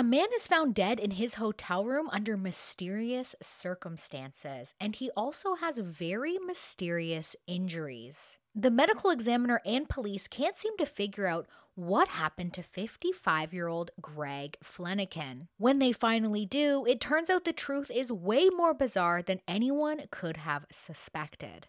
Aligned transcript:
A 0.00 0.02
man 0.02 0.28
is 0.34 0.46
found 0.46 0.74
dead 0.74 0.98
in 0.98 1.10
his 1.10 1.34
hotel 1.34 1.84
room 1.84 2.08
under 2.10 2.34
mysterious 2.38 3.36
circumstances, 3.42 4.74
and 4.80 4.96
he 4.96 5.10
also 5.10 5.56
has 5.56 5.78
very 5.78 6.38
mysterious 6.38 7.36
injuries. 7.46 8.38
The 8.54 8.70
medical 8.70 9.10
examiner 9.10 9.60
and 9.66 9.90
police 9.90 10.26
can't 10.26 10.58
seem 10.58 10.74
to 10.78 10.86
figure 10.86 11.26
out 11.26 11.48
what 11.74 12.08
happened 12.08 12.54
to 12.54 12.62
55 12.62 13.52
year 13.52 13.68
old 13.68 13.90
Greg 14.00 14.56
Flanagan. 14.62 15.48
When 15.58 15.80
they 15.80 15.92
finally 15.92 16.46
do, 16.46 16.86
it 16.86 17.02
turns 17.02 17.28
out 17.28 17.44
the 17.44 17.52
truth 17.52 17.90
is 17.90 18.10
way 18.10 18.48
more 18.48 18.72
bizarre 18.72 19.20
than 19.20 19.42
anyone 19.46 20.04
could 20.10 20.38
have 20.38 20.64
suspected. 20.72 21.66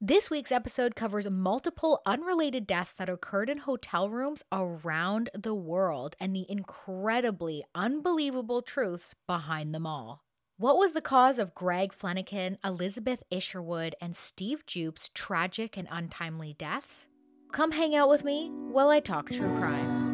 This 0.00 0.28
week's 0.28 0.52
episode 0.52 0.94
covers 0.94 1.30
multiple 1.30 2.02
unrelated 2.04 2.66
deaths 2.66 2.92
that 2.92 3.08
occurred 3.08 3.48
in 3.48 3.56
hotel 3.56 4.10
rooms 4.10 4.42
around 4.52 5.30
the 5.32 5.54
world 5.54 6.16
and 6.20 6.36
the 6.36 6.44
incredibly 6.50 7.64
unbelievable 7.74 8.60
truths 8.60 9.14
behind 9.26 9.74
them 9.74 9.86
all. 9.86 10.22
What 10.58 10.76
was 10.76 10.92
the 10.92 11.00
cause 11.00 11.38
of 11.38 11.54
Greg 11.54 11.94
Flanagan, 11.94 12.58
Elizabeth 12.62 13.22
Isherwood, 13.30 13.94
and 13.98 14.14
Steve 14.14 14.66
Jupe's 14.66 15.10
tragic 15.14 15.78
and 15.78 15.88
untimely 15.90 16.54
deaths? 16.58 17.06
Come 17.50 17.70
hang 17.70 17.96
out 17.96 18.10
with 18.10 18.22
me 18.22 18.50
while 18.50 18.90
I 18.90 19.00
talk 19.00 19.30
true 19.30 19.48
crime. 19.56 20.05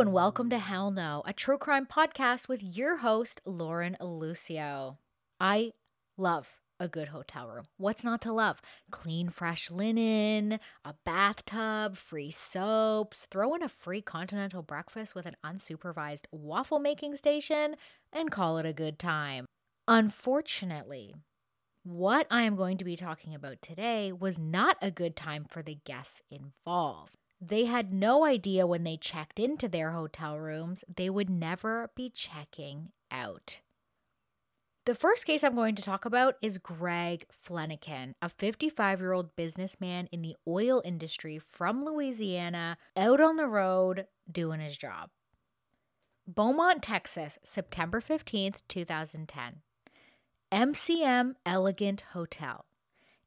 And 0.00 0.12
welcome 0.12 0.48
to 0.50 0.58
Hell 0.58 0.92
No, 0.92 1.24
a 1.26 1.32
true 1.32 1.58
crime 1.58 1.84
podcast 1.84 2.46
with 2.46 2.62
your 2.62 2.98
host, 2.98 3.40
Lauren 3.44 3.96
Lucio. 4.00 4.96
I 5.40 5.72
love 6.16 6.60
a 6.78 6.86
good 6.86 7.08
hotel 7.08 7.48
room. 7.48 7.64
What's 7.78 8.04
not 8.04 8.20
to 8.20 8.32
love? 8.32 8.62
Clean, 8.92 9.28
fresh 9.28 9.72
linen, 9.72 10.60
a 10.84 10.94
bathtub, 11.04 11.96
free 11.96 12.30
soaps, 12.30 13.26
throw 13.28 13.54
in 13.54 13.64
a 13.64 13.68
free 13.68 14.00
continental 14.00 14.62
breakfast 14.62 15.16
with 15.16 15.26
an 15.26 15.34
unsupervised 15.44 16.26
waffle 16.30 16.78
making 16.78 17.16
station, 17.16 17.74
and 18.12 18.30
call 18.30 18.58
it 18.58 18.66
a 18.66 18.72
good 18.72 19.00
time. 19.00 19.46
Unfortunately, 19.88 21.12
what 21.82 22.28
I 22.30 22.42
am 22.42 22.54
going 22.54 22.78
to 22.78 22.84
be 22.84 22.94
talking 22.94 23.34
about 23.34 23.60
today 23.62 24.12
was 24.12 24.38
not 24.38 24.76
a 24.80 24.92
good 24.92 25.16
time 25.16 25.44
for 25.50 25.60
the 25.60 25.80
guests 25.84 26.22
involved. 26.30 27.17
They 27.40 27.66
had 27.66 27.92
no 27.92 28.24
idea 28.24 28.66
when 28.66 28.84
they 28.84 28.96
checked 28.96 29.38
into 29.38 29.68
their 29.68 29.92
hotel 29.92 30.38
rooms 30.38 30.84
they 30.92 31.08
would 31.08 31.30
never 31.30 31.90
be 31.94 32.10
checking 32.10 32.90
out. 33.10 33.60
The 34.86 34.94
first 34.94 35.26
case 35.26 35.44
I'm 35.44 35.54
going 35.54 35.74
to 35.74 35.82
talk 35.82 36.06
about 36.06 36.36
is 36.40 36.56
Greg 36.56 37.26
Flanagan, 37.30 38.14
a 38.22 38.28
55 38.28 39.00
year 39.00 39.12
old 39.12 39.36
businessman 39.36 40.08
in 40.10 40.22
the 40.22 40.34
oil 40.48 40.80
industry 40.84 41.38
from 41.38 41.84
Louisiana, 41.84 42.78
out 42.96 43.20
on 43.20 43.36
the 43.36 43.46
road 43.46 44.06
doing 44.30 44.60
his 44.60 44.78
job. 44.78 45.10
Beaumont, 46.26 46.82
Texas, 46.82 47.38
September 47.44 48.00
15th, 48.00 48.60
2010. 48.68 49.60
MCM 50.50 51.34
Elegant 51.44 52.00
Hotel. 52.12 52.64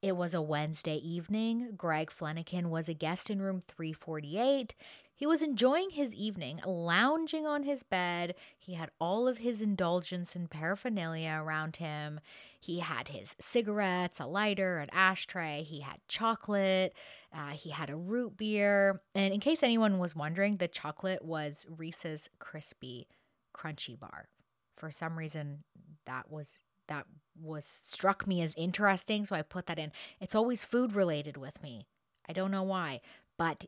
It 0.01 0.17
was 0.17 0.33
a 0.33 0.41
Wednesday 0.41 0.95
evening. 0.95 1.73
Greg 1.77 2.09
Flanagan 2.09 2.71
was 2.71 2.89
a 2.89 2.93
guest 2.95 3.29
in 3.29 3.39
room 3.39 3.61
348. 3.67 4.73
He 5.13 5.27
was 5.27 5.43
enjoying 5.43 5.91
his 5.91 6.15
evening, 6.15 6.59
lounging 6.65 7.45
on 7.45 7.61
his 7.61 7.83
bed. 7.83 8.33
He 8.57 8.73
had 8.73 8.89
all 8.99 9.27
of 9.27 9.37
his 9.37 9.61
indulgence 9.61 10.35
and 10.35 10.49
paraphernalia 10.49 11.39
around 11.39 11.75
him. 11.75 12.19
He 12.59 12.79
had 12.79 13.09
his 13.09 13.35
cigarettes, 13.39 14.19
a 14.19 14.25
lighter, 14.25 14.79
an 14.79 14.89
ashtray. 14.91 15.61
He 15.61 15.81
had 15.81 15.99
chocolate. 16.07 16.95
Uh, 17.31 17.51
he 17.51 17.69
had 17.69 17.91
a 17.91 17.95
root 17.95 18.37
beer. 18.37 19.03
And 19.13 19.31
in 19.31 19.39
case 19.39 19.61
anyone 19.61 19.99
was 19.99 20.15
wondering, 20.15 20.57
the 20.57 20.67
chocolate 20.67 21.23
was 21.23 21.67
Reese's 21.69 22.27
Crispy 22.39 23.07
Crunchy 23.55 23.99
Bar. 23.99 24.29
For 24.75 24.89
some 24.89 25.15
reason, 25.15 25.63
that 26.07 26.31
was 26.31 26.59
that 26.87 27.05
was 27.39 27.65
struck 27.65 28.27
me 28.27 28.41
as 28.41 28.53
interesting, 28.57 29.25
so 29.25 29.35
I 29.35 29.41
put 29.41 29.65
that 29.67 29.79
in. 29.79 29.91
It's 30.19 30.35
always 30.35 30.63
food 30.63 30.95
related 30.95 31.37
with 31.37 31.61
me. 31.63 31.87
I 32.27 32.33
don't 32.33 32.51
know 32.51 32.63
why, 32.63 33.01
but 33.37 33.65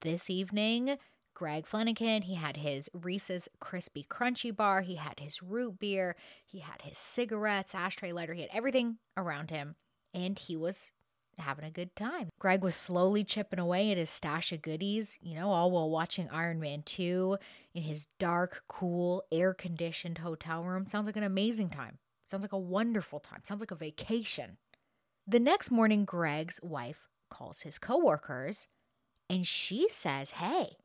this 0.00 0.30
evening, 0.30 0.96
Greg 1.34 1.66
Flanagan, 1.66 2.22
he 2.22 2.34
had 2.34 2.56
his 2.58 2.88
Reese's 2.94 3.48
Crispy 3.60 4.06
Crunchy 4.08 4.54
bar, 4.54 4.82
he 4.82 4.96
had 4.96 5.20
his 5.20 5.42
root 5.42 5.78
beer, 5.78 6.16
he 6.46 6.60
had 6.60 6.82
his 6.82 6.96
cigarettes, 6.96 7.74
ashtray 7.74 8.12
lighter, 8.12 8.34
he 8.34 8.42
had 8.42 8.50
everything 8.52 8.98
around 9.16 9.50
him, 9.50 9.74
and 10.12 10.38
he 10.38 10.56
was 10.56 10.92
having 11.38 11.64
a 11.64 11.70
good 11.70 11.94
time. 11.96 12.28
Greg 12.38 12.62
was 12.62 12.76
slowly 12.76 13.24
chipping 13.24 13.58
away 13.58 13.90
at 13.90 13.98
his 13.98 14.10
stash 14.10 14.52
of 14.52 14.62
goodies, 14.62 15.18
you 15.20 15.34
know, 15.34 15.50
all 15.50 15.70
while 15.70 15.90
watching 15.90 16.28
Iron 16.30 16.60
Man 16.60 16.82
2 16.82 17.36
in 17.74 17.82
his 17.82 18.06
dark, 18.18 18.62
cool, 18.68 19.24
air 19.32 19.52
conditioned 19.52 20.18
hotel 20.18 20.62
room. 20.62 20.86
Sounds 20.86 21.06
like 21.06 21.16
an 21.16 21.24
amazing 21.24 21.70
time. 21.70 21.98
Sounds 22.34 22.42
like 22.42 22.52
a 22.52 22.58
wonderful 22.58 23.20
time. 23.20 23.42
Sounds 23.44 23.60
like 23.60 23.70
a 23.70 23.76
vacation. 23.76 24.56
The 25.24 25.38
next 25.38 25.70
morning, 25.70 26.04
Greg's 26.04 26.58
wife 26.64 27.08
calls 27.30 27.60
his 27.60 27.78
coworkers 27.78 28.66
and 29.30 29.46
she 29.46 29.88
says, 29.88 30.32
Hey, 30.32 30.78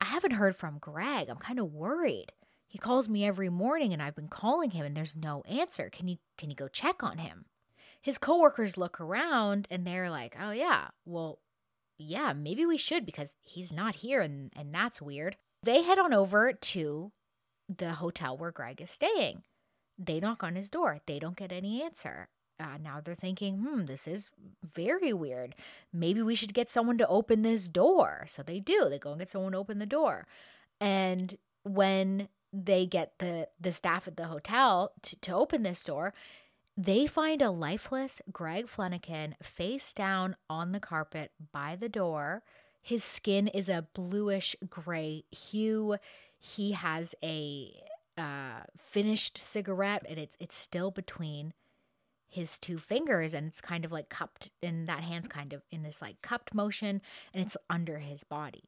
I 0.00 0.06
haven't 0.06 0.32
heard 0.32 0.56
from 0.56 0.78
Greg. 0.80 1.28
I'm 1.28 1.36
kind 1.36 1.60
of 1.60 1.72
worried. 1.72 2.32
He 2.66 2.76
calls 2.76 3.08
me 3.08 3.24
every 3.24 3.48
morning 3.50 3.92
and 3.92 4.02
I've 4.02 4.16
been 4.16 4.26
calling 4.26 4.72
him 4.72 4.84
and 4.84 4.96
there's 4.96 5.14
no 5.14 5.44
answer. 5.48 5.90
Can 5.90 6.08
you 6.08 6.16
can 6.36 6.50
you 6.50 6.56
go 6.56 6.66
check 6.66 7.04
on 7.04 7.18
him? 7.18 7.44
His 8.02 8.18
coworkers 8.18 8.76
look 8.76 9.00
around 9.00 9.68
and 9.70 9.86
they're 9.86 10.10
like, 10.10 10.36
"Oh 10.40 10.50
yeah. 10.50 10.88
Well, 11.04 11.38
yeah, 11.98 12.32
maybe 12.32 12.66
we 12.66 12.78
should 12.78 13.06
because 13.06 13.36
he's 13.42 13.72
not 13.72 13.94
here 13.94 14.20
and 14.20 14.52
and 14.56 14.74
that's 14.74 15.00
weird." 15.00 15.36
They 15.62 15.82
head 15.82 16.00
on 16.00 16.12
over 16.12 16.52
to 16.52 17.12
the 17.68 17.92
hotel 17.92 18.36
where 18.36 18.50
Greg 18.50 18.82
is 18.82 18.90
staying. 18.90 19.44
They 19.98 20.20
knock 20.20 20.42
on 20.42 20.56
his 20.56 20.68
door. 20.68 21.00
They 21.06 21.18
don't 21.18 21.36
get 21.36 21.52
any 21.52 21.82
answer. 21.82 22.28
Uh, 22.60 22.78
now 22.82 23.00
they're 23.00 23.14
thinking, 23.14 23.58
hmm, 23.58 23.84
this 23.86 24.06
is 24.06 24.30
very 24.62 25.12
weird. 25.12 25.54
Maybe 25.92 26.22
we 26.22 26.34
should 26.34 26.54
get 26.54 26.70
someone 26.70 26.98
to 26.98 27.08
open 27.08 27.42
this 27.42 27.68
door. 27.68 28.24
So 28.28 28.42
they 28.42 28.60
do. 28.60 28.88
They 28.88 28.98
go 28.98 29.10
and 29.10 29.18
get 29.18 29.30
someone 29.30 29.52
to 29.52 29.58
open 29.58 29.78
the 29.78 29.86
door. 29.86 30.26
And 30.80 31.36
when 31.64 32.28
they 32.52 32.86
get 32.86 33.18
the 33.18 33.48
the 33.60 33.72
staff 33.72 34.06
at 34.06 34.16
the 34.16 34.26
hotel 34.26 34.92
to, 35.02 35.16
to 35.16 35.34
open 35.34 35.64
this 35.64 35.82
door, 35.82 36.14
they 36.76 37.06
find 37.06 37.42
a 37.42 37.50
lifeless 37.50 38.20
Greg 38.32 38.68
Flanagan 38.68 39.34
face 39.42 39.92
down 39.92 40.36
on 40.48 40.72
the 40.72 40.80
carpet 40.80 41.32
by 41.52 41.76
the 41.76 41.88
door. 41.88 42.42
His 42.82 43.02
skin 43.02 43.48
is 43.48 43.68
a 43.68 43.86
bluish 43.94 44.54
gray 44.68 45.24
hue. 45.30 45.96
He 46.38 46.72
has 46.72 47.14
a 47.22 47.72
uh, 48.16 48.62
finished 48.78 49.38
cigarette 49.38 50.04
and 50.08 50.18
it's 50.18 50.36
it's 50.40 50.56
still 50.56 50.90
between 50.90 51.52
his 52.28 52.58
two 52.58 52.78
fingers 52.78 53.34
and 53.34 53.46
it's 53.46 53.60
kind 53.60 53.84
of 53.84 53.92
like 53.92 54.08
cupped 54.08 54.50
and 54.62 54.88
that 54.88 55.00
hand's 55.04 55.28
kind 55.28 55.52
of 55.52 55.62
in 55.70 55.82
this 55.82 56.02
like 56.02 56.20
cupped 56.20 56.52
motion 56.54 57.00
and 57.32 57.44
it's 57.44 57.56
under 57.70 57.98
his 57.98 58.24
body 58.24 58.64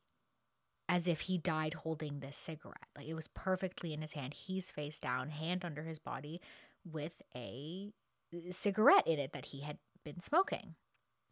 as 0.89 1.09
if 1.09 1.23
he 1.23 1.39
died 1.39 1.75
holding 1.75 2.21
this 2.21 2.37
cigarette. 2.37 2.89
Like 2.97 3.09
it 3.09 3.15
was 3.15 3.29
perfectly 3.29 3.93
in 3.93 4.03
his 4.03 4.13
hand. 4.13 4.35
He's 4.35 4.71
face 4.71 4.99
down 4.99 5.31
hand 5.31 5.65
under 5.65 5.83
his 5.83 5.99
body 5.99 6.41
with 6.85 7.23
a 7.35 7.93
uh, 8.33 8.53
cigarette 8.53 9.07
in 9.07 9.19
it 9.19 9.33
that 9.33 9.47
he 9.47 9.61
had 9.61 9.79
been 10.05 10.21
smoking. 10.21 10.75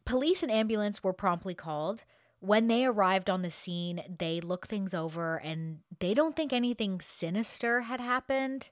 Police 0.04 0.42
and 0.42 0.50
ambulance 0.50 1.02
were 1.02 1.12
promptly 1.12 1.54
called 1.54 2.04
when 2.40 2.66
they 2.66 2.84
arrived 2.84 3.30
on 3.30 3.42
the 3.42 3.50
scene, 3.50 4.02
they 4.18 4.40
look 4.40 4.66
things 4.66 4.92
over 4.94 5.40
and 5.40 5.80
they 6.00 6.14
don't 6.14 6.36
think 6.36 6.52
anything 6.52 7.00
sinister 7.00 7.82
had 7.82 8.00
happened. 8.00 8.70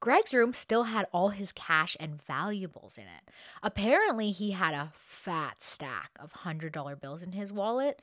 Greg's 0.00 0.34
room 0.34 0.52
still 0.52 0.84
had 0.84 1.06
all 1.12 1.30
his 1.30 1.52
cash 1.52 1.96
and 1.98 2.22
valuables 2.22 2.98
in 2.98 3.04
it. 3.04 3.30
Apparently, 3.62 4.32
he 4.32 4.50
had 4.50 4.74
a 4.74 4.92
fat 4.94 5.64
stack 5.64 6.10
of 6.20 6.32
$100 6.32 7.00
bills 7.00 7.22
in 7.22 7.32
his 7.32 7.52
wallet 7.52 8.02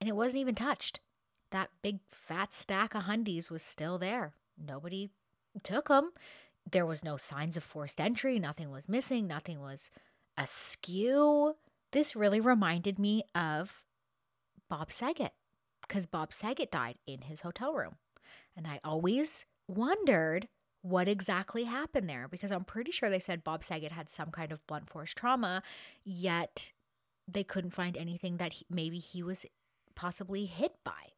and 0.00 0.08
it 0.08 0.16
wasn't 0.16 0.40
even 0.40 0.54
touched. 0.54 1.00
That 1.50 1.70
big 1.82 1.98
fat 2.10 2.54
stack 2.54 2.94
of 2.94 3.04
hundies 3.04 3.50
was 3.50 3.62
still 3.62 3.98
there. 3.98 4.32
Nobody 4.58 5.10
took 5.62 5.88
them. 5.88 6.12
There 6.70 6.86
was 6.86 7.04
no 7.04 7.16
signs 7.16 7.56
of 7.56 7.64
forced 7.64 8.00
entry, 8.00 8.38
nothing 8.38 8.70
was 8.70 8.88
missing, 8.88 9.26
nothing 9.26 9.60
was 9.60 9.90
askew. 10.36 11.56
This 11.90 12.16
really 12.16 12.40
reminded 12.40 12.98
me 12.98 13.24
of 13.34 13.84
Bob 14.72 14.90
Saget 14.90 15.34
because 15.82 16.06
Bob 16.06 16.32
Saget 16.32 16.70
died 16.70 16.96
in 17.06 17.20
his 17.20 17.42
hotel 17.42 17.74
room. 17.74 17.96
And 18.56 18.66
I 18.66 18.80
always 18.82 19.44
wondered 19.68 20.48
what 20.80 21.08
exactly 21.08 21.64
happened 21.64 22.08
there 22.08 22.26
because 22.26 22.50
I'm 22.50 22.64
pretty 22.64 22.90
sure 22.90 23.10
they 23.10 23.18
said 23.18 23.44
Bob 23.44 23.62
Saget 23.62 23.92
had 23.92 24.08
some 24.08 24.30
kind 24.30 24.50
of 24.50 24.66
blunt 24.66 24.88
force 24.88 25.12
trauma, 25.12 25.62
yet 26.04 26.72
they 27.28 27.44
couldn't 27.44 27.74
find 27.74 27.98
anything 27.98 28.38
that 28.38 28.54
he, 28.54 28.66
maybe 28.70 28.98
he 28.98 29.22
was 29.22 29.44
possibly 29.94 30.46
hit 30.46 30.72
by. 30.84 31.12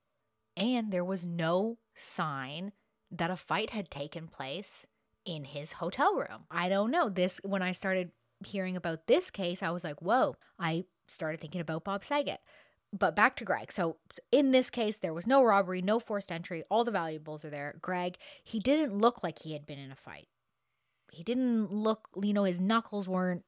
and 0.57 0.93
there 0.93 1.05
was 1.05 1.25
no 1.25 1.79
sign 1.95 2.73
that 3.11 3.31
a 3.31 3.37
fight 3.37 3.71
had 3.71 3.89
taken 3.89 4.27
place 4.27 4.85
in 5.25 5.45
his 5.45 5.73
hotel 5.73 6.15
room. 6.17 6.47
I 6.51 6.69
don't 6.69 6.91
know. 6.91 7.09
This 7.09 7.41
when 7.45 7.63
I 7.63 7.73
started 7.73 8.11
hearing 8.45 8.77
about 8.77 9.07
this 9.07 9.31
case, 9.31 9.63
I 9.63 9.71
was 9.71 9.85
like, 9.85 10.03
"Whoa." 10.03 10.37
I 10.59 10.85
started 11.07 11.41
thinking 11.41 11.61
about 11.61 11.85
Bob 11.85 12.05
Saget. 12.05 12.41
But 12.97 13.17
back 13.17 13.35
to 13.37 13.45
Greg. 13.45 13.73
So 13.73 13.97
in 14.31 14.53
this 14.53 14.71
case, 14.71 14.99
there 14.99 15.13
was 15.13 15.27
no 15.27 15.43
robbery, 15.43 15.83
no 15.83 15.99
forced 15.99 16.31
entry. 16.31 16.63
All 16.71 16.85
the 16.85 16.93
valuables 16.93 17.45
are 17.45 17.51
there. 17.51 17.75
Greg, 17.83 18.17
he 18.45 18.61
didn't 18.61 18.97
look 18.97 19.23
like 19.23 19.41
he 19.41 19.53
had 19.53 19.67
been 19.67 19.81
in 19.81 19.91
a 19.91 19.97
fight. 19.97 20.29
He 21.11 21.25
didn't 21.25 21.73
look, 21.73 22.09
you 22.23 22.33
know, 22.33 22.45
his 22.45 22.61
knuckles 22.61 23.09
weren't 23.09 23.43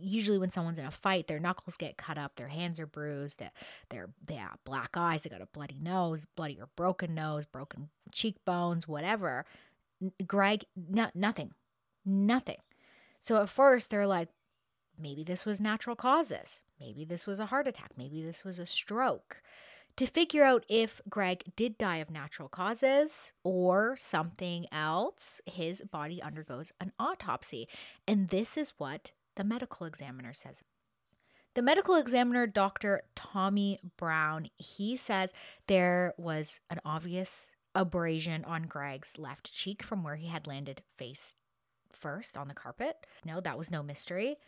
usually 0.00 0.38
when 0.38 0.50
someone's 0.50 0.78
in 0.78 0.86
a 0.86 0.90
fight, 0.90 1.26
their 1.26 1.40
knuckles 1.40 1.76
get 1.76 1.96
cut 1.96 2.16
up, 2.16 2.36
their 2.36 2.48
hands 2.48 2.80
are 2.80 2.86
bruised, 2.86 3.38
they're, 3.38 3.52
they're 3.90 4.08
they 4.24 4.34
have 4.34 4.58
black 4.64 4.90
eyes, 4.96 5.22
they 5.22 5.30
got 5.30 5.42
a 5.42 5.46
bloody 5.46 5.78
nose, 5.80 6.26
bloody 6.36 6.58
or 6.58 6.68
broken 6.76 7.14
nose, 7.14 7.44
broken 7.44 7.90
cheekbones, 8.12 8.88
whatever. 8.88 9.44
Greg, 10.26 10.64
no, 10.76 11.10
nothing, 11.14 11.52
nothing. 12.04 12.58
So 13.20 13.42
at 13.42 13.48
first 13.48 13.90
they're 13.90 14.06
like, 14.06 14.28
maybe 14.98 15.24
this 15.24 15.44
was 15.44 15.60
natural 15.60 15.96
causes, 15.96 16.62
maybe 16.80 17.04
this 17.04 17.26
was 17.26 17.40
a 17.40 17.46
heart 17.46 17.66
attack, 17.66 17.92
maybe 17.96 18.22
this 18.22 18.44
was 18.44 18.58
a 18.58 18.66
stroke. 18.66 19.42
To 19.98 20.06
figure 20.06 20.42
out 20.42 20.64
if 20.68 21.00
Greg 21.08 21.44
did 21.54 21.78
die 21.78 21.98
of 21.98 22.10
natural 22.10 22.48
causes 22.48 23.32
or 23.44 23.94
something 23.96 24.66
else, 24.72 25.40
his 25.46 25.82
body 25.82 26.20
undergoes 26.20 26.72
an 26.80 26.90
autopsy. 26.98 27.68
And 28.08 28.28
this 28.28 28.56
is 28.56 28.74
what 28.76 29.12
the 29.36 29.44
medical 29.44 29.86
examiner 29.86 30.32
says. 30.32 30.64
The 31.54 31.62
medical 31.62 31.94
examiner, 31.94 32.48
Dr. 32.48 33.02
Tommy 33.14 33.78
Brown, 33.96 34.48
he 34.56 34.96
says 34.96 35.32
there 35.68 36.12
was 36.16 36.58
an 36.68 36.80
obvious 36.84 37.52
abrasion 37.76 38.44
on 38.44 38.64
Greg's 38.64 39.16
left 39.16 39.52
cheek 39.52 39.80
from 39.80 40.02
where 40.02 40.16
he 40.16 40.26
had 40.26 40.48
landed 40.48 40.82
face 40.96 41.36
first 41.92 42.36
on 42.36 42.48
the 42.48 42.54
carpet. 42.54 43.06
No, 43.24 43.40
that 43.40 43.56
was 43.56 43.70
no 43.70 43.84
mystery. 43.84 44.38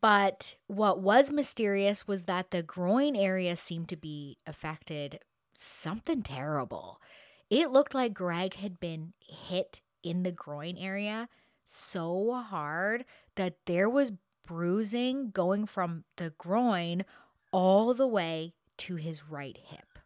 But 0.00 0.56
what 0.66 1.00
was 1.00 1.32
mysterious 1.32 2.06
was 2.06 2.24
that 2.24 2.50
the 2.50 2.62
groin 2.62 3.16
area 3.16 3.56
seemed 3.56 3.88
to 3.88 3.96
be 3.96 4.36
affected 4.46 5.20
something 5.54 6.22
terrible. 6.22 7.00
It 7.48 7.70
looked 7.70 7.94
like 7.94 8.14
Greg 8.14 8.54
had 8.54 8.78
been 8.78 9.14
hit 9.20 9.80
in 10.02 10.22
the 10.22 10.32
groin 10.32 10.76
area 10.76 11.28
so 11.66 12.34
hard 12.34 13.04
that 13.34 13.56
there 13.66 13.88
was 13.88 14.12
bruising 14.46 15.30
going 15.30 15.66
from 15.66 16.04
the 16.16 16.30
groin 16.38 17.04
all 17.52 17.94
the 17.94 18.06
way 18.06 18.54
to 18.78 18.96
his 18.96 19.28
right 19.28 19.56
hip. 19.56 19.98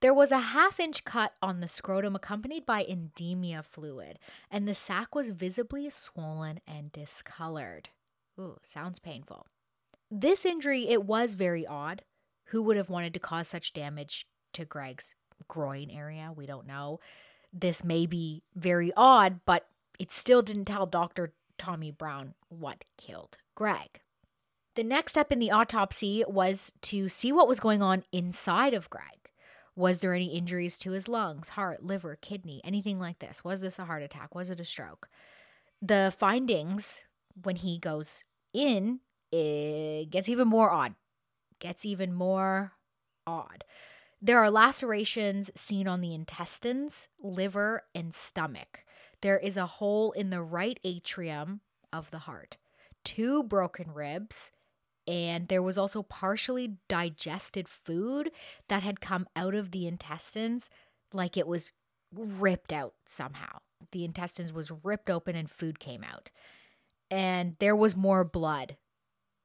There 0.00 0.14
was 0.14 0.32
a 0.32 0.38
half 0.38 0.80
inch 0.80 1.04
cut 1.04 1.34
on 1.40 1.60
the 1.60 1.68
scrotum 1.68 2.16
accompanied 2.16 2.66
by 2.66 2.84
endemia 2.84 3.64
fluid, 3.64 4.18
and 4.50 4.66
the 4.66 4.74
sac 4.74 5.14
was 5.14 5.30
visibly 5.30 5.88
swollen 5.90 6.60
and 6.66 6.90
discolored. 6.90 7.90
Ooh, 8.38 8.58
sounds 8.64 8.98
painful. 8.98 9.46
This 10.10 10.44
injury, 10.44 10.88
it 10.88 11.04
was 11.04 11.34
very 11.34 11.66
odd. 11.66 12.02
Who 12.46 12.62
would 12.62 12.76
have 12.76 12.90
wanted 12.90 13.14
to 13.14 13.20
cause 13.20 13.48
such 13.48 13.72
damage 13.72 14.26
to 14.52 14.64
Greg's 14.64 15.14
groin 15.48 15.90
area? 15.90 16.32
We 16.34 16.46
don't 16.46 16.66
know. 16.66 17.00
This 17.52 17.84
may 17.84 18.06
be 18.06 18.42
very 18.54 18.92
odd, 18.96 19.40
but 19.44 19.68
it 19.98 20.12
still 20.12 20.42
didn't 20.42 20.66
tell 20.66 20.86
Dr. 20.86 21.32
Tommy 21.58 21.90
Brown 21.90 22.34
what 22.48 22.84
killed 22.96 23.38
Greg. 23.54 24.00
The 24.74 24.84
next 24.84 25.12
step 25.12 25.30
in 25.30 25.38
the 25.38 25.50
autopsy 25.50 26.24
was 26.26 26.72
to 26.82 27.08
see 27.08 27.30
what 27.30 27.48
was 27.48 27.60
going 27.60 27.82
on 27.82 28.04
inside 28.10 28.72
of 28.72 28.88
Greg. 28.88 29.30
Was 29.76 29.98
there 29.98 30.14
any 30.14 30.36
injuries 30.36 30.76
to 30.78 30.90
his 30.90 31.08
lungs, 31.08 31.50
heart, 31.50 31.82
liver, 31.82 32.18
kidney, 32.20 32.60
anything 32.64 32.98
like 32.98 33.18
this? 33.18 33.44
Was 33.44 33.60
this 33.60 33.78
a 33.78 33.84
heart 33.84 34.02
attack? 34.02 34.34
Was 34.34 34.50
it 34.50 34.60
a 34.60 34.64
stroke? 34.64 35.08
The 35.80 36.14
findings 36.18 37.04
when 37.42 37.56
he 37.56 37.78
goes 37.78 38.24
in, 38.52 39.00
it 39.30 40.10
gets 40.10 40.28
even 40.28 40.48
more 40.48 40.70
odd. 40.70 40.94
Gets 41.58 41.84
even 41.84 42.12
more 42.12 42.72
odd. 43.26 43.64
There 44.20 44.38
are 44.38 44.50
lacerations 44.50 45.50
seen 45.54 45.88
on 45.88 46.00
the 46.00 46.14
intestines, 46.14 47.08
liver, 47.20 47.82
and 47.94 48.14
stomach. 48.14 48.84
There 49.20 49.38
is 49.38 49.56
a 49.56 49.66
hole 49.66 50.12
in 50.12 50.30
the 50.30 50.42
right 50.42 50.78
atrium 50.84 51.60
of 51.92 52.10
the 52.10 52.20
heart, 52.20 52.56
two 53.04 53.42
broken 53.42 53.92
ribs, 53.92 54.50
and 55.06 55.48
there 55.48 55.62
was 55.62 55.76
also 55.76 56.02
partially 56.02 56.76
digested 56.88 57.68
food 57.68 58.30
that 58.68 58.82
had 58.82 59.00
come 59.00 59.26
out 59.34 59.54
of 59.54 59.72
the 59.72 59.86
intestines 59.86 60.70
like 61.12 61.36
it 61.36 61.48
was 61.48 61.72
ripped 62.14 62.72
out 62.72 62.94
somehow. 63.06 63.58
The 63.90 64.04
intestines 64.04 64.52
was 64.52 64.72
ripped 64.84 65.10
open 65.10 65.34
and 65.34 65.50
food 65.50 65.80
came 65.80 66.04
out. 66.04 66.30
And 67.12 67.56
there 67.60 67.76
was 67.76 67.94
more 67.94 68.24
blood 68.24 68.78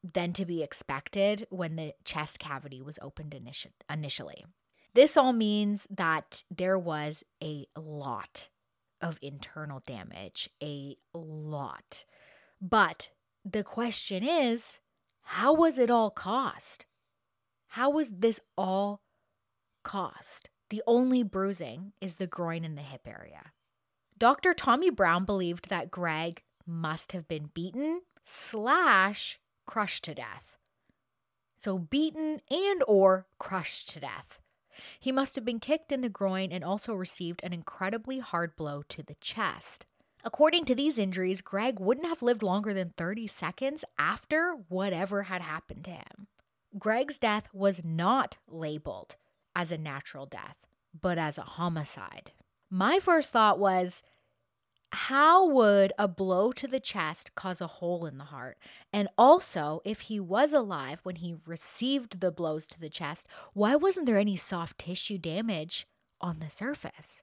than 0.02 0.32
to 0.34 0.46
be 0.46 0.64
expected 0.64 1.46
when 1.50 1.76
the 1.76 1.94
chest 2.06 2.40
cavity 2.40 2.82
was 2.82 2.98
opened 3.02 3.32
initi- 3.32 3.74
initially. 3.92 4.46
This 4.94 5.18
all 5.18 5.34
means 5.34 5.86
that 5.90 6.44
there 6.50 6.80
was 6.80 7.26
a 7.44 7.66
lot 7.76 8.48
of 9.02 9.20
internal 9.22 9.84
damage, 9.86 10.50
a 10.64 10.96
lot. 11.14 12.06
But 12.62 13.10
the 13.44 13.66
question 13.66 14.24
is, 14.24 14.80
how 15.24 15.54
was 15.54 15.78
it 15.78 15.92
all 15.92 16.10
cost? 16.10 16.86
How 17.68 17.90
was 17.90 18.10
this 18.10 18.40
all 18.58 19.02
cost? 19.84 20.50
The 20.70 20.82
only 20.88 21.22
bruising 21.22 21.92
is 22.00 22.16
the 22.16 22.28
groin 22.28 22.64
and 22.64 22.78
the 22.78 22.82
hip 22.82 23.06
area. 23.06 23.52
Dr. 24.18 24.54
Tommy 24.54 24.90
Brown 24.90 25.26
believed 25.26 25.70
that 25.70 25.92
Greg 25.92 26.44
must 26.68 27.14
have 27.14 27.28
been 27.28 27.50
beaten 27.54 28.02
slash 28.22 29.40
crushed 29.66 30.04
to 30.06 30.14
death. 30.14 30.58
So 31.56 31.78
beaten 31.80 32.42
and 32.52 32.84
or 32.88 33.28
crushed 33.40 33.90
to 33.90 34.00
death. 34.00 34.40
He 35.00 35.12
must 35.12 35.36
have 35.36 35.46
been 35.46 35.60
kicked 35.60 35.92
in 35.92 36.02
the 36.02 36.10
groin 36.10 36.52
and 36.52 36.64
also 36.64 36.94
received 36.94 37.42
an 37.44 37.54
incredibly 37.54 38.20
hard 38.20 38.56
blow 38.56 38.84
to 38.90 39.02
the 39.02 39.16
chest. 39.16 39.86
According 40.24 40.66
to 40.66 40.76
these 40.76 41.00
injuries, 41.00 41.42
Greg 41.42 41.80
wouldn't 41.80 42.08
have 42.08 42.22
lived 42.22 42.44
longer 42.44 42.74
than 42.74 42.94
30 42.98 43.28
seconds 43.28 43.86
after 43.98 44.58
whatever 44.68 45.24
had 45.24 45.42
happened 45.42 45.86
to 45.86 45.92
him. 45.92 46.28
Greg's 46.78 47.18
death 47.18 47.48
was 47.54 47.82
not 47.84 48.38
labeled 48.48 49.16
as 49.56 49.72
a 49.72 49.78
natural 49.78 50.26
death, 50.26 50.58
but 51.00 51.18
as 51.18 51.38
a 51.38 51.44
homicide. 51.44 52.32
My 52.70 53.00
first 53.00 53.32
thought 53.32 53.58
was 53.58 54.04
how 54.92 55.48
would 55.48 55.92
a 56.00 56.08
blow 56.08 56.52
to 56.54 56.68
the 56.68 56.80
chest 56.80 57.36
cause 57.36 57.62
a 57.62 57.68
hole 57.68 58.06
in 58.06 58.18
the 58.18 58.26
heart? 58.26 58.58
And 58.94 59.10
also, 59.18 59.82
if 59.84 60.02
he 60.02 60.20
was 60.20 60.54
alive 60.54 61.00
when 61.04 61.18
he 61.18 61.36
received 61.46 62.20
the 62.20 62.32
blows 62.32 62.66
to 62.68 62.80
the 62.80 62.90
chest, 62.90 63.28
why 63.54 63.76
wasn't 63.76 64.06
there 64.06 64.18
any 64.18 64.36
soft 64.36 64.80
tissue 64.80 65.18
damage 65.18 65.88
on 66.22 66.40
the 66.40 66.50
surface? 66.50 67.22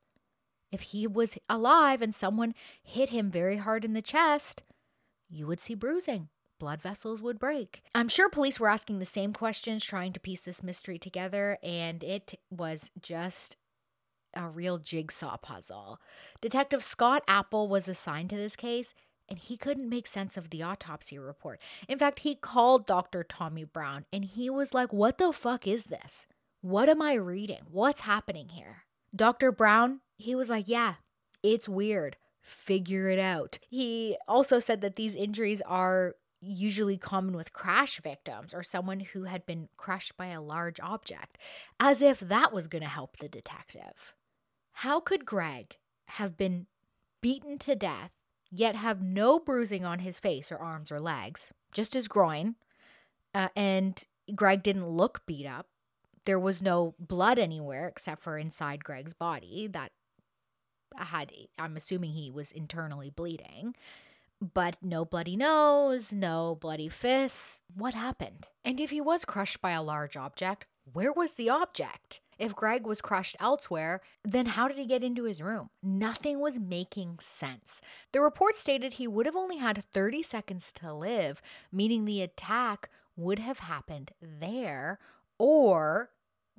If 0.70 0.80
he 0.82 1.06
was 1.06 1.38
alive 1.48 2.02
and 2.02 2.14
someone 2.14 2.54
hit 2.82 3.10
him 3.10 3.30
very 3.30 3.56
hard 3.56 3.84
in 3.84 3.92
the 3.92 4.02
chest, 4.02 4.62
you 5.30 5.46
would 5.46 5.60
see 5.60 5.74
bruising. 5.74 6.28
Blood 6.60 6.82
vessels 6.82 7.20
would 7.22 7.38
break. 7.38 7.82
I'm 7.94 8.08
sure 8.08 8.28
police 8.28 8.60
were 8.60 8.68
asking 8.68 8.98
the 8.98 9.04
same 9.04 9.32
questions, 9.32 9.84
trying 9.84 10.12
to 10.12 10.20
piece 10.20 10.40
this 10.40 10.62
mystery 10.62 10.98
together, 10.98 11.58
and 11.62 12.02
it 12.02 12.38
was 12.50 12.90
just 13.00 13.56
a 14.36 14.48
real 14.48 14.78
jigsaw 14.78 15.36
puzzle. 15.36 16.00
Detective 16.40 16.82
Scott 16.82 17.22
Apple 17.26 17.68
was 17.68 17.88
assigned 17.88 18.30
to 18.30 18.36
this 18.36 18.56
case, 18.56 18.94
and 19.28 19.38
he 19.38 19.56
couldn't 19.56 19.88
make 19.88 20.06
sense 20.06 20.36
of 20.36 20.50
the 20.50 20.62
autopsy 20.62 21.18
report. 21.18 21.60
In 21.88 21.98
fact, 21.98 22.20
he 22.20 22.34
called 22.34 22.86
Dr. 22.86 23.24
Tommy 23.24 23.64
Brown 23.64 24.04
and 24.12 24.24
he 24.24 24.50
was 24.50 24.74
like, 24.74 24.92
What 24.92 25.18
the 25.18 25.32
fuck 25.32 25.66
is 25.66 25.86
this? 25.86 26.26
What 26.60 26.88
am 26.88 27.00
I 27.00 27.14
reading? 27.14 27.62
What's 27.70 28.02
happening 28.02 28.50
here? 28.50 28.84
Dr. 29.14 29.52
Brown, 29.52 30.00
he 30.16 30.34
was 30.34 30.50
like, 30.50 30.68
Yeah, 30.68 30.94
it's 31.42 31.68
weird. 31.68 32.16
Figure 32.42 33.08
it 33.08 33.18
out. 33.18 33.58
He 33.70 34.18
also 34.28 34.60
said 34.60 34.82
that 34.82 34.96
these 34.96 35.14
injuries 35.14 35.62
are 35.62 36.14
usually 36.42 36.98
common 36.98 37.34
with 37.34 37.54
crash 37.54 38.00
victims 38.00 38.52
or 38.52 38.62
someone 38.62 39.00
who 39.00 39.24
had 39.24 39.46
been 39.46 39.68
crushed 39.78 40.16
by 40.18 40.26
a 40.26 40.42
large 40.42 40.78
object, 40.80 41.38
as 41.80 42.02
if 42.02 42.20
that 42.20 42.52
was 42.52 42.66
going 42.66 42.82
to 42.82 42.88
help 42.88 43.16
the 43.16 43.28
detective. 43.28 44.14
How 44.78 45.00
could 45.00 45.24
Greg 45.24 45.78
have 46.06 46.36
been 46.36 46.66
beaten 47.20 47.58
to 47.60 47.74
death, 47.74 48.10
yet 48.50 48.76
have 48.76 49.02
no 49.02 49.38
bruising 49.38 49.84
on 49.84 50.00
his 50.00 50.18
face 50.18 50.52
or 50.52 50.58
arms 50.58 50.92
or 50.92 51.00
legs, 51.00 51.52
just 51.72 51.94
his 51.94 52.08
groin? 52.08 52.56
Uh, 53.34 53.48
and 53.56 54.04
Greg 54.34 54.62
didn't 54.62 54.86
look 54.86 55.22
beat 55.26 55.46
up. 55.46 55.66
There 56.24 56.38
was 56.38 56.62
no 56.62 56.94
blood 56.98 57.38
anywhere 57.38 57.88
except 57.88 58.22
for 58.22 58.38
inside 58.38 58.84
Greg's 58.84 59.14
body 59.14 59.66
that 59.68 59.92
had, 60.96 61.32
I'm 61.58 61.76
assuming 61.76 62.12
he 62.12 62.30
was 62.30 62.52
internally 62.52 63.10
bleeding 63.10 63.74
but 64.52 64.76
no 64.82 65.04
bloody 65.04 65.36
nose, 65.36 66.12
no 66.12 66.58
bloody 66.60 66.88
fists. 66.88 67.62
What 67.74 67.94
happened? 67.94 68.50
And 68.64 68.80
if 68.80 68.90
he 68.90 69.00
was 69.00 69.24
crushed 69.24 69.60
by 69.60 69.70
a 69.70 69.82
large 69.82 70.16
object, 70.16 70.66
where 70.92 71.12
was 71.12 71.32
the 71.32 71.50
object? 71.50 72.20
If 72.38 72.54
Greg 72.54 72.86
was 72.86 73.00
crushed 73.00 73.36
elsewhere, 73.38 74.00
then 74.24 74.46
how 74.46 74.68
did 74.68 74.76
he 74.76 74.86
get 74.86 75.04
into 75.04 75.24
his 75.24 75.40
room? 75.40 75.70
Nothing 75.82 76.40
was 76.40 76.58
making 76.58 77.18
sense. 77.20 77.80
The 78.12 78.20
report 78.20 78.56
stated 78.56 78.94
he 78.94 79.06
would 79.06 79.26
have 79.26 79.36
only 79.36 79.58
had 79.58 79.82
30 79.92 80.22
seconds 80.22 80.72
to 80.74 80.92
live, 80.92 81.40
meaning 81.70 82.04
the 82.04 82.22
attack 82.22 82.90
would 83.16 83.38
have 83.38 83.60
happened 83.60 84.10
there, 84.20 84.98
or 85.38 86.10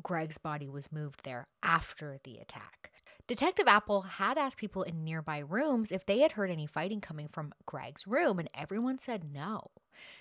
Greg's 0.02 0.38
body 0.38 0.70
was 0.70 0.92
moved 0.92 1.24
there 1.24 1.48
after 1.62 2.20
the 2.24 2.38
attack. 2.38 2.92
Detective 3.28 3.68
Apple 3.68 4.04
had 4.04 4.38
asked 4.38 4.58
people 4.58 4.84
in 4.84 5.04
nearby 5.04 5.40
rooms 5.40 5.92
if 5.92 6.06
they 6.06 6.20
had 6.20 6.34
heard 6.34 6.52
any 6.52 6.68
fighting 6.68 7.02
coming 7.02 7.28
from 7.28 7.54
Greg's 7.66 8.06
room, 8.06 8.40
and 8.40 8.48
everyone 8.54 9.00
said 9.00 9.24
no. 9.34 9.72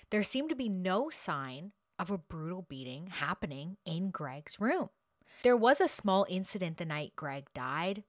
There 0.09 0.23
seemed 0.23 0.49
to 0.49 0.55
be 0.55 0.69
no 0.69 1.09
sign 1.09 1.71
of 1.99 2.09
a 2.11 2.17
brutal 2.17 2.65
beating 2.67 3.07
happening 3.07 3.77
in 3.85 4.11
Greg's 4.11 4.59
room. 4.59 4.89
There 5.43 5.57
was 5.57 5.81
a 5.81 5.87
small 5.87 6.25
incident 6.29 6.77
the 6.77 6.85
night 6.85 7.13
Greg 7.15 7.45
died, 7.53 8.03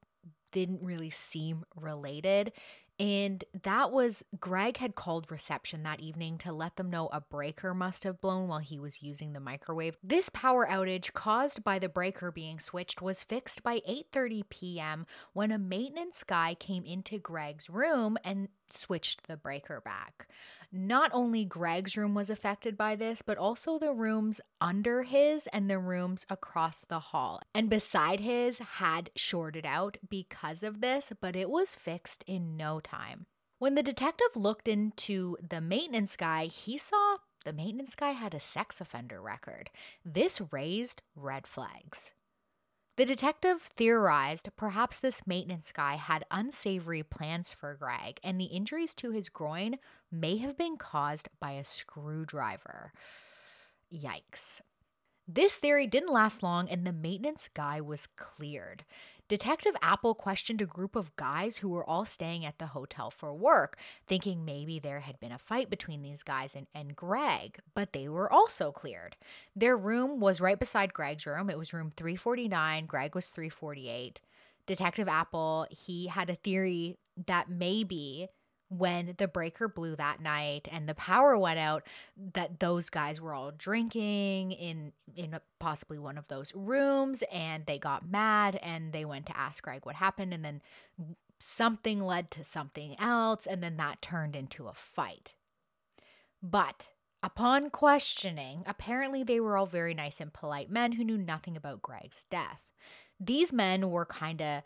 didn't 0.53 0.83
really 0.83 1.11
seem 1.11 1.65
related. 1.75 2.53
And 2.99 3.45
that 3.63 3.93
was 3.93 4.25
Greg 4.41 4.79
had 4.79 4.95
called 4.95 5.31
reception 5.31 5.83
that 5.83 6.01
evening 6.01 6.39
to 6.39 6.53
let 6.53 6.77
them 6.77 6.89
know 6.89 7.09
a 7.13 7.21
breaker 7.21 7.75
must 7.75 8.05
have 8.05 8.23
blown 8.23 8.49
while 8.49 8.61
he 8.61 8.79
was 8.79 9.03
using 9.03 9.35
the 9.35 9.41
microwave. 9.41 9.99
This 10.03 10.31
power 10.31 10.67
outage 10.67 11.13
caused 11.13 11.63
by 11.63 11.79
the 11.79 11.91
breaker 11.91 12.33
being 12.33 12.59
switched 12.59 13.03
was 13.03 13.23
fixed 13.23 13.63
by 13.63 13.81
8:30 13.87 14.49
p.m. 14.49 15.07
when 15.35 15.53
a 15.53 15.59
maintenance 15.59 16.25
guy 16.25 16.55
came 16.55 16.85
into 16.85 17.19
Greg's 17.19 17.69
room 17.69 18.17
and 18.25 18.49
switched 18.73 19.27
the 19.27 19.37
breaker 19.37 19.81
back. 19.81 20.29
Not 20.73 21.11
only 21.15 21.45
Greg's 21.45 21.97
room 21.97 22.15
was 22.15 22.29
affected 22.29 22.77
by 22.77 22.97
this, 22.97 23.23
but 23.23 23.39
also 23.39 23.79
the 23.79 23.93
rooms 23.93 24.41
under 24.61 25.05
his 25.05 25.47
and 25.49 25.71
the 25.71 25.79
rooms 25.79 26.27
across 26.29 26.83
the 26.83 26.99
hall. 26.99 27.41
And 27.55 27.71
beside 27.71 28.21
his 28.21 28.59
had 28.59 29.11
shorted 29.15 29.65
out 29.65 29.97
because 30.09 30.63
of 30.63 30.81
this, 30.81 31.13
but 31.21 31.37
it 31.37 31.49
was 31.51 31.75
fixed 31.75 32.25
in 32.27 32.57
no 32.57 32.81
time. 32.81 33.27
When 33.59 33.75
the 33.75 33.83
detective 33.83 34.35
looked 34.35 34.69
into 34.69 35.37
the 35.41 35.61
maintenance 35.61 36.17
guy, 36.17 36.47
he 36.47 36.77
saw 36.77 37.19
the 37.45 37.53
maintenance 37.53 37.95
guy 37.95 38.11
had 38.11 38.35
a 38.35 38.41
sex 38.41 38.81
offender 38.81 39.23
record. 39.23 39.71
This 40.05 40.43
raised 40.51 41.01
red 41.15 41.47
flags. 41.47 42.13
The 42.97 43.05
detective 43.05 43.61
theorized 43.61 44.49
perhaps 44.57 44.99
this 44.99 45.27
maintenance 45.27 45.71
guy 45.71 45.97
had 45.97 46.25
unsavory 46.31 47.03
plans 47.03 47.53
for 47.53 47.75
Greg, 47.75 48.19
and 48.25 48.41
the 48.41 48.47
injuries 48.47 48.95
to 48.95 49.11
his 49.11 49.29
groin 49.29 49.79
may 50.11 50.39
have 50.39 50.57
been 50.57 50.79
caused 50.79 51.29
by 51.39 51.53
a 51.53 51.65
screwdriver. 51.65 52.95
Yikes. 53.93 54.63
This 55.29 55.57
theory 55.57 55.87
didn't 55.87 56.13
last 56.13 56.43
long, 56.43 56.71
and 56.71 56.87
the 56.87 56.93
maintenance 56.93 57.51
guy 57.53 57.83
was 57.83 58.07
cleared. 58.17 58.85
Detective 59.29 59.75
Apple 59.83 60.15
questioned 60.15 60.63
a 60.63 60.67
group 60.67 60.95
of 60.95 61.15
guys 61.17 61.57
who 61.57 61.69
were 61.69 61.89
all 61.89 62.05
staying 62.05 62.45
at 62.45 62.59
the 62.59 62.69
hotel 62.69 63.11
for 63.11 63.35
work, 63.35 63.77
thinking 64.07 64.45
maybe 64.45 64.79
there 64.79 65.01
had 65.01 65.19
been 65.19 65.33
a 65.33 65.39
fight 65.39 65.69
between 65.69 66.03
these 66.03 66.23
guys 66.23 66.55
and, 66.55 66.69
and 66.73 66.95
Greg, 66.95 67.59
but 67.75 67.93
they 67.93 68.09
were 68.09 68.33
also 68.33 68.71
cleared. 68.71 69.17
Their 69.57 69.77
room 69.77 70.21
was 70.21 70.41
right 70.41 70.59
beside 70.59 70.95
Greg's 70.95 71.27
room. 71.27 71.51
It 71.51 71.59
was 71.59 71.73
room 71.73 71.93
349, 71.97 72.87
Greg 72.87 73.17
was 73.17 73.31
348. 73.31 74.21
Detective 74.65 75.09
Apple, 75.09 75.67
he 75.71 76.07
had 76.07 76.31
a 76.31 76.35
theory 76.37 76.97
that 77.27 77.51
maybe 77.51 78.29
when 78.69 79.15
the 79.19 79.29
breaker 79.29 79.69
blew 79.69 79.95
that 79.97 80.21
night 80.21 80.69
and 80.71 80.89
the 80.89 80.95
power 80.95 81.39
went 81.39 81.59
out 81.59 81.85
that 82.35 82.59
those 82.59 82.91
guys 82.91 83.21
were 83.21 83.33
all 83.33 83.53
drinking 83.57 84.53
in 84.53 84.93
in 85.15 85.39
possibly 85.59 85.99
one 85.99 86.19
of 86.19 86.27
those 86.29 86.53
rooms 86.55 87.23
and 87.33 87.67
they 87.67 87.79
got 87.79 88.09
mad 88.09 88.59
and 88.63 88.93
they 88.93 89.05
went 89.05 89.27
to 89.27 89.37
ask 89.37 89.63
Greg 89.63 89.87
what 89.87 89.95
happened 89.97 90.35
and 90.35 90.45
then 90.45 90.61
something 91.39 92.01
led 92.01 92.31
to 92.31 92.45
something 92.45 92.97
else 92.99 93.47
and 93.47 93.63
then 93.63 93.77
that 93.77 94.03
turned 94.03 94.35
into 94.35 94.67
a 94.67 94.75
fight. 94.75 95.35
But 96.43 96.91
upon 97.23 97.71
questioning, 97.71 98.65
apparently 98.67 99.23
they 99.23 99.41
were 99.41 99.57
all 99.57 99.67
very 99.67 99.95
nice 99.95 100.21
and 100.21 100.33
polite 100.33 100.71
men 100.71 100.93
who 100.93 101.05
knew 101.05 101.19
nothing 101.19 101.57
about 101.57 101.83
Greg's 101.83 102.25
death. 102.25 102.63
These 103.21 103.53
men 103.53 103.91
were 103.91 104.07
kind 104.07 104.43
of 104.43 104.63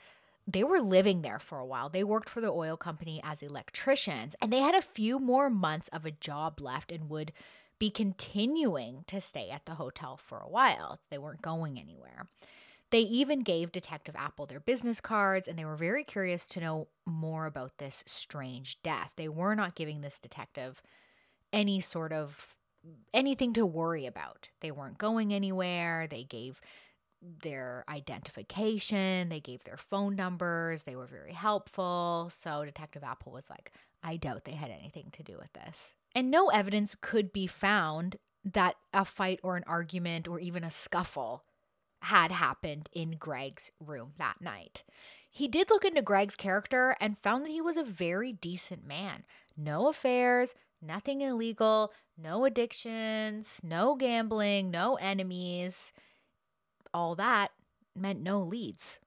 they 0.53 0.65
were 0.65 0.81
living 0.81 1.23
there 1.23 1.39
for 1.39 1.59
a 1.59 1.67
while. 1.67 1.89
They 1.89 2.05
worked 2.05 2.29
for 2.29 2.41
the 2.41 2.53
oil 2.53 2.77
company 2.77 3.21
as 3.23 3.43
electricians, 3.43 4.35
and 4.41 4.53
they 4.53 4.61
had 4.61 4.75
a 4.75 4.83
few 4.83 5.19
more 5.19 5.51
months 5.51 5.89
of 5.89 6.05
a 6.05 6.11
job 6.11 6.61
left 6.61 6.91
and 6.93 7.09
would 7.09 7.33
be 7.79 7.91
continuing 7.91 9.05
to 9.07 9.21
stay 9.21 9.51
at 9.51 9.65
the 9.65 9.77
hotel 9.77 10.17
for 10.23 10.39
a 10.39 10.49
while. 10.49 11.01
They 11.11 11.19
weren't 11.19 11.43
going 11.43 11.79
anywhere. 11.79 12.27
They 12.91 13.01
even 13.01 13.41
gave 13.41 13.71
Detective 13.71 14.17
Apple 14.17 14.47
their 14.47 14.61
business 14.61 15.01
cards, 15.01 15.47
and 15.47 15.59
they 15.59 15.65
were 15.65 15.77
very 15.77 16.05
curious 16.05 16.45
to 16.47 16.61
know 16.61 16.89
more 17.07 17.47
about 17.47 17.79
this 17.79 18.03
strange 18.07 18.83
death. 18.83 19.13
They 19.17 19.29
were 19.29 19.55
not 19.55 19.77
giving 19.77 20.01
this 20.01 20.19
detective 20.19 20.83
any 21.53 21.81
sort 21.81 22.13
of 22.13 22.57
anything 23.15 23.53
to 23.55 23.65
worry 23.65 24.07
about. 24.07 24.49
They 24.61 24.71
weren't 24.71 24.99
going 24.99 25.33
anywhere. 25.33 26.07
They 26.09 26.25
gave 26.25 26.61
their 27.23 27.85
identification, 27.89 29.29
they 29.29 29.41
gave 29.41 29.65
their 29.65 29.77
phone 29.77 30.17
numbers, 30.17 30.83
they 30.83 30.97
were 30.97 31.07
very 31.07 31.33
helpful. 31.33 32.31
So 32.35 32.65
Detective 32.65 33.05
Apple 33.05 33.33
was 33.33 33.51
like, 33.51 33.73
I 34.03 34.17
doubt 34.17 34.45
they 34.45 34.53
had 34.53 34.71
anything 34.71 35.11
to 35.13 35.23
do 35.23 35.37
with 35.39 35.53
this. 35.53 35.95
And 36.15 36.31
no 36.31 36.49
evidence 36.49 36.97
could 37.01 37.33
be 37.33 37.47
found 37.47 38.17
that 38.45 38.77
a 38.93 39.05
fight 39.05 39.41
or 39.43 39.57
an 39.57 39.65
argument 39.67 40.27
or 40.27 40.41
even 40.41 40.65
a 40.65 40.71
scuffle 40.71 41.45
had 42.03 42.33
happened 42.33 42.89
in 42.93 43.17
Greg's 43.19 43.71
room 43.79 44.13
that 44.19 44.41
night. 44.41 44.83
He 45.31 45.47
did 45.47 45.71
look 45.71 45.85
into 45.85 46.03
Greg's 46.03 46.37
character 46.37 46.97
and 47.01 47.19
found 47.19 47.45
that 47.45 47.51
he 47.51 47.61
was 47.61 47.77
a 47.77 47.85
very 47.85 48.33
decent 48.33 48.87
man. 48.87 49.25
No 49.57 49.89
affairs, 49.89 50.55
nothing 50.81 51.21
illegal, 51.21 51.93
no 52.17 52.47
addictions, 52.47 53.61
no 53.63 53.95
gambling, 53.95 54.71
no 54.71 54.97
enemies 54.97 55.93
all 56.93 57.15
that 57.17 57.53
meant 57.97 58.21
no 58.21 58.41
leads. 58.41 58.99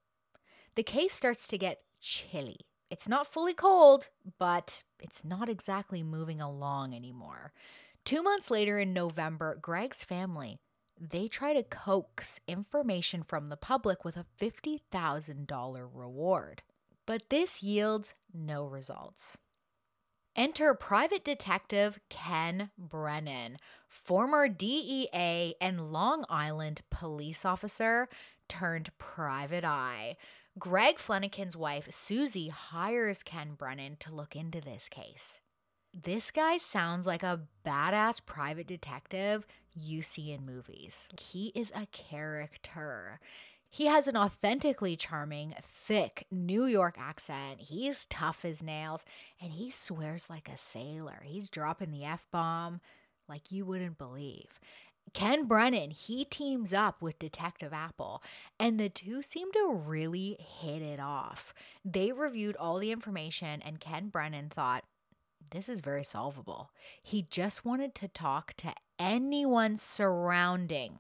The 0.76 0.84
case 0.84 1.14
starts 1.14 1.48
to 1.48 1.58
get 1.58 1.82
chilly. 2.02 2.58
It's 2.90 3.08
not 3.08 3.32
fully 3.32 3.54
cold, 3.54 4.10
but 4.38 4.84
it's 5.00 5.24
not 5.26 5.50
exactly 5.50 6.04
moving 6.04 6.42
along 6.42 6.94
anymore. 6.94 7.54
Two 8.06 8.22
months 8.22 8.52
later 8.52 8.80
in 8.80 8.94
November, 8.94 9.58
Greg's 9.62 10.04
family 10.04 10.60
they 11.00 11.28
try 11.28 11.54
to 11.54 11.64
coax 11.64 12.40
information 12.48 13.24
from 13.24 13.50
the 13.50 13.58
public 13.58 14.06
with 14.06 14.16
a 14.16 14.26
$50,000 14.40 15.90
reward. 15.94 16.64
But 17.06 17.24
this 17.30 17.62
yields 17.62 18.14
no 18.34 18.66
results. 18.66 19.38
Enter 20.36 20.74
private 20.74 21.24
detective 21.24 22.00
Ken 22.10 22.72
Brennan, 22.76 23.58
former 23.88 24.48
DEA 24.50 25.54
and 25.62 25.92
Long 25.92 26.26
Island 26.28 26.82
police 26.90 27.46
officer 27.46 28.08
turned 28.50 28.90
private 28.98 29.64
eye. 29.64 30.18
Greg 30.58 30.98
Flanagan's 30.98 31.56
wife, 31.56 31.88
Susie, 31.92 32.50
hires 32.50 33.22
Ken 33.22 33.54
Brennan 33.54 33.98
to 34.00 34.14
look 34.14 34.36
into 34.36 34.60
this 34.60 34.88
case. 34.90 35.42
This 35.94 36.32
guy 36.32 36.58
sounds 36.58 37.06
like 37.06 37.22
a 37.22 37.42
badass 37.64 38.26
private 38.26 38.66
detective 38.66 39.46
you 39.76 40.02
see 40.02 40.32
in 40.32 40.46
movies. 40.46 41.08
He 41.20 41.52
is 41.54 41.72
a 41.76 41.86
character. 41.92 43.20
He 43.74 43.88
has 43.88 44.08
an 44.08 44.16
authentically 44.16 44.96
charming, 44.96 45.56
thick 45.60 46.28
New 46.30 46.66
York 46.66 46.96
accent. 47.00 47.60
He's 47.60 48.06
tough 48.06 48.46
as 48.46 48.62
nails 48.62 49.04
and 49.42 49.54
he 49.54 49.72
swears 49.72 50.30
like 50.30 50.48
a 50.48 50.58
sailor. 50.58 51.24
He's 51.24 51.50
dropping 51.50 51.90
the 51.90 52.06
F 52.06 52.28
bomb 52.32 52.82
like 53.28 53.52
you 53.52 53.66
wouldn't 53.66 53.98
believe. 53.98 54.60
Ken 55.16 55.46
Brennan, 55.46 55.90
he 55.90 56.24
teams 56.24 56.72
up 56.72 57.02
with 57.02 57.18
Detective 57.18 57.74
Apple, 57.74 58.22
and 58.60 58.80
the 58.80 58.90
two 58.90 59.24
seem 59.24 59.52
to 59.54 59.74
really 59.74 60.38
hit 60.40 60.84
it 60.84 61.00
off. 61.00 61.52
They 61.84 62.12
reviewed 62.12 62.56
all 62.58 62.78
the 62.78 62.92
information, 62.92 63.60
and 63.64 63.80
Ken 63.80 64.10
Brennan 64.10 64.50
thought, 64.50 64.84
this 65.50 65.68
is 65.68 65.80
very 65.80 66.04
solvable. 66.04 66.70
He 67.02 67.26
just 67.28 67.66
wanted 67.66 67.96
to 67.96 68.08
talk 68.08 68.54
to 68.58 68.76
anyone 69.00 69.78
surrounding 69.78 71.00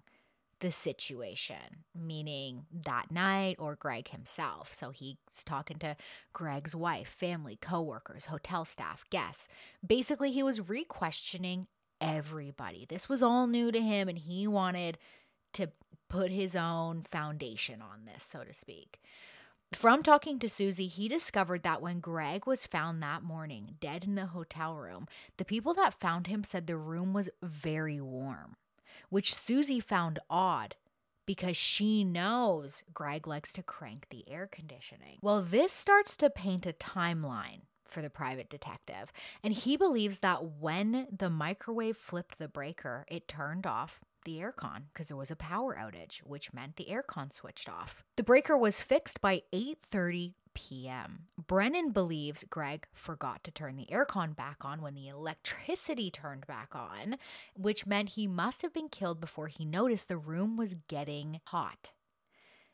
the 0.63 0.71
situation, 0.71 1.83
meaning 1.93 2.65
that 2.85 3.11
night 3.11 3.57
or 3.59 3.75
Greg 3.75 4.07
himself. 4.07 4.73
So 4.73 4.91
he's 4.91 5.17
talking 5.43 5.77
to 5.79 5.97
Greg's 6.31 6.73
wife, 6.73 7.09
family, 7.09 7.57
coworkers, 7.61 8.25
hotel 8.25 8.63
staff, 8.63 9.03
guests. 9.09 9.49
Basically, 9.85 10.31
he 10.31 10.41
was 10.41 10.69
re 10.69 10.85
questioning 10.85 11.67
everybody. 11.99 12.85
This 12.87 13.09
was 13.09 13.21
all 13.21 13.45
new 13.45 13.73
to 13.73 13.81
him, 13.81 14.07
and 14.07 14.17
he 14.17 14.47
wanted 14.47 14.97
to 15.51 15.67
put 16.09 16.31
his 16.31 16.55
own 16.55 17.05
foundation 17.11 17.81
on 17.81 18.05
this, 18.05 18.23
so 18.23 18.45
to 18.45 18.53
speak. 18.53 19.01
From 19.73 20.01
talking 20.01 20.39
to 20.39 20.49
Susie, 20.49 20.87
he 20.87 21.09
discovered 21.09 21.63
that 21.63 21.81
when 21.81 21.99
Greg 21.99 22.47
was 22.47 22.65
found 22.65 23.03
that 23.03 23.21
morning, 23.21 23.75
dead 23.81 24.05
in 24.05 24.15
the 24.15 24.27
hotel 24.27 24.75
room, 24.75 25.07
the 25.35 25.43
people 25.43 25.73
that 25.73 25.99
found 25.99 26.27
him 26.27 26.45
said 26.45 26.67
the 26.67 26.77
room 26.77 27.11
was 27.11 27.27
very 27.41 27.99
warm 27.99 28.55
which 29.09 29.33
Susie 29.33 29.79
found 29.79 30.19
odd 30.29 30.75
because 31.25 31.55
she 31.55 32.03
knows 32.03 32.83
Greg 32.93 33.27
likes 33.27 33.53
to 33.53 33.63
crank 33.63 34.07
the 34.09 34.27
air 34.29 34.47
conditioning. 34.51 35.19
Well, 35.21 35.41
this 35.41 35.71
starts 35.71 36.17
to 36.17 36.29
paint 36.29 36.65
a 36.65 36.73
timeline 36.73 37.61
for 37.85 38.01
the 38.01 38.09
private 38.09 38.49
detective, 38.49 39.11
and 39.43 39.53
he 39.53 39.77
believes 39.77 40.19
that 40.19 40.43
when 40.59 41.07
the 41.15 41.29
microwave 41.29 41.97
flipped 41.97 42.37
the 42.39 42.47
breaker, 42.47 43.05
it 43.07 43.27
turned 43.27 43.65
off 43.67 44.01
the 44.25 44.39
aircon 44.39 44.83
because 44.91 45.07
there 45.07 45.17
was 45.17 45.31
a 45.31 45.35
power 45.35 45.75
outage, 45.79 46.19
which 46.19 46.53
meant 46.53 46.75
the 46.75 46.87
aircon 46.89 47.33
switched 47.33 47.69
off. 47.69 48.03
The 48.15 48.23
breaker 48.23 48.57
was 48.57 48.81
fixed 48.81 49.21
by 49.21 49.43
8:30 49.53 50.33
p.m. 50.53 51.27
Brennan 51.37 51.91
believes 51.91 52.43
Greg 52.49 52.87
forgot 52.93 53.43
to 53.43 53.51
turn 53.51 53.75
the 53.75 53.87
aircon 53.87 54.35
back 54.35 54.57
on 54.65 54.81
when 54.81 54.95
the 54.95 55.07
electricity 55.07 56.09
turned 56.09 56.47
back 56.47 56.75
on, 56.75 57.17
which 57.55 57.85
meant 57.85 58.09
he 58.09 58.27
must 58.27 58.61
have 58.61 58.73
been 58.73 58.89
killed 58.89 59.19
before 59.19 59.47
he 59.47 59.65
noticed 59.65 60.07
the 60.07 60.17
room 60.17 60.57
was 60.57 60.75
getting 60.87 61.41
hot. 61.47 61.93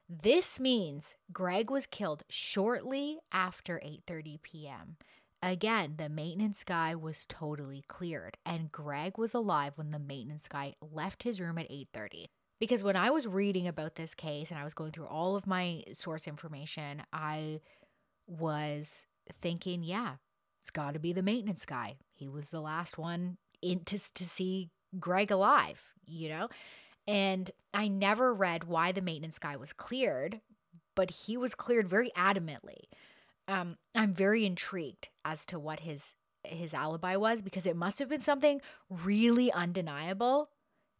This 0.07 0.59
means 0.59 1.15
Greg 1.31 1.69
was 1.69 1.85
killed 1.85 2.23
shortly 2.29 3.19
after 3.31 3.79
8:30 3.85 4.41
p.m. 4.41 4.97
Again, 5.41 5.95
the 5.97 6.09
maintenance 6.09 6.63
guy 6.63 6.95
was 6.95 7.25
totally 7.27 7.83
cleared 7.87 8.37
and 8.45 8.71
Greg 8.71 9.17
was 9.17 9.33
alive 9.33 9.73
when 9.75 9.91
the 9.91 9.99
maintenance 9.99 10.47
guy 10.47 10.73
left 10.81 11.23
his 11.23 11.39
room 11.39 11.57
at 11.57 11.69
8:30 11.69 12.25
because 12.59 12.83
when 12.83 12.95
I 12.95 13.09
was 13.09 13.27
reading 13.27 13.67
about 13.67 13.95
this 13.95 14.13
case 14.13 14.51
and 14.51 14.59
I 14.59 14.63
was 14.63 14.73
going 14.73 14.91
through 14.91 15.07
all 15.07 15.35
of 15.35 15.47
my 15.47 15.83
source 15.93 16.27
information, 16.27 17.03
I 17.13 17.61
was 18.27 19.07
thinking, 19.41 19.83
yeah, 19.83 20.15
it's 20.61 20.71
got 20.71 20.93
to 20.93 20.99
be 20.99 21.13
the 21.13 21.23
maintenance 21.23 21.65
guy. 21.65 21.95
He 22.13 22.27
was 22.27 22.49
the 22.49 22.61
last 22.61 22.97
one 22.97 23.37
in 23.61 23.79
to, 23.85 23.97
to 24.13 24.25
see 24.25 24.69
Greg 24.99 25.31
alive, 25.31 25.93
you 26.05 26.29
know? 26.29 26.49
And 27.07 27.49
I 27.73 27.87
never 27.87 28.33
read 28.33 28.65
why 28.65 28.91
the 28.91 29.01
maintenance 29.01 29.39
guy 29.39 29.55
was 29.55 29.73
cleared, 29.73 30.41
but 30.95 31.11
he 31.11 31.37
was 31.37 31.55
cleared 31.55 31.87
very 31.87 32.11
adamantly. 32.15 32.83
Um, 33.47 33.77
I'm 33.95 34.13
very 34.13 34.45
intrigued 34.45 35.09
as 35.25 35.45
to 35.47 35.59
what 35.59 35.81
his 35.81 36.15
his 36.45 36.73
alibi 36.73 37.17
was 37.17 37.41
because 37.41 37.65
it 37.65 37.75
must 37.75 37.99
have 37.99 38.07
been 38.07 38.21
something 38.21 38.61
really 38.89 39.51
undeniable 39.51 40.49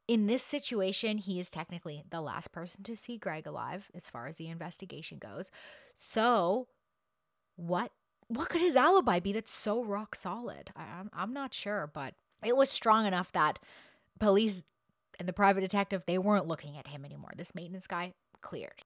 in 0.09 0.25
this 0.25 0.41
situation, 0.41 1.19
he 1.19 1.39
is 1.39 1.51
technically 1.51 2.03
the 2.09 2.19
last 2.19 2.51
person 2.51 2.81
to 2.81 2.95
see 2.95 3.19
Greg 3.19 3.45
alive 3.45 3.91
as 3.93 4.09
far 4.09 4.25
as 4.25 4.37
the 4.37 4.49
investigation 4.49 5.19
goes. 5.19 5.51
So, 5.95 6.67
what 7.57 7.91
what 8.27 8.49
could 8.49 8.61
his 8.61 8.75
alibi 8.75 9.19
be 9.19 9.33
that's 9.33 9.53
so 9.53 9.83
rock 9.83 10.15
solid? 10.15 10.71
I, 10.75 10.81
I'm 10.81 11.11
I'm 11.13 11.31
not 11.31 11.53
sure, 11.53 11.91
but 11.93 12.15
it 12.43 12.57
was 12.57 12.71
strong 12.71 13.05
enough 13.05 13.31
that 13.33 13.59
police 14.19 14.63
and 15.19 15.29
the 15.29 15.33
private 15.33 15.61
detective 15.61 16.01
they 16.07 16.17
weren't 16.17 16.47
looking 16.47 16.75
at 16.75 16.87
him 16.87 17.05
anymore. 17.05 17.31
This 17.37 17.53
maintenance 17.53 17.85
guy 17.85 18.15
cleared. 18.41 18.81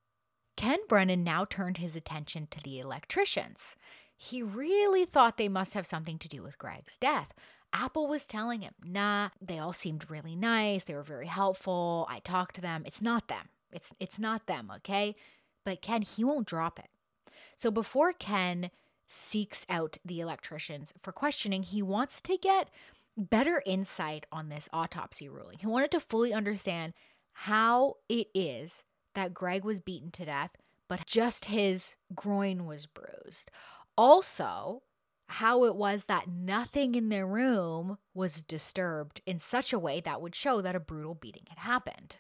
Ken 0.58 0.80
Brennan 0.90 1.24
now 1.24 1.46
turned 1.46 1.78
his 1.78 1.96
attention 1.96 2.48
to 2.52 2.60
the 2.62 2.82
electricians. 2.82 3.78
He 4.18 4.44
really 4.44 5.06
thought 5.06 5.38
they 5.38 5.48
must 5.48 5.74
have 5.74 5.88
something 5.88 6.20
to 6.20 6.28
do 6.28 6.44
with 6.44 6.58
Greg's 6.58 6.98
death. 6.98 7.34
Apple 7.74 8.08
was 8.08 8.28
telling 8.28 8.62
him, 8.62 8.74
nah, 8.84 9.30
they 9.42 9.58
all 9.58 9.74
seemed 9.74 10.10
really 10.10 10.36
nice. 10.36 10.84
They 10.84 10.94
were 10.94 11.04
very 11.04 11.26
helpful. 11.26 12.08
I 12.10 12.20
talked 12.20 12.56
to 12.56 12.62
them. 12.62 12.84
It's 12.86 13.02
not 13.02 13.28
them. 13.28 13.50
It's 13.72 13.94
it's 14.00 14.20
not 14.20 14.46
them, 14.46 14.72
okay? 14.78 15.16
But 15.66 15.82
Ken, 15.82 16.04
he 16.04 16.24
won't 16.24 16.48
drop 16.48 16.78
it. 16.78 16.90
So 17.58 17.72
before 17.72 18.14
Ken 18.14 18.70
seeks 19.08 19.66
out 19.70 19.98
the 20.06 20.20
electricians 20.20 20.94
for 21.02 21.12
questioning, 21.12 21.64
he 21.64 21.82
wants 21.82 22.22
to 22.22 22.38
get 22.38 22.70
better 23.18 23.62
insight 23.66 24.26
on 24.32 24.50
this 24.50 24.70
autopsy 24.72 25.28
ruling. 25.28 25.58
He 25.60 25.68
wanted 25.68 25.92
to 25.92 26.00
fully 26.00 26.34
understand 26.34 26.94
how 27.34 27.98
it 28.08 28.28
is 28.34 28.84
that 29.16 29.34
Greg 29.34 29.64
was 29.64 29.80
beaten 29.80 30.12
to 30.12 30.26
death, 30.26 30.52
but 30.88 31.06
just 31.06 31.46
his 31.46 31.96
groin 32.16 32.66
was 32.66 32.86
bruised. 32.86 33.52
Also, 33.98 34.84
how 35.28 35.64
it 35.66 35.76
was 35.76 36.06
that 36.06 36.28
nothing 36.28 36.96
in 36.96 37.10
their 37.10 37.26
room 37.26 37.98
was 38.14 38.44
disturbed 38.44 39.22
in 39.26 39.40
such 39.40 39.74
a 39.74 39.80
way 39.80 40.00
that 40.02 40.22
would 40.22 40.36
show 40.36 40.62
that 40.62 40.76
a 40.76 40.80
brutal 40.80 41.16
beating 41.16 41.46
had 41.50 41.60
happened. 41.60 42.18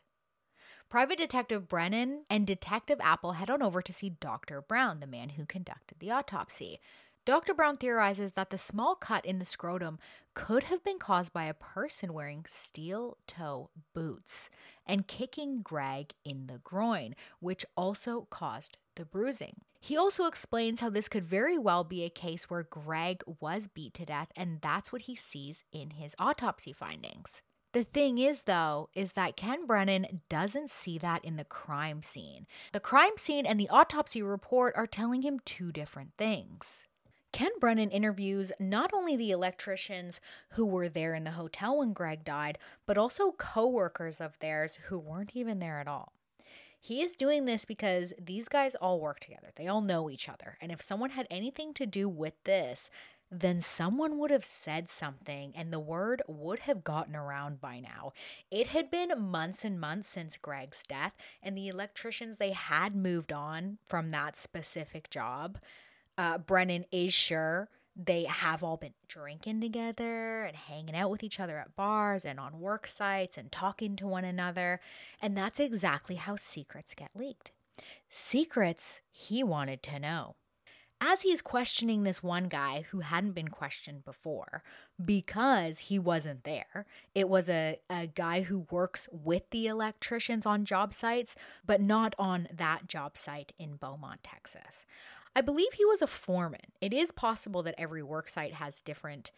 Private 0.89 1.17
Detective 1.17 1.67
Brennan 1.67 2.25
and 2.29 2.45
Detective 2.45 2.99
Apple 3.01 3.33
head 3.33 3.49
on 3.49 3.63
over 3.63 3.81
to 3.81 3.93
see 3.93 4.11
Dr. 4.11 4.61
Brown, 4.61 4.99
the 4.99 5.07
man 5.07 5.29
who 5.29 5.45
conducted 5.45 5.99
the 5.99 6.11
autopsy. 6.11 6.79
Dr. 7.25 7.53
Brown 7.53 7.77
theorizes 7.77 8.33
that 8.33 8.49
the 8.49 8.57
small 8.57 8.95
cut 8.95 9.25
in 9.25 9.39
the 9.39 9.45
scrotum 9.45 9.97
could 10.33 10.63
have 10.63 10.83
been 10.83 10.99
caused 10.99 11.31
by 11.31 11.45
a 11.45 11.53
person 11.53 12.13
wearing 12.13 12.43
steel 12.47 13.17
toe 13.27 13.69
boots 13.93 14.49
and 14.85 15.07
kicking 15.07 15.61
Greg 15.61 16.13
in 16.25 16.47
the 16.47 16.59
groin, 16.59 17.15
which 17.39 17.65
also 17.77 18.27
caused 18.29 18.77
the 18.95 19.05
bruising. 19.05 19.61
He 19.83 19.97
also 19.97 20.27
explains 20.27 20.79
how 20.79 20.89
this 20.89 21.09
could 21.09 21.25
very 21.25 21.57
well 21.57 21.83
be 21.83 22.05
a 22.05 22.09
case 22.09 22.49
where 22.49 22.63
Greg 22.63 23.21
was 23.41 23.67
beat 23.67 23.93
to 23.95 24.05
death, 24.05 24.31
and 24.37 24.61
that's 24.61 24.93
what 24.93 25.01
he 25.01 25.15
sees 25.17 25.65
in 25.73 25.89
his 25.89 26.15
autopsy 26.17 26.71
findings. 26.71 27.41
The 27.73 27.83
thing 27.83 28.17
is, 28.17 28.43
though, 28.43 28.87
is 28.95 29.11
that 29.11 29.35
Ken 29.35 29.65
Brennan 29.65 30.21
doesn't 30.29 30.69
see 30.69 30.97
that 30.99 31.25
in 31.25 31.35
the 31.35 31.43
crime 31.43 32.01
scene. 32.01 32.47
The 32.71 32.79
crime 32.79 33.17
scene 33.17 33.45
and 33.45 33.59
the 33.59 33.67
autopsy 33.67 34.23
report 34.23 34.73
are 34.77 34.87
telling 34.87 35.21
him 35.21 35.41
two 35.43 35.73
different 35.73 36.13
things. 36.17 36.87
Ken 37.33 37.51
Brennan 37.59 37.89
interviews 37.89 38.53
not 38.61 38.93
only 38.93 39.17
the 39.17 39.31
electricians 39.31 40.21
who 40.51 40.65
were 40.65 40.87
there 40.87 41.13
in 41.13 41.25
the 41.25 41.31
hotel 41.31 41.79
when 41.79 41.91
Greg 41.91 42.23
died, 42.23 42.57
but 42.85 42.97
also 42.97 43.33
coworkers 43.33 44.21
of 44.21 44.39
theirs 44.39 44.79
who 44.85 44.97
weren't 44.97 45.35
even 45.35 45.59
there 45.59 45.81
at 45.81 45.89
all. 45.89 46.13
He 46.83 47.01
is 47.01 47.15
doing 47.15 47.45
this 47.45 47.63
because 47.63 48.13
these 48.21 48.49
guys 48.49 48.75
all 48.75 48.99
work 48.99 49.21
together. 49.21 49.51
They 49.55 49.67
all 49.67 49.79
know 49.79 50.09
each 50.09 50.27
other. 50.27 50.57
And 50.59 50.69
if 50.69 50.81
someone 50.81 51.11
had 51.11 51.27
anything 51.31 51.73
to 51.75 51.85
do 51.85 52.09
with 52.09 52.33
this, 52.43 52.89
then 53.31 53.61
someone 53.61 54.17
would 54.17 54.31
have 54.31 54.43
said 54.43 54.89
something 54.89 55.53
and 55.55 55.71
the 55.71 55.79
word 55.79 56.21
would 56.27 56.59
have 56.59 56.83
gotten 56.83 57.15
around 57.15 57.61
by 57.61 57.79
now. 57.79 58.11
It 58.51 58.67
had 58.67 58.91
been 58.91 59.17
months 59.17 59.63
and 59.63 59.79
months 59.79 60.09
since 60.09 60.35
Greg's 60.35 60.83
death, 60.83 61.13
and 61.41 61.57
the 61.57 61.69
electricians 61.69 62.35
they 62.35 62.51
had 62.51 62.97
moved 62.97 63.31
on 63.31 63.77
from 63.87 64.11
that 64.11 64.35
specific 64.35 65.09
job. 65.09 65.59
Uh, 66.17 66.37
Brennan 66.37 66.83
is 66.91 67.13
sure 67.13 67.69
they 67.95 68.23
have 68.23 68.63
all 68.63 68.77
been 68.77 68.93
drinking 69.07 69.61
together 69.61 70.43
and 70.43 70.55
hanging 70.55 70.95
out 70.95 71.11
with 71.11 71.23
each 71.23 71.39
other 71.39 71.57
at 71.57 71.75
bars 71.75 72.25
and 72.25 72.39
on 72.39 72.59
work 72.59 72.87
sites 72.87 73.37
and 73.37 73.51
talking 73.51 73.95
to 73.95 74.07
one 74.07 74.25
another. 74.25 74.79
And 75.21 75.37
that's 75.37 75.59
exactly 75.59 76.15
how 76.15 76.35
secrets 76.35 76.93
get 76.95 77.11
leaked. 77.15 77.51
Secrets 78.09 79.01
he 79.11 79.43
wanted 79.43 79.83
to 79.83 79.99
know. 79.99 80.35
As 81.05 81.23
he's 81.23 81.41
questioning 81.41 82.03
this 82.03 82.23
one 82.23 82.47
guy 82.47 82.85
who 82.89 83.01
hadn't 83.01 83.33
been 83.33 83.49
questioned 83.49 84.05
before 84.05 84.63
because 85.03 85.79
he 85.79 85.99
wasn't 85.99 86.45
there, 86.45 86.85
it 87.13 87.27
was 87.27 87.49
a, 87.49 87.79
a 87.89 88.07
guy 88.07 88.43
who 88.43 88.67
works 88.71 89.09
with 89.11 89.49
the 89.49 89.67
electricians 89.67 90.45
on 90.45 90.63
job 90.63 90.93
sites, 90.93 91.35
but 91.65 91.81
not 91.81 92.15
on 92.17 92.47
that 92.53 92.87
job 92.87 93.17
site 93.17 93.51
in 93.59 93.75
Beaumont, 93.75 94.23
Texas. 94.23 94.85
I 95.35 95.41
believe 95.41 95.73
he 95.73 95.85
was 95.85 96.01
a 96.01 96.07
foreman. 96.07 96.71
It 96.81 96.93
is 96.93 97.11
possible 97.11 97.63
that 97.63 97.75
every 97.77 98.01
worksite 98.01 98.53
has 98.53 98.81
different 98.81 99.31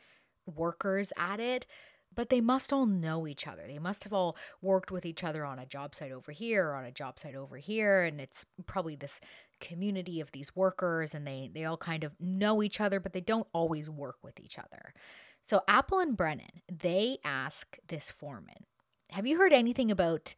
workers 0.45 1.13
at 1.17 1.39
it, 1.39 1.65
but 2.13 2.29
they 2.29 2.41
must 2.41 2.71
all 2.71 2.85
know 2.85 3.27
each 3.27 3.47
other. 3.47 3.63
They 3.67 3.79
must 3.79 4.03
have 4.03 4.13
all 4.13 4.37
worked 4.61 4.91
with 4.91 5.05
each 5.05 5.23
other 5.23 5.45
on 5.45 5.59
a 5.59 5.65
job 5.65 5.95
site 5.95 6.11
over 6.11 6.31
here 6.31 6.69
or 6.69 6.75
on 6.75 6.85
a 6.85 6.91
job 6.91 7.19
site 7.19 7.35
over 7.35 7.57
here. 7.57 8.03
And 8.03 8.19
it's 8.19 8.45
probably 8.65 8.95
this 8.95 9.19
community 9.59 10.19
of 10.21 10.31
these 10.31 10.55
workers 10.55 11.13
and 11.13 11.25
they, 11.25 11.49
they 11.53 11.65
all 11.65 11.77
kind 11.77 12.03
of 12.03 12.13
know 12.19 12.61
each 12.61 12.79
other, 12.79 12.99
but 12.99 13.13
they 13.13 13.21
don't 13.21 13.47
always 13.53 13.89
work 13.89 14.17
with 14.23 14.39
each 14.39 14.57
other. 14.57 14.93
So 15.41 15.61
Apple 15.67 15.99
and 15.99 16.17
Brennan, 16.17 16.61
they 16.71 17.19
ask 17.23 17.77
this 17.87 18.09
foreman, 18.09 18.65
Have 19.11 19.27
you 19.27 19.37
heard 19.37 19.53
anything 19.53 19.91
about 19.91 20.35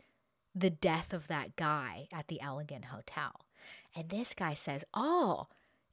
the 0.53 0.69
death 0.69 1.13
of 1.13 1.27
that 1.27 1.55
guy 1.55 2.07
at 2.11 2.27
the 2.27 2.41
Elegant 2.41 2.85
Hotel? 2.85 3.46
And 3.97 4.09
this 4.09 4.35
guy 4.35 4.53
says, 4.53 4.85
Oh, 4.93 5.47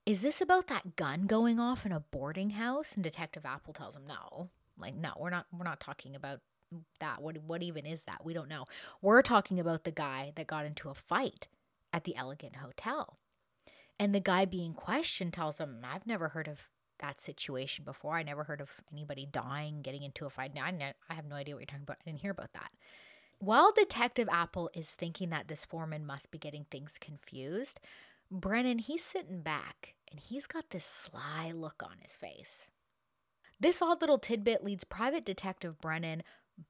is 0.05 0.21
this 0.21 0.43
about 0.43 0.67
that 0.67 0.95
gun 0.95 1.27
going 1.27 1.59
off 1.59 1.87
in 1.87 1.93
a 1.93 2.01
boarding 2.01 2.51
house? 2.51 2.93
And 2.95 3.03
Detective 3.03 3.47
Apple 3.47 3.73
tells 3.73 3.97
him, 3.97 4.07
No. 4.07 4.51
Like, 4.77 4.95
no, 4.95 5.13
we're 5.19 5.31
not 5.31 5.47
we're 5.57 5.65
not 5.65 5.81
talking 5.81 6.15
about 6.15 6.41
that. 7.01 7.23
What 7.23 7.39
what 7.39 7.63
even 7.63 7.87
is 7.87 8.05
that? 8.05 8.25
We 8.25 8.35
don't 8.35 8.49
know. 8.49 8.67
We're 9.01 9.23
talking 9.23 9.59
about 9.59 9.85
the 9.85 9.91
guy 9.91 10.33
that 10.37 10.47
got 10.47 10.67
into 10.67 10.91
a 10.91 10.95
fight 10.95 11.49
at 11.95 12.05
the 12.05 12.15
Elegant 12.15 12.57
Hotel. 12.57 13.19
And 13.99 14.15
the 14.15 14.21
guy 14.21 14.45
being 14.45 14.75
questioned 14.75 15.33
tells 15.33 15.59
him, 15.59 15.79
I've 15.85 16.07
never 16.07 16.29
heard 16.29 16.49
of 16.49 16.59
that 16.99 17.23
situation 17.23 17.85
before. 17.85 18.17
I 18.17 18.23
never 18.23 18.45
heard 18.45 18.61
of 18.61 18.71
anybody 18.93 19.27
dying, 19.31 19.83
getting 19.83 20.03
into 20.03 20.27
a 20.27 20.31
fight. 20.31 20.55
Now, 20.55 20.65
I 20.65 21.15
have 21.15 21.27
no 21.27 21.37
idea 21.37 21.55
what 21.55 21.61
you're 21.61 21.67
talking 21.67 21.85
about. 21.85 21.99
I 22.01 22.11
didn't 22.11 22.21
hear 22.21 22.33
about 22.33 22.53
that. 22.53 22.73
While 23.39 23.73
Detective 23.73 24.29
Apple 24.31 24.71
is 24.75 24.93
thinking 24.93 25.31
that 25.31 25.49
this 25.49 25.65
foreman 25.65 26.07
must 26.07 26.31
be 26.31 26.39
getting 26.39 26.65
things 26.65 26.99
confused, 26.99 27.81
Brennan, 28.31 28.79
he's 28.79 29.05
sitting 29.05 29.43
back 29.43 29.95
and 30.11 30.19
he's 30.19 30.47
got 30.47 30.71
this 30.71 30.85
sly 30.87 31.53
look 31.55 31.83
on 31.83 31.99
his 32.01 32.17
face. 32.17 32.69
This 33.61 33.83
odd 33.83 34.01
little 34.01 34.19
tidbit 34.19 34.65
leads 34.65 34.85
Private 34.85 35.25
Detective 35.25 35.81
Brennan 35.81 36.23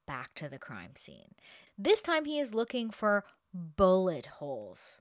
back 0.05 0.33
to 0.35 0.49
the 0.49 0.59
crime 0.59 0.95
scene. 0.95 1.35
This 1.77 2.01
time 2.01 2.25
he 2.25 2.39
is 2.39 2.53
looking 2.53 2.89
for 2.89 3.25
bullet 3.53 4.25
holes 4.25 4.99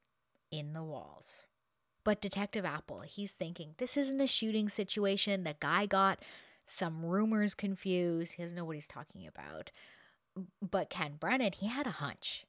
in 0.50 0.72
the 0.72 0.82
walls. 0.82 1.46
But 2.04 2.20
Detective 2.20 2.64
Apple, 2.64 3.00
he's 3.00 3.32
thinking 3.32 3.74
this 3.78 3.96
isn't 3.96 4.20
a 4.20 4.26
shooting 4.26 4.68
situation. 4.68 5.44
The 5.44 5.56
guy 5.58 5.86
got 5.86 6.20
some 6.66 7.04
rumors 7.04 7.54
confused. 7.54 8.34
He 8.34 8.42
doesn't 8.42 8.56
know 8.56 8.64
what 8.64 8.76
he's 8.76 8.86
talking 8.86 9.26
about. 9.26 9.70
But 10.60 10.90
Ken 10.90 11.16
Brennan, 11.18 11.52
he 11.52 11.68
had 11.68 11.86
a 11.86 11.90
hunch. 11.90 12.46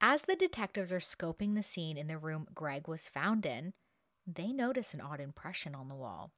As 0.00 0.22
the 0.22 0.36
detectives 0.36 0.92
are 0.92 1.00
scoping 1.00 1.54
the 1.54 1.62
scene 1.62 1.98
in 1.98 2.06
the 2.06 2.16
room 2.16 2.46
Greg 2.54 2.88
was 2.88 3.08
found 3.08 3.44
in, 3.44 3.74
they 4.26 4.52
notice 4.52 4.94
an 4.94 5.00
odd 5.00 5.20
impression 5.20 5.74
on 5.74 5.88
the 5.88 5.94
wall. 5.94 6.30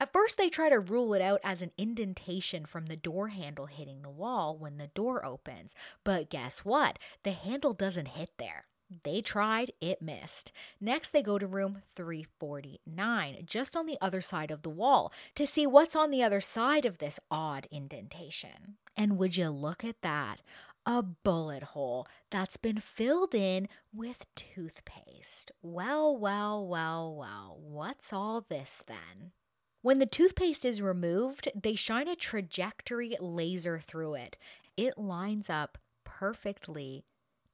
At 0.00 0.12
first, 0.12 0.38
they 0.38 0.48
try 0.48 0.68
to 0.70 0.80
rule 0.80 1.14
it 1.14 1.22
out 1.22 1.40
as 1.44 1.62
an 1.62 1.70
indentation 1.76 2.64
from 2.64 2.86
the 2.86 2.96
door 2.96 3.28
handle 3.28 3.66
hitting 3.66 4.02
the 4.02 4.10
wall 4.10 4.56
when 4.56 4.78
the 4.78 4.88
door 4.88 5.24
opens. 5.24 5.74
But 6.02 6.30
guess 6.30 6.64
what? 6.64 6.98
The 7.22 7.32
handle 7.32 7.74
doesn't 7.74 8.08
hit 8.08 8.30
there. 8.38 8.66
They 9.02 9.20
tried, 9.20 9.72
it 9.80 10.00
missed. 10.00 10.52
Next, 10.80 11.10
they 11.10 11.22
go 11.22 11.38
to 11.38 11.46
room 11.46 11.82
349, 11.96 13.44
just 13.46 13.76
on 13.76 13.86
the 13.86 13.98
other 14.00 14.20
side 14.20 14.50
of 14.50 14.62
the 14.62 14.70
wall, 14.70 15.12
to 15.34 15.46
see 15.46 15.66
what's 15.66 15.96
on 15.96 16.10
the 16.10 16.22
other 16.22 16.40
side 16.40 16.84
of 16.84 16.98
this 16.98 17.18
odd 17.30 17.66
indentation. 17.70 18.76
And 18.96 19.18
would 19.18 19.36
you 19.36 19.50
look 19.50 19.84
at 19.84 20.02
that? 20.02 20.40
A 20.86 21.02
bullet 21.02 21.62
hole 21.62 22.06
that's 22.30 22.58
been 22.58 22.78
filled 22.78 23.34
in 23.34 23.68
with 23.92 24.26
toothpaste. 24.36 25.50
Well, 25.62 26.16
well, 26.16 26.66
well, 26.66 27.14
well, 27.14 27.58
what's 27.60 28.12
all 28.12 28.44
this 28.48 28.84
then? 28.86 29.32
When 29.80 29.98
the 29.98 30.06
toothpaste 30.06 30.64
is 30.64 30.80
removed, 30.80 31.48
they 31.54 31.74
shine 31.74 32.08
a 32.08 32.16
trajectory 32.16 33.16
laser 33.20 33.80
through 33.80 34.14
it. 34.14 34.36
It 34.76 34.98
lines 34.98 35.48
up 35.50 35.78
perfectly 36.04 37.04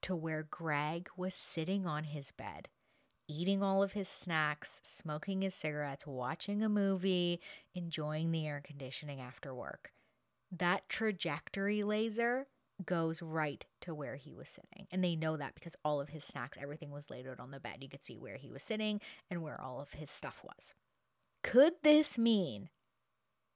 to 0.03 0.15
where 0.15 0.43
Greg 0.43 1.09
was 1.17 1.35
sitting 1.35 1.87
on 1.87 2.05
his 2.05 2.31
bed, 2.33 2.69
eating 3.29 3.63
all 3.63 3.83
of 3.83 3.93
his 3.93 4.09
snacks, 4.09 4.81
smoking 4.83 5.43
his 5.43 5.55
cigarettes, 5.55 6.07
watching 6.07 6.63
a 6.63 6.69
movie, 6.69 7.41
enjoying 7.75 8.31
the 8.31 8.47
air 8.47 8.61
conditioning 8.65 9.21
after 9.21 9.55
work. 9.55 9.93
That 10.51 10.89
trajectory 10.89 11.83
laser 11.83 12.49
goes 12.85 13.23
right 13.23 13.65
to 13.83 13.95
where 13.95 14.17
he 14.17 14.35
was 14.35 14.49
sitting. 14.49 14.87
And 14.91 15.05
they 15.05 15.17
know 15.17 15.37
that 15.37 15.55
because 15.55 15.77
all 15.85 16.01
of 16.01 16.09
his 16.09 16.25
snacks, 16.25 16.59
everything 16.61 16.91
was 16.91 17.11
laid 17.11 17.27
out 17.27 17.41
on 17.41 17.51
the 17.51 17.61
bed. 17.61 17.79
You 17.81 17.89
could 17.89 18.05
see 18.05 18.17
where 18.17 18.37
he 18.37 18.51
was 18.51 18.63
sitting 18.63 19.01
and 19.31 19.43
where 19.43 19.61
all 19.61 19.81
of 19.81 19.93
his 19.93 20.11
stuff 20.11 20.43
was. 20.43 20.75
Could 21.43 21.75
this 21.83 22.19
mean 22.19 22.69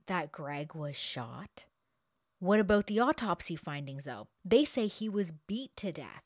that 0.06 0.32
Greg 0.32 0.74
was 0.74 0.96
shot? 0.96 1.66
What 2.38 2.60
about 2.60 2.86
the 2.86 3.00
autopsy 3.00 3.56
findings, 3.56 4.04
though? 4.04 4.28
They 4.44 4.64
say 4.64 4.86
he 4.86 5.08
was 5.08 5.32
beat 5.46 5.74
to 5.76 5.92
death. 5.92 6.24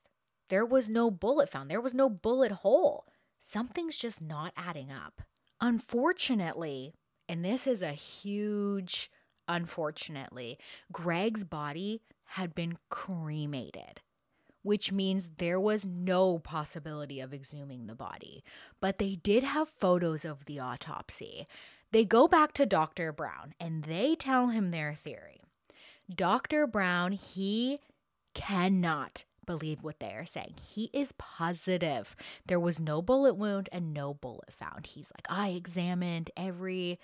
There 0.48 0.66
was 0.66 0.88
no 0.88 1.10
bullet 1.10 1.50
found, 1.50 1.70
there 1.70 1.80
was 1.80 1.94
no 1.94 2.08
bullet 2.08 2.52
hole. 2.52 3.06
Something's 3.40 3.98
just 3.98 4.20
not 4.20 4.52
adding 4.56 4.90
up. 4.90 5.22
Unfortunately, 5.60 6.94
and 7.28 7.44
this 7.44 7.66
is 7.66 7.82
a 7.82 7.92
huge 7.92 9.10
unfortunately, 9.48 10.58
Greg's 10.92 11.42
body 11.42 12.02
had 12.24 12.54
been 12.54 12.76
cremated, 12.90 14.02
which 14.62 14.92
means 14.92 15.30
there 15.38 15.58
was 15.58 15.84
no 15.84 16.38
possibility 16.38 17.20
of 17.20 17.32
exhuming 17.32 17.86
the 17.86 17.94
body. 17.94 18.44
But 18.80 18.98
they 18.98 19.14
did 19.14 19.42
have 19.42 19.72
photos 19.80 20.24
of 20.24 20.44
the 20.44 20.60
autopsy. 20.60 21.46
They 21.90 22.04
go 22.04 22.28
back 22.28 22.52
to 22.54 22.66
Dr. 22.66 23.12
Brown 23.12 23.54
and 23.58 23.84
they 23.84 24.14
tell 24.14 24.48
him 24.48 24.70
their 24.70 24.92
theory. 24.92 25.40
Dr. 26.14 26.66
Brown, 26.66 27.12
he 27.12 27.78
cannot 28.34 29.24
believe 29.48 29.82
what 29.82 29.98
they 29.98 30.12
are 30.12 30.26
saying. 30.26 30.54
He 30.62 30.90
is 30.92 31.12
positive 31.12 32.14
there 32.46 32.60
was 32.60 32.78
no 32.78 33.00
bullet 33.00 33.34
wound 33.34 33.70
and 33.72 33.94
no 33.94 34.12
bullet 34.12 34.52
found. 34.52 34.84
He's 34.84 35.10
like, 35.16 35.26
I 35.30 35.48
examined 35.48 36.30
every 36.36 37.00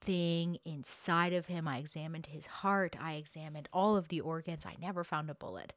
thing 0.00 0.58
inside 0.64 1.32
of 1.32 1.46
him. 1.46 1.66
I 1.66 1.78
examined 1.78 2.26
his 2.26 2.46
heart. 2.46 2.96
I 3.00 3.14
examined 3.14 3.68
all 3.72 3.96
of 3.96 4.08
the 4.08 4.20
organs. 4.20 4.64
I 4.64 4.76
never 4.80 5.02
found 5.02 5.28
a 5.28 5.34
bullet. 5.34 5.72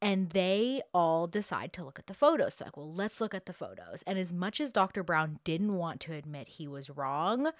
And 0.00 0.30
they 0.30 0.80
all 0.94 1.26
decide 1.26 1.74
to 1.74 1.84
look 1.84 1.98
at 1.98 2.06
the 2.06 2.14
photos. 2.14 2.54
So 2.54 2.64
like, 2.64 2.78
well, 2.78 2.92
let's 2.92 3.20
look 3.20 3.34
at 3.34 3.44
the 3.44 3.52
photos. 3.52 4.02
And 4.06 4.18
as 4.18 4.32
much 4.32 4.58
as 4.58 4.72
Dr. 4.72 5.04
Brown 5.04 5.38
didn't 5.44 5.76
want 5.76 6.00
to 6.00 6.14
admit 6.14 6.48
he 6.48 6.66
was 6.66 6.88
wrong, 6.88 7.50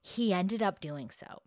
he 0.00 0.32
ended 0.32 0.62
up 0.62 0.80
doing 0.80 1.10
so. 1.10 1.42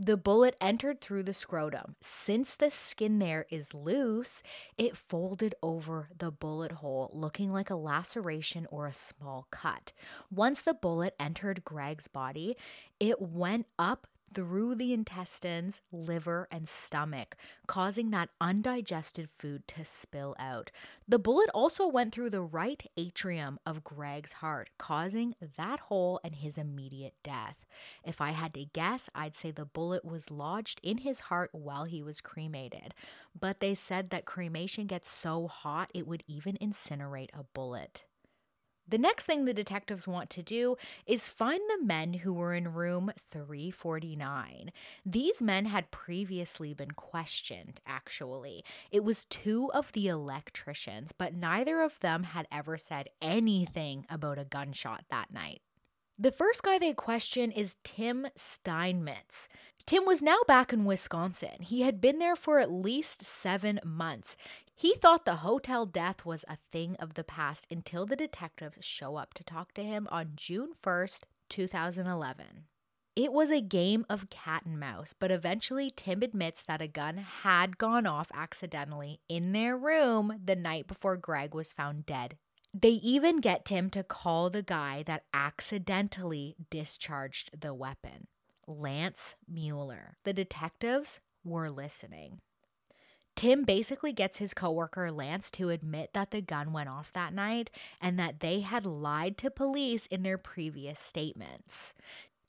The 0.00 0.16
bullet 0.16 0.56
entered 0.60 1.00
through 1.00 1.24
the 1.24 1.34
scrotum. 1.34 1.96
Since 2.00 2.54
the 2.54 2.70
skin 2.70 3.18
there 3.18 3.46
is 3.50 3.74
loose, 3.74 4.44
it 4.76 4.96
folded 4.96 5.56
over 5.60 6.10
the 6.16 6.30
bullet 6.30 6.70
hole, 6.70 7.10
looking 7.12 7.52
like 7.52 7.68
a 7.68 7.74
laceration 7.74 8.68
or 8.70 8.86
a 8.86 8.94
small 8.94 9.48
cut. 9.50 9.90
Once 10.30 10.62
the 10.62 10.72
bullet 10.72 11.16
entered 11.18 11.64
Greg's 11.64 12.06
body, 12.06 12.56
it 13.00 13.20
went 13.20 13.66
up 13.76 14.06
through 14.32 14.74
the 14.74 14.92
intestines, 14.92 15.80
liver, 15.90 16.48
and 16.50 16.68
stomach, 16.68 17.36
causing 17.66 18.10
that 18.10 18.30
undigested 18.40 19.28
food 19.38 19.66
to 19.68 19.84
spill 19.84 20.34
out. 20.38 20.70
The 21.06 21.18
bullet 21.18 21.50
also 21.54 21.86
went 21.86 22.12
through 22.12 22.30
the 22.30 22.42
right 22.42 22.82
atrium 22.96 23.58
of 23.64 23.84
Greg's 23.84 24.34
heart, 24.34 24.70
causing 24.78 25.34
that 25.56 25.80
hole 25.80 26.20
and 26.22 26.36
his 26.36 26.58
immediate 26.58 27.14
death. 27.22 27.56
If 28.04 28.20
I 28.20 28.30
had 28.30 28.54
to 28.54 28.64
guess, 28.64 29.08
I'd 29.14 29.36
say 29.36 29.50
the 29.50 29.64
bullet 29.64 30.04
was 30.04 30.30
lodged 30.30 30.80
in 30.82 30.98
his 30.98 31.20
heart 31.20 31.50
while 31.52 31.84
he 31.84 32.02
was 32.02 32.20
cremated. 32.20 32.94
But 33.38 33.60
they 33.60 33.74
said 33.74 34.10
that 34.10 34.24
cremation 34.24 34.86
gets 34.86 35.10
so 35.10 35.46
hot 35.46 35.90
it 35.94 36.06
would 36.06 36.24
even 36.26 36.56
incinerate 36.60 37.30
a 37.32 37.44
bullet. 37.54 38.04
The 38.88 38.98
next 38.98 39.24
thing 39.24 39.44
the 39.44 39.54
detectives 39.54 40.08
want 40.08 40.30
to 40.30 40.42
do 40.42 40.76
is 41.06 41.28
find 41.28 41.60
the 41.68 41.84
men 41.84 42.14
who 42.14 42.32
were 42.32 42.54
in 42.54 42.72
room 42.72 43.12
349. 43.30 44.72
These 45.04 45.42
men 45.42 45.66
had 45.66 45.90
previously 45.90 46.72
been 46.72 46.92
questioned, 46.92 47.80
actually. 47.86 48.64
It 48.90 49.04
was 49.04 49.26
two 49.26 49.70
of 49.72 49.92
the 49.92 50.08
electricians, 50.08 51.12
but 51.12 51.34
neither 51.34 51.82
of 51.82 52.00
them 52.00 52.22
had 52.22 52.48
ever 52.50 52.78
said 52.78 53.08
anything 53.20 54.06
about 54.08 54.38
a 54.38 54.44
gunshot 54.44 55.04
that 55.10 55.32
night. 55.32 55.60
The 56.18 56.32
first 56.32 56.62
guy 56.62 56.78
they 56.78 56.94
question 56.94 57.52
is 57.52 57.76
Tim 57.84 58.26
Steinmetz. 58.34 59.48
Tim 59.86 60.04
was 60.04 60.20
now 60.20 60.38
back 60.46 60.72
in 60.72 60.84
Wisconsin. 60.84 61.62
He 61.62 61.82
had 61.82 62.00
been 62.00 62.18
there 62.18 62.36
for 62.36 62.58
at 62.58 62.70
least 62.70 63.24
seven 63.24 63.80
months. 63.84 64.36
He 64.78 64.94
thought 64.94 65.24
the 65.24 65.38
hotel 65.38 65.86
death 65.86 66.24
was 66.24 66.44
a 66.46 66.56
thing 66.70 66.94
of 67.00 67.14
the 67.14 67.24
past 67.24 67.66
until 67.68 68.06
the 68.06 68.14
detectives 68.14 68.78
show 68.80 69.16
up 69.16 69.34
to 69.34 69.42
talk 69.42 69.74
to 69.74 69.82
him 69.82 70.06
on 70.12 70.34
June 70.36 70.74
1st, 70.84 71.22
2011. 71.48 72.46
It 73.16 73.32
was 73.32 73.50
a 73.50 73.60
game 73.60 74.06
of 74.08 74.30
cat 74.30 74.64
and 74.64 74.78
mouse, 74.78 75.16
but 75.18 75.32
eventually 75.32 75.92
Tim 75.96 76.22
admits 76.22 76.62
that 76.62 76.80
a 76.80 76.86
gun 76.86 77.16
had 77.16 77.76
gone 77.76 78.06
off 78.06 78.30
accidentally 78.32 79.18
in 79.28 79.50
their 79.50 79.76
room 79.76 80.40
the 80.44 80.54
night 80.54 80.86
before 80.86 81.16
Greg 81.16 81.56
was 81.56 81.72
found 81.72 82.06
dead. 82.06 82.38
They 82.72 82.90
even 82.90 83.40
get 83.40 83.64
Tim 83.64 83.90
to 83.90 84.04
call 84.04 84.48
the 84.48 84.62
guy 84.62 85.02
that 85.06 85.24
accidentally 85.34 86.54
discharged 86.70 87.60
the 87.60 87.74
weapon 87.74 88.28
Lance 88.68 89.34
Mueller. 89.48 90.18
The 90.22 90.32
detectives 90.32 91.18
were 91.42 91.68
listening. 91.68 92.42
Tim 93.38 93.62
basically 93.62 94.12
gets 94.12 94.38
his 94.38 94.52
coworker 94.52 95.12
Lance 95.12 95.48
to 95.52 95.68
admit 95.68 96.12
that 96.12 96.32
the 96.32 96.42
gun 96.42 96.72
went 96.72 96.88
off 96.88 97.12
that 97.12 97.32
night 97.32 97.70
and 98.00 98.18
that 98.18 98.40
they 98.40 98.62
had 98.62 98.84
lied 98.84 99.38
to 99.38 99.48
police 99.48 100.06
in 100.06 100.24
their 100.24 100.38
previous 100.38 100.98
statements. 100.98 101.94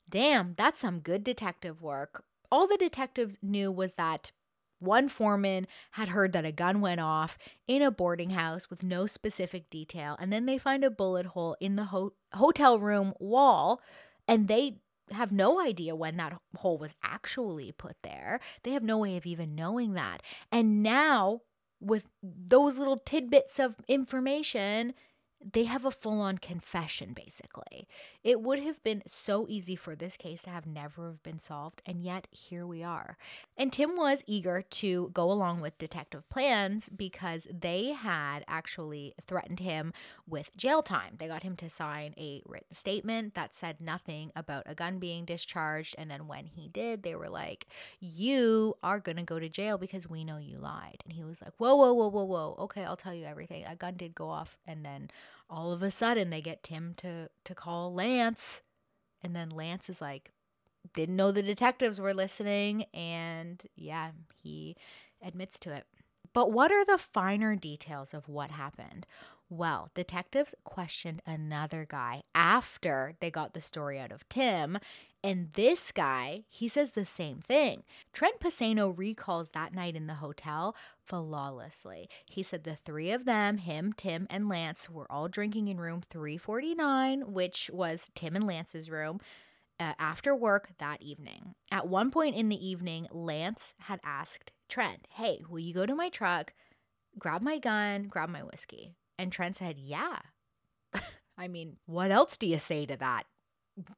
Damn, 0.08 0.54
that's 0.58 0.80
some 0.80 0.98
good 0.98 1.22
detective 1.22 1.80
work. 1.80 2.24
All 2.50 2.66
the 2.66 2.76
detectives 2.76 3.38
knew 3.40 3.70
was 3.70 3.92
that 3.92 4.32
one 4.80 5.08
foreman 5.08 5.68
had 5.92 6.08
heard 6.08 6.32
that 6.32 6.44
a 6.44 6.50
gun 6.50 6.80
went 6.80 7.00
off 7.00 7.38
in 7.68 7.82
a 7.82 7.92
boarding 7.92 8.30
house 8.30 8.68
with 8.68 8.82
no 8.82 9.06
specific 9.06 9.70
detail, 9.70 10.16
and 10.18 10.32
then 10.32 10.46
they 10.46 10.58
find 10.58 10.82
a 10.82 10.90
bullet 10.90 11.26
hole 11.26 11.56
in 11.60 11.76
the 11.76 11.84
ho- 11.84 12.14
hotel 12.32 12.80
room 12.80 13.14
wall, 13.20 13.80
and 14.26 14.48
they 14.48 14.78
have 15.12 15.32
no 15.32 15.60
idea 15.60 15.94
when 15.94 16.16
that 16.16 16.38
hole 16.56 16.78
was 16.78 16.94
actually 17.02 17.72
put 17.72 17.96
there. 18.02 18.40
They 18.62 18.72
have 18.72 18.82
no 18.82 18.98
way 18.98 19.16
of 19.16 19.26
even 19.26 19.54
knowing 19.54 19.94
that. 19.94 20.22
And 20.50 20.82
now, 20.82 21.42
with 21.80 22.06
those 22.22 22.76
little 22.78 22.98
tidbits 22.98 23.58
of 23.58 23.76
information, 23.88 24.94
they 25.42 25.64
have 25.64 25.84
a 25.84 25.90
full 25.90 26.20
on 26.20 26.38
confession, 26.38 27.12
basically. 27.14 27.88
It 28.22 28.40
would 28.40 28.58
have 28.60 28.82
been 28.82 29.02
so 29.06 29.46
easy 29.48 29.74
for 29.74 29.96
this 29.96 30.16
case 30.16 30.42
to 30.42 30.50
have 30.50 30.66
never 30.66 31.06
have 31.06 31.22
been 31.22 31.40
solved, 31.40 31.80
and 31.86 32.02
yet 32.02 32.28
here 32.30 32.66
we 32.66 32.82
are. 32.82 33.16
And 33.56 33.72
Tim 33.72 33.96
was 33.96 34.22
eager 34.26 34.62
to 34.62 35.10
go 35.14 35.30
along 35.30 35.60
with 35.60 35.78
detective 35.78 36.28
plans 36.28 36.88
because 36.90 37.48
they 37.50 37.92
had 37.92 38.44
actually 38.46 39.14
threatened 39.26 39.60
him 39.60 39.92
with 40.28 40.56
jail 40.56 40.82
time. 40.82 41.14
They 41.18 41.28
got 41.28 41.42
him 41.42 41.56
to 41.56 41.70
sign 41.70 42.14
a 42.18 42.42
written 42.46 42.74
statement 42.74 43.34
that 43.34 43.54
said 43.54 43.80
nothing 43.80 44.32
about 44.36 44.64
a 44.66 44.74
gun 44.74 44.98
being 44.98 45.24
discharged. 45.24 45.94
And 45.96 46.10
then 46.10 46.26
when 46.26 46.46
he 46.46 46.68
did, 46.68 47.02
they 47.02 47.14
were 47.14 47.28
like, 47.28 47.66
You 47.98 48.76
are 48.82 49.00
to 49.00 49.22
go 49.22 49.38
to 49.38 49.48
jail 49.48 49.78
because 49.78 50.08
we 50.08 50.24
know 50.24 50.36
you 50.36 50.58
lied. 50.58 51.02
And 51.04 51.12
he 51.12 51.24
was 51.24 51.40
like, 51.40 51.52
Whoa, 51.56 51.74
whoa, 51.74 51.94
whoa, 51.94 52.08
whoa, 52.08 52.24
whoa. 52.24 52.56
Okay, 52.60 52.84
I'll 52.84 52.96
tell 52.96 53.14
you 53.14 53.24
everything. 53.24 53.64
A 53.66 53.74
gun 53.74 53.94
did 53.96 54.14
go 54.14 54.28
off. 54.28 54.58
And 54.66 54.84
then 54.84 55.10
all 55.50 55.72
of 55.72 55.82
a 55.82 55.90
sudden 55.90 56.30
they 56.30 56.40
get 56.40 56.62
Tim 56.62 56.94
to 56.98 57.28
to 57.44 57.54
call 57.54 57.92
Lance 57.92 58.62
and 59.22 59.34
then 59.34 59.50
Lance 59.50 59.90
is 59.90 60.00
like 60.00 60.32
didn't 60.94 61.16
know 61.16 61.32
the 61.32 61.42
detectives 61.42 62.00
were 62.00 62.14
listening 62.14 62.84
and 62.94 63.62
yeah, 63.76 64.12
he 64.42 64.76
admits 65.22 65.58
to 65.60 65.74
it. 65.74 65.84
But 66.32 66.52
what 66.52 66.70
are 66.70 66.84
the 66.84 66.96
finer 66.96 67.56
details 67.56 68.14
of 68.14 68.28
what 68.28 68.52
happened? 68.52 69.06
Well, 69.48 69.90
detectives 69.94 70.54
questioned 70.62 71.22
another 71.26 71.84
guy 71.88 72.22
after 72.34 73.16
they 73.18 73.32
got 73.32 73.52
the 73.52 73.60
story 73.60 73.98
out 73.98 74.12
of 74.12 74.28
Tim, 74.28 74.78
and 75.22 75.52
this 75.52 75.92
guy, 75.92 76.44
he 76.48 76.66
says 76.66 76.92
the 76.92 77.04
same 77.04 77.40
thing. 77.40 77.82
Trent 78.12 78.40
Pisano 78.40 78.96
recalls 78.96 79.50
that 79.50 79.74
night 79.74 79.94
in 79.94 80.06
the 80.06 80.14
hotel 80.14 80.74
flawlessly. 81.04 82.08
He 82.30 82.42
said 82.42 82.64
the 82.64 82.74
three 82.74 83.10
of 83.10 83.26
them, 83.26 83.58
him, 83.58 83.92
Tim, 83.92 84.26
and 84.30 84.48
Lance, 84.48 84.88
were 84.88 85.10
all 85.12 85.28
drinking 85.28 85.68
in 85.68 85.78
room 85.78 86.02
349, 86.08 87.32
which 87.32 87.70
was 87.72 88.10
Tim 88.14 88.34
and 88.34 88.46
Lance's 88.46 88.90
room. 88.90 89.20
Uh, 89.78 89.94
after 89.98 90.36
work 90.36 90.68
that 90.78 91.00
evening. 91.00 91.54
At 91.70 91.88
one 91.88 92.10
point 92.10 92.36
in 92.36 92.50
the 92.50 92.68
evening, 92.68 93.06
Lance 93.10 93.72
had 93.78 93.98
asked 94.04 94.52
Trent, 94.68 95.06
Hey, 95.08 95.42
will 95.48 95.58
you 95.58 95.72
go 95.72 95.86
to 95.86 95.94
my 95.94 96.10
truck, 96.10 96.52
grab 97.18 97.40
my 97.40 97.58
gun, 97.58 98.02
grab 98.04 98.28
my 98.28 98.42
whiskey? 98.42 98.94
And 99.18 99.32
Trent 99.32 99.56
said, 99.56 99.78
Yeah. 99.78 100.18
I 101.38 101.48
mean, 101.48 101.78
what 101.86 102.10
else 102.10 102.36
do 102.36 102.46
you 102.46 102.58
say 102.58 102.84
to 102.84 102.96
that? 102.98 103.24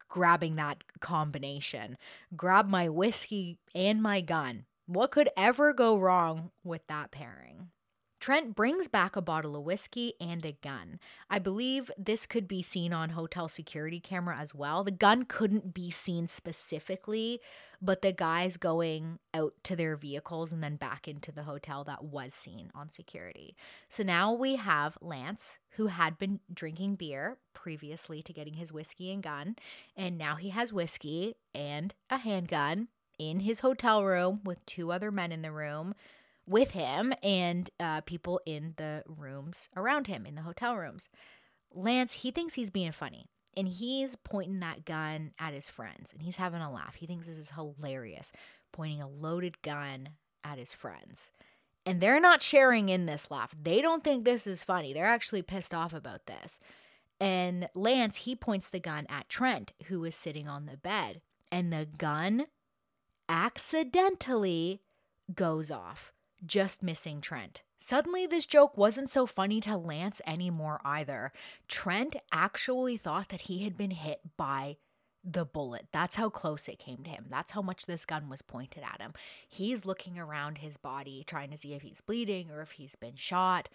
Grabbing 0.09 0.57
that 0.57 0.85
combination. 1.01 1.97
Grab 2.37 2.69
my 2.69 2.89
whiskey 2.89 3.59
and 3.75 4.03
my 4.03 4.21
gun. 4.21 4.67
What 4.87 5.11
could 5.11 5.31
ever 5.37 5.73
go 5.73 5.97
wrong 5.99 6.51
with 6.65 6.87
that 6.89 7.11
pairing? 7.11 7.71
Trent 8.23 8.55
brings 8.55 8.87
back 8.87 9.17
a 9.17 9.21
bottle 9.21 9.57
of 9.57 9.65
whiskey 9.65 10.15
and 10.21 10.47
a 10.47 10.53
gun. 10.53 11.01
I 11.29 11.41
believe 11.41 11.91
this 11.99 12.25
could 12.25 12.47
be 12.47 12.63
seen 12.63 12.93
on 12.93 13.09
hotel 13.09 13.49
security 13.49 13.99
camera 13.99 14.37
as 14.39 14.55
well. 14.55 14.85
The 14.85 14.93
gun 14.93 15.25
couldn't 15.25 15.75
be 15.75 15.91
seen 15.91 16.29
specifically, 16.29 17.41
but 17.81 18.01
the 18.01 18.13
guys 18.13 18.57
going 18.57 19.19
out 19.35 19.55
to 19.65 19.75
their 19.75 19.97
vehicles 19.97 20.53
and 20.53 20.63
then 20.63 20.77
back 20.77 21.09
into 21.09 21.33
the 21.33 21.43
hotel 21.43 21.83
that 21.83 22.05
was 22.05 22.33
seen 22.33 22.71
on 22.77 22.93
security. 22.93 23.57
So 23.89 24.05
now 24.05 24.33
we 24.33 24.55
have 24.55 24.97
Lance, 25.01 25.59
who 25.71 25.89
had 25.89 26.17
been 26.17 26.39
drinking 26.55 26.95
beer 26.95 27.39
previously 27.55 28.23
to 28.23 28.33
getting 28.33 28.55
his 28.55 28.73
whiskey 28.73 29.13
and 29.13 29.21
gun, 29.21 29.57
and 29.97 30.17
now 30.17 30.37
he 30.37 30.51
has 30.51 30.73
whiskey 30.73 31.35
and 31.57 31.93
a 32.09 32.19
handgun 32.19 32.87
in 33.19 33.41
his 33.41 33.61
hotel 33.61 34.05
room 34.05 34.43
with 34.45 34.65
two 34.65 34.93
other 34.93 35.11
men 35.11 35.33
in 35.33 35.43
the 35.43 35.51
room 35.51 35.97
with 36.47 36.73
him 36.73 37.13
and 37.23 37.71
uh, 37.79 38.01
people 38.03 38.41
in 38.45 38.75
the 38.77 39.03
rooms 39.07 39.69
around 39.77 40.07
him, 40.07 40.27
in 40.27 40.35
the 40.35 40.43
hotel 40.43 40.77
rooms. 40.77 41.09
Lance, 41.73 42.15
he 42.15 42.31
thinks 42.31 42.55
he's 42.55 42.71
being 42.71 42.93
funny 42.93 43.27
and 43.57 43.69
he's 43.69 44.17
pointing 44.17 44.61
that 44.61 44.85
gun 44.85 45.33
at 45.39 45.55
his 45.55 45.69
friends 45.69 46.13
and 46.13 46.23
he's 46.23 46.37
having 46.37 46.61
a 46.61 46.73
laugh. 46.73 46.95
He 46.97 47.07
thinks 47.07 47.27
this 47.27 47.39
is 47.39 47.51
hilarious, 47.51 48.33
pointing 48.73 49.01
a 49.01 49.09
loaded 49.09 49.63
gun 49.63 50.11
at 50.45 50.59
his 50.59 50.75
friends. 50.75 51.33
And 51.85 52.01
they're 52.01 52.21
not 52.21 52.43
sharing 52.43 52.89
in 52.89 53.07
this 53.07 53.31
laugh. 53.31 53.55
They 53.61 53.81
don't 53.81 54.05
think 54.05 54.25
this 54.25 54.47
is 54.47 54.63
funny. 54.63 54.93
They're 54.93 55.05
actually 55.05 55.43
pissed 55.43 55.75
off 55.75 55.93
about 55.93 56.27
this. 56.27 56.61
And 57.21 57.69
Lance, 57.75 58.19
he 58.19 58.37
points 58.37 58.69
the 58.69 58.81
gun 58.81 59.07
at 59.09 59.29
Trent, 59.29 59.73
who 59.87 60.05
is 60.05 60.15
sitting 60.15 60.49
on 60.49 60.67
the 60.67 60.77
bed. 60.77 61.23
And 61.51 61.73
the 61.73 61.87
gun 61.87 62.47
accidentally 63.29 64.83
goes 65.35 65.71
off 65.71 66.13
just 66.47 66.83
missing 66.83 67.21
Trent. 67.21 67.63
Suddenly, 67.79 68.27
this 68.27 68.47
joke 68.47 68.77
wasn't 68.77 69.11
so 69.11 69.27
funny 69.27 69.61
to 69.63 69.77
Lance 69.77 70.21
anymore 70.27 70.81
either. 70.85 71.33
Trent 71.67 72.17
actually 72.31 72.97
thought 72.97 73.29
that 73.31 73.43
he 73.43 73.65
had 73.65 73.77
been 73.77 73.91
hit 73.91 74.21
by 74.37 74.77
the 75.25 75.45
bullet. 75.45 75.87
That's 75.93 76.17
how 76.17 76.31
close 76.31 76.69
it 76.69 76.79
came 76.79 77.03
to 77.05 77.11
him. 77.11 77.27
That's 77.29 77.53
how 77.53 77.63
much 77.63 77.87
this 77.87 78.05
gun 78.05 78.29
was 78.29 78.43
pointed 78.43 78.83
at 78.83 79.01
him. 79.01 79.13
He's 79.49 79.85
looking 79.85 80.19
around 80.19 80.59
his 80.59 80.77
body, 80.77 81.25
trying 81.27 81.51
to 81.51 81.57
see 81.57 81.75
if 81.75 81.83
he's 81.83 82.01
bleeding 82.01 82.51
or 82.51 82.61
if 82.61 82.73
he's 82.73 82.97
been 82.97 83.17
shot. 83.17 83.69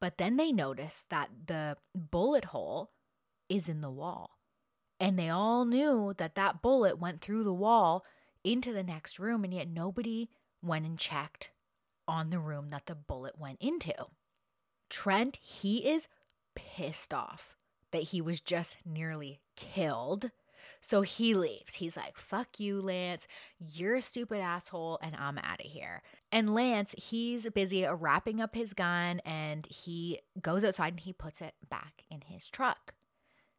But 0.00 0.18
then 0.18 0.36
they 0.36 0.52
notice 0.52 1.06
that 1.10 1.30
the 1.46 1.76
bullet 1.94 2.46
hole 2.46 2.90
is 3.48 3.68
in 3.68 3.80
the 3.80 3.90
wall. 3.90 4.38
And 4.98 5.18
they 5.18 5.28
all 5.28 5.64
knew 5.64 6.14
that 6.18 6.36
that 6.36 6.62
bullet 6.62 6.98
went 6.98 7.20
through 7.20 7.44
the 7.44 7.52
wall 7.52 8.04
into 8.44 8.72
the 8.72 8.84
next 8.84 9.18
room, 9.18 9.44
and 9.44 9.52
yet 9.52 9.68
nobody 9.68 10.30
went 10.62 10.86
and 10.86 10.98
checked 10.98 11.50
on 12.06 12.30
the 12.30 12.38
room 12.38 12.70
that 12.70 12.86
the 12.86 12.94
bullet 12.94 13.38
went 13.38 13.60
into. 13.60 13.94
Trent, 14.90 15.36
he 15.40 15.88
is 15.88 16.08
pissed 16.54 17.14
off 17.14 17.56
that 17.92 18.04
he 18.04 18.20
was 18.20 18.40
just 18.40 18.78
nearly 18.84 19.40
killed. 19.56 20.30
So 20.80 21.02
he 21.02 21.34
leaves. 21.34 21.74
He's 21.76 21.96
like, 21.96 22.18
fuck 22.18 22.58
you, 22.58 22.80
Lance. 22.80 23.28
You're 23.58 23.96
a 23.96 24.02
stupid 24.02 24.40
asshole, 24.40 24.98
and 25.00 25.14
I'm 25.16 25.38
out 25.38 25.60
of 25.60 25.70
here. 25.70 26.02
And 26.32 26.52
Lance, 26.52 26.94
he's 26.98 27.48
busy 27.50 27.86
wrapping 27.86 28.40
up 28.40 28.56
his 28.56 28.72
gun 28.72 29.20
and 29.24 29.66
he 29.66 30.18
goes 30.40 30.64
outside 30.64 30.94
and 30.94 31.00
he 31.00 31.12
puts 31.12 31.40
it 31.40 31.54
back 31.68 32.02
in 32.10 32.22
his 32.22 32.50
truck. 32.50 32.94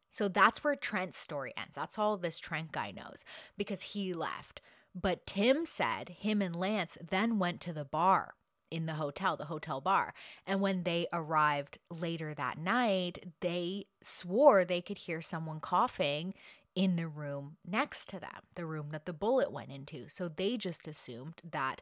So 0.09 0.27
that's 0.27 0.63
where 0.63 0.75
Trent's 0.75 1.17
story 1.17 1.53
ends. 1.55 1.75
That's 1.75 1.97
all 1.97 2.17
this 2.17 2.39
Trent 2.39 2.71
guy 2.71 2.91
knows 2.91 3.23
because 3.57 3.81
he 3.81 4.13
left. 4.13 4.61
But 4.95 5.25
Tim 5.25 5.65
said 5.65 6.09
him 6.09 6.41
and 6.41 6.55
Lance 6.55 6.97
then 7.01 7.39
went 7.39 7.61
to 7.61 7.73
the 7.73 7.85
bar 7.85 8.35
in 8.69 8.85
the 8.85 8.93
hotel, 8.93 9.37
the 9.37 9.45
hotel 9.45 9.81
bar. 9.81 10.13
And 10.47 10.59
when 10.59 10.83
they 10.83 11.07
arrived 11.13 11.77
later 11.91 12.33
that 12.33 12.57
night, 12.57 13.33
they 13.39 13.85
swore 14.01 14.65
they 14.65 14.81
could 14.81 14.97
hear 14.97 15.21
someone 15.21 15.59
coughing 15.59 16.33
in 16.75 16.95
the 16.95 17.07
room 17.07 17.57
next 17.65 18.09
to 18.09 18.19
them, 18.19 18.41
the 18.55 18.65
room 18.65 18.89
that 18.91 19.05
the 19.05 19.13
bullet 19.13 19.51
went 19.51 19.71
into. 19.71 20.09
So 20.09 20.27
they 20.27 20.57
just 20.57 20.87
assumed 20.87 21.35
that 21.51 21.81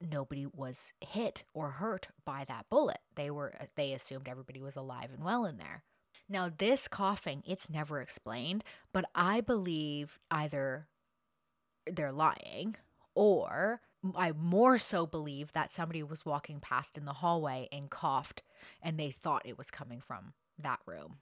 nobody 0.00 0.46
was 0.46 0.92
hit 1.00 1.44
or 1.54 1.70
hurt 1.70 2.08
by 2.24 2.44
that 2.48 2.66
bullet. 2.70 2.98
They 3.14 3.30
were 3.30 3.54
uh, 3.60 3.66
they 3.76 3.92
assumed 3.92 4.28
everybody 4.28 4.60
was 4.60 4.76
alive 4.76 5.10
and 5.12 5.24
well 5.24 5.44
in 5.44 5.58
there. 5.58 5.82
Now 6.28 6.50
this 6.56 6.88
coughing, 6.88 7.42
it's 7.46 7.68
never 7.68 8.00
explained, 8.00 8.64
but 8.92 9.04
I 9.14 9.40
believe 9.40 10.18
either 10.30 10.86
they're 11.86 12.12
lying 12.12 12.76
or 13.14 13.80
I 14.16 14.32
more 14.32 14.78
so 14.78 15.06
believe 15.06 15.52
that 15.52 15.72
somebody 15.72 16.02
was 16.02 16.26
walking 16.26 16.60
past 16.60 16.98
in 16.98 17.04
the 17.04 17.12
hallway 17.12 17.68
and 17.70 17.90
coughed 17.90 18.42
and 18.82 18.98
they 18.98 19.10
thought 19.10 19.46
it 19.46 19.58
was 19.58 19.70
coming 19.70 20.00
from 20.00 20.32
that 20.58 20.80
room. 20.86 21.18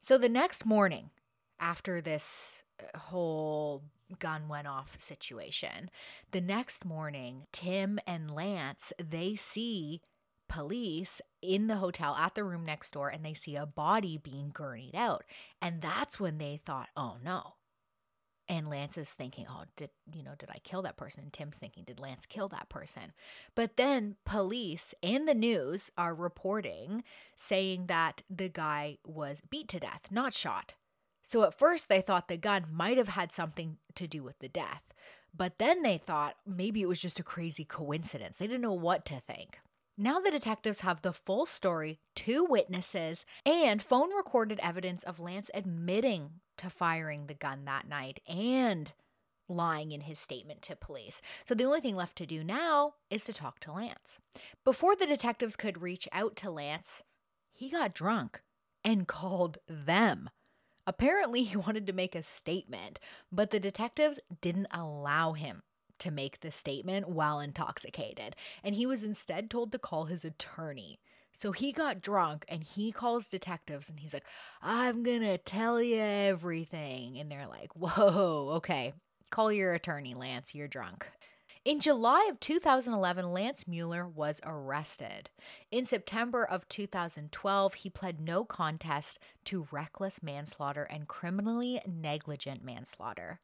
So 0.00 0.18
the 0.18 0.28
next 0.28 0.64
morning, 0.64 1.10
after 1.58 2.00
this 2.00 2.62
uh, 2.80 2.96
whole 2.98 3.82
gun 4.18 4.48
went 4.48 4.68
off 4.68 5.00
situation, 5.00 5.90
the 6.30 6.40
next 6.40 6.84
morning, 6.84 7.46
Tim 7.52 7.98
and 8.06 8.30
Lance, 8.30 8.92
they 9.02 9.34
see 9.34 10.00
police 10.48 11.20
in 11.42 11.66
the 11.66 11.76
hotel 11.76 12.14
at 12.14 12.34
the 12.34 12.44
room 12.44 12.64
next 12.64 12.92
door 12.92 13.08
and 13.08 13.24
they 13.24 13.34
see 13.34 13.56
a 13.56 13.66
body 13.66 14.16
being 14.16 14.50
gurneyed 14.50 14.94
out. 14.94 15.24
And 15.60 15.82
that's 15.82 16.18
when 16.18 16.38
they 16.38 16.56
thought, 16.56 16.88
oh 16.96 17.16
no, 17.22 17.54
and 18.48 18.70
Lance 18.70 18.96
is 18.96 19.12
thinking, 19.12 19.46
oh, 19.48 19.64
did, 19.76 19.90
you 20.12 20.22
know, 20.22 20.34
did 20.38 20.48
I 20.50 20.58
kill 20.64 20.82
that 20.82 20.96
person? 20.96 21.22
And 21.22 21.32
Tim's 21.32 21.56
thinking, 21.56 21.84
did 21.84 22.00
Lance 22.00 22.24
kill 22.24 22.48
that 22.48 22.68
person? 22.68 23.12
But 23.54 23.76
then 23.76 24.16
police 24.24 24.94
and 25.02 25.28
the 25.28 25.34
news 25.34 25.90
are 25.98 26.14
reporting 26.14 27.04
saying 27.36 27.86
that 27.86 28.22
the 28.30 28.48
guy 28.48 28.98
was 29.04 29.42
beat 29.42 29.68
to 29.68 29.80
death, 29.80 30.08
not 30.10 30.32
shot. 30.32 30.74
So 31.22 31.42
at 31.42 31.58
first 31.58 31.88
they 31.88 32.00
thought 32.00 32.28
the 32.28 32.38
gun 32.38 32.66
might 32.72 32.96
have 32.96 33.08
had 33.08 33.32
something 33.32 33.76
to 33.96 34.06
do 34.06 34.22
with 34.22 34.38
the 34.38 34.48
death. 34.48 34.82
But 35.36 35.58
then 35.58 35.82
they 35.82 35.98
thought 35.98 36.36
maybe 36.46 36.80
it 36.80 36.88
was 36.88 37.00
just 37.00 37.20
a 37.20 37.24
crazy 37.24 37.64
coincidence. 37.64 38.38
They 38.38 38.46
didn't 38.46 38.62
know 38.62 38.72
what 38.72 39.04
to 39.06 39.20
think. 39.20 39.58
Now 40.00 40.20
the 40.20 40.30
detectives 40.30 40.80
have 40.80 41.02
the 41.02 41.12
full 41.12 41.44
story, 41.44 41.98
two 42.14 42.44
witnesses, 42.44 43.26
and 43.44 43.82
phone 43.82 44.14
recorded 44.14 44.60
evidence 44.62 45.02
of 45.02 45.20
Lance 45.20 45.50
admitting 45.52 46.40
to 46.58 46.70
firing 46.70 47.26
the 47.26 47.34
gun 47.34 47.64
that 47.64 47.88
night 47.88 48.20
and 48.28 48.92
lying 49.48 49.92
in 49.92 50.02
his 50.02 50.18
statement 50.18 50.62
to 50.62 50.76
police. 50.76 51.22
So 51.46 51.54
the 51.54 51.64
only 51.64 51.80
thing 51.80 51.96
left 51.96 52.16
to 52.18 52.26
do 52.26 52.44
now 52.44 52.94
is 53.10 53.24
to 53.24 53.32
talk 53.32 53.60
to 53.60 53.72
Lance. 53.72 54.18
Before 54.64 54.94
the 54.94 55.06
detectives 55.06 55.56
could 55.56 55.80
reach 55.82 56.06
out 56.12 56.36
to 56.36 56.50
Lance, 56.50 57.02
he 57.52 57.70
got 57.70 57.94
drunk. 57.94 58.42
and 58.84 59.08
called 59.08 59.58
them. 59.66 60.30
Apparently, 60.86 61.42
he 61.42 61.56
wanted 61.56 61.86
to 61.86 61.92
make 61.92 62.14
a 62.14 62.22
statement, 62.22 62.98
but 63.30 63.50
the 63.50 63.60
detectives 63.60 64.20
didn't 64.40 64.68
allow 64.70 65.32
him 65.32 65.62
to 65.98 66.10
make 66.10 66.40
the 66.40 66.50
statement 66.50 67.08
while 67.08 67.40
intoxicated, 67.40 68.36
and 68.62 68.74
he 68.74 68.86
was 68.86 69.04
instead 69.04 69.50
told 69.50 69.72
to 69.72 69.78
call 69.78 70.06
his 70.06 70.24
attorney. 70.24 70.98
So 71.32 71.52
he 71.52 71.72
got 71.72 72.02
drunk 72.02 72.44
and 72.48 72.62
he 72.62 72.90
calls 72.90 73.28
detectives 73.28 73.88
and 73.88 74.00
he's 74.00 74.12
like, 74.12 74.26
I'm 74.62 75.02
gonna 75.02 75.38
tell 75.38 75.80
you 75.80 76.00
everything. 76.00 77.18
And 77.18 77.30
they're 77.30 77.46
like, 77.46 77.74
Whoa, 77.74 78.54
okay, 78.56 78.92
call 79.30 79.52
your 79.52 79.74
attorney, 79.74 80.14
Lance, 80.14 80.54
you're 80.54 80.68
drunk. 80.68 81.06
In 81.64 81.80
July 81.80 82.28
of 82.30 82.40
2011, 82.40 83.26
Lance 83.26 83.68
Mueller 83.68 84.08
was 84.08 84.40
arrested. 84.42 85.28
In 85.70 85.84
September 85.84 86.42
of 86.42 86.66
2012, 86.68 87.74
he 87.74 87.90
pled 87.90 88.20
no 88.20 88.44
contest 88.44 89.18
to 89.44 89.66
reckless 89.70 90.22
manslaughter 90.22 90.84
and 90.84 91.06
criminally 91.08 91.82
negligent 91.86 92.64
manslaughter. 92.64 93.40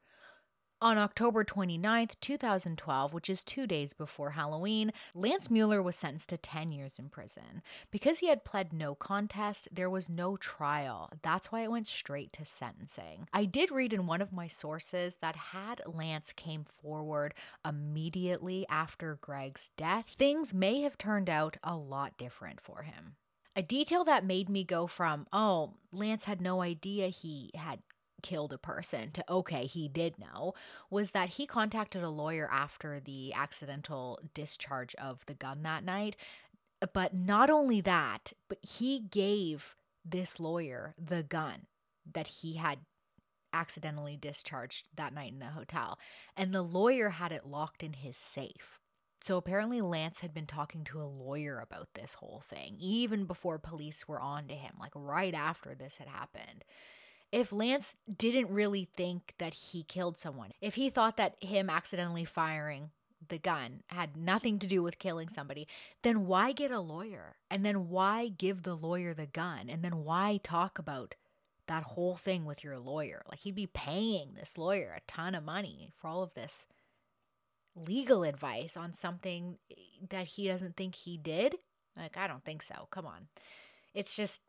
On 0.85 0.99
October 0.99 1.43
29, 1.43 2.09
2012, 2.21 3.11
which 3.11 3.27
is 3.27 3.43
two 3.43 3.65
days 3.65 3.93
before 3.93 4.29
Halloween, 4.29 4.93
Lance 5.15 5.49
Mueller 5.49 5.81
was 5.81 5.95
sentenced 5.95 6.29
to 6.29 6.37
10 6.37 6.71
years 6.71 6.99
in 6.99 7.09
prison. 7.09 7.63
Because 7.89 8.19
he 8.19 8.27
had 8.27 8.45
pled 8.45 8.71
no 8.71 8.93
contest, 8.93 9.67
there 9.71 9.89
was 9.89 10.09
no 10.09 10.37
trial. 10.37 11.09
That's 11.23 11.51
why 11.51 11.61
it 11.61 11.71
went 11.71 11.87
straight 11.87 12.31
to 12.33 12.45
sentencing. 12.45 13.27
I 13.33 13.45
did 13.45 13.71
read 13.71 13.93
in 13.93 14.05
one 14.05 14.21
of 14.21 14.31
my 14.31 14.47
sources 14.47 15.17
that 15.21 15.35
had 15.35 15.81
Lance 15.87 16.31
came 16.31 16.65
forward 16.65 17.33
immediately 17.67 18.67
after 18.69 19.17
Greg's 19.19 19.71
death, 19.77 20.13
things 20.15 20.53
may 20.53 20.81
have 20.81 20.99
turned 20.99 21.31
out 21.31 21.57
a 21.63 21.75
lot 21.75 22.15
different 22.15 22.61
for 22.61 22.83
him. 22.83 23.15
A 23.55 23.63
detail 23.63 24.03
that 24.03 24.23
made 24.23 24.49
me 24.49 24.63
go 24.63 24.85
from, 24.85 25.25
oh, 25.33 25.77
Lance 25.91 26.25
had 26.25 26.41
no 26.41 26.61
idea 26.61 27.07
he 27.07 27.49
had 27.55 27.79
killed 28.21 28.53
a 28.53 28.57
person 28.57 29.11
to 29.11 29.23
okay, 29.29 29.65
he 29.65 29.87
did 29.87 30.17
know, 30.17 30.53
was 30.89 31.11
that 31.11 31.29
he 31.29 31.45
contacted 31.45 32.03
a 32.03 32.09
lawyer 32.09 32.49
after 32.51 32.99
the 32.99 33.33
accidental 33.33 34.19
discharge 34.33 34.95
of 34.95 35.25
the 35.25 35.33
gun 35.33 35.63
that 35.63 35.83
night. 35.83 36.15
But 36.93 37.13
not 37.13 37.49
only 37.49 37.81
that, 37.81 38.33
but 38.47 38.59
he 38.61 38.99
gave 38.99 39.75
this 40.03 40.39
lawyer 40.39 40.93
the 40.97 41.23
gun 41.23 41.67
that 42.13 42.27
he 42.27 42.55
had 42.55 42.79
accidentally 43.53 44.17
discharged 44.17 44.87
that 44.95 45.13
night 45.13 45.31
in 45.31 45.39
the 45.39 45.45
hotel. 45.45 45.97
And 46.35 46.53
the 46.53 46.61
lawyer 46.61 47.09
had 47.09 47.31
it 47.31 47.45
locked 47.45 47.81
in 47.83 47.93
his 47.93 48.17
safe. 48.17 48.79
So 49.21 49.37
apparently, 49.37 49.81
Lance 49.81 50.19
had 50.19 50.33
been 50.33 50.45
talking 50.45 50.83
to 50.83 51.01
a 51.01 51.03
lawyer 51.05 51.59
about 51.59 51.87
this 51.95 52.13
whole 52.15 52.43
thing, 52.45 52.75
even 52.79 53.25
before 53.25 53.57
police 53.57 54.07
were 54.07 54.19
on 54.19 54.47
to 54.49 54.53
him, 54.53 54.75
like 54.79 54.91
right 54.93 55.33
after 55.33 55.73
this 55.73 55.97
had 55.97 56.07
happened 56.07 56.63
if 57.35 57.51
Lance 57.51 57.97
didn't 58.17 58.49
really 58.49 58.87
think 58.95 59.33
that 59.39 59.53
he 59.53 59.83
killed 59.83 60.17
someone, 60.17 60.51
if 60.61 60.75
he 60.75 60.89
thought 60.89 61.17
that 61.17 61.35
him 61.43 61.69
accidentally 61.69 62.23
firing 62.23 62.91
the 63.27 63.37
gun 63.37 63.83
had 63.87 64.15
nothing 64.15 64.57
to 64.57 64.67
do 64.67 64.81
with 64.81 64.99
killing 64.99 65.27
somebody, 65.27 65.67
then 66.01 66.27
why 66.27 66.53
get 66.53 66.71
a 66.71 66.79
lawyer? 66.79 67.35
And 67.51 67.65
then 67.65 67.89
why 67.89 68.29
give 68.29 68.63
the 68.63 68.73
lawyer 68.73 69.13
the 69.13 69.25
gun? 69.25 69.69
And 69.69 69.83
then 69.83 70.05
why 70.05 70.39
talk 70.43 70.79
about 70.79 71.15
that 71.67 71.83
whole 71.83 72.15
thing 72.15 72.45
with 72.45 72.63
your 72.63 72.79
lawyer? 72.79 73.21
Like 73.29 73.39
he'd 73.39 73.53
be 73.53 73.67
paying 73.67 74.35
this 74.35 74.57
lawyer 74.57 74.95
a 74.95 75.11
ton 75.11 75.35
of 75.35 75.43
money 75.43 75.91
for 75.97 76.07
all 76.07 76.23
of 76.23 76.35
this 76.35 76.67
legal 77.75 78.23
advice 78.23 78.77
on 78.77 78.93
something 78.93 79.57
that 80.09 80.27
he 80.27 80.47
doesn't 80.47 80.77
think 80.77 80.95
he 80.95 81.17
did. 81.17 81.55
Like, 81.97 82.15
I 82.15 82.27
don't 82.27 82.45
think 82.45 82.63
so. 82.63 82.87
Come 82.91 83.05
on. 83.05 83.27
It's 83.93 84.15
just 84.15 84.39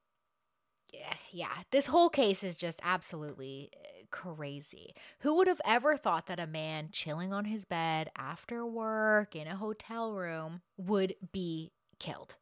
yeah, 1.30 1.52
this 1.70 1.86
whole 1.86 2.08
case 2.08 2.42
is 2.42 2.56
just 2.56 2.80
absolutely 2.82 3.70
eh, 3.74 4.04
crazy. 4.10 4.94
Who 5.20 5.34
would 5.36 5.48
have 5.48 5.60
ever 5.64 5.96
thought 5.96 6.26
that 6.26 6.40
a 6.40 6.46
man 6.46 6.88
chilling 6.92 7.32
on 7.32 7.44
his 7.44 7.64
bed 7.64 8.10
after 8.16 8.64
work 8.64 9.36
in 9.36 9.46
a 9.46 9.56
hotel 9.56 10.12
room 10.12 10.62
would 10.76 11.14
be 11.32 11.72
killed 11.98 12.36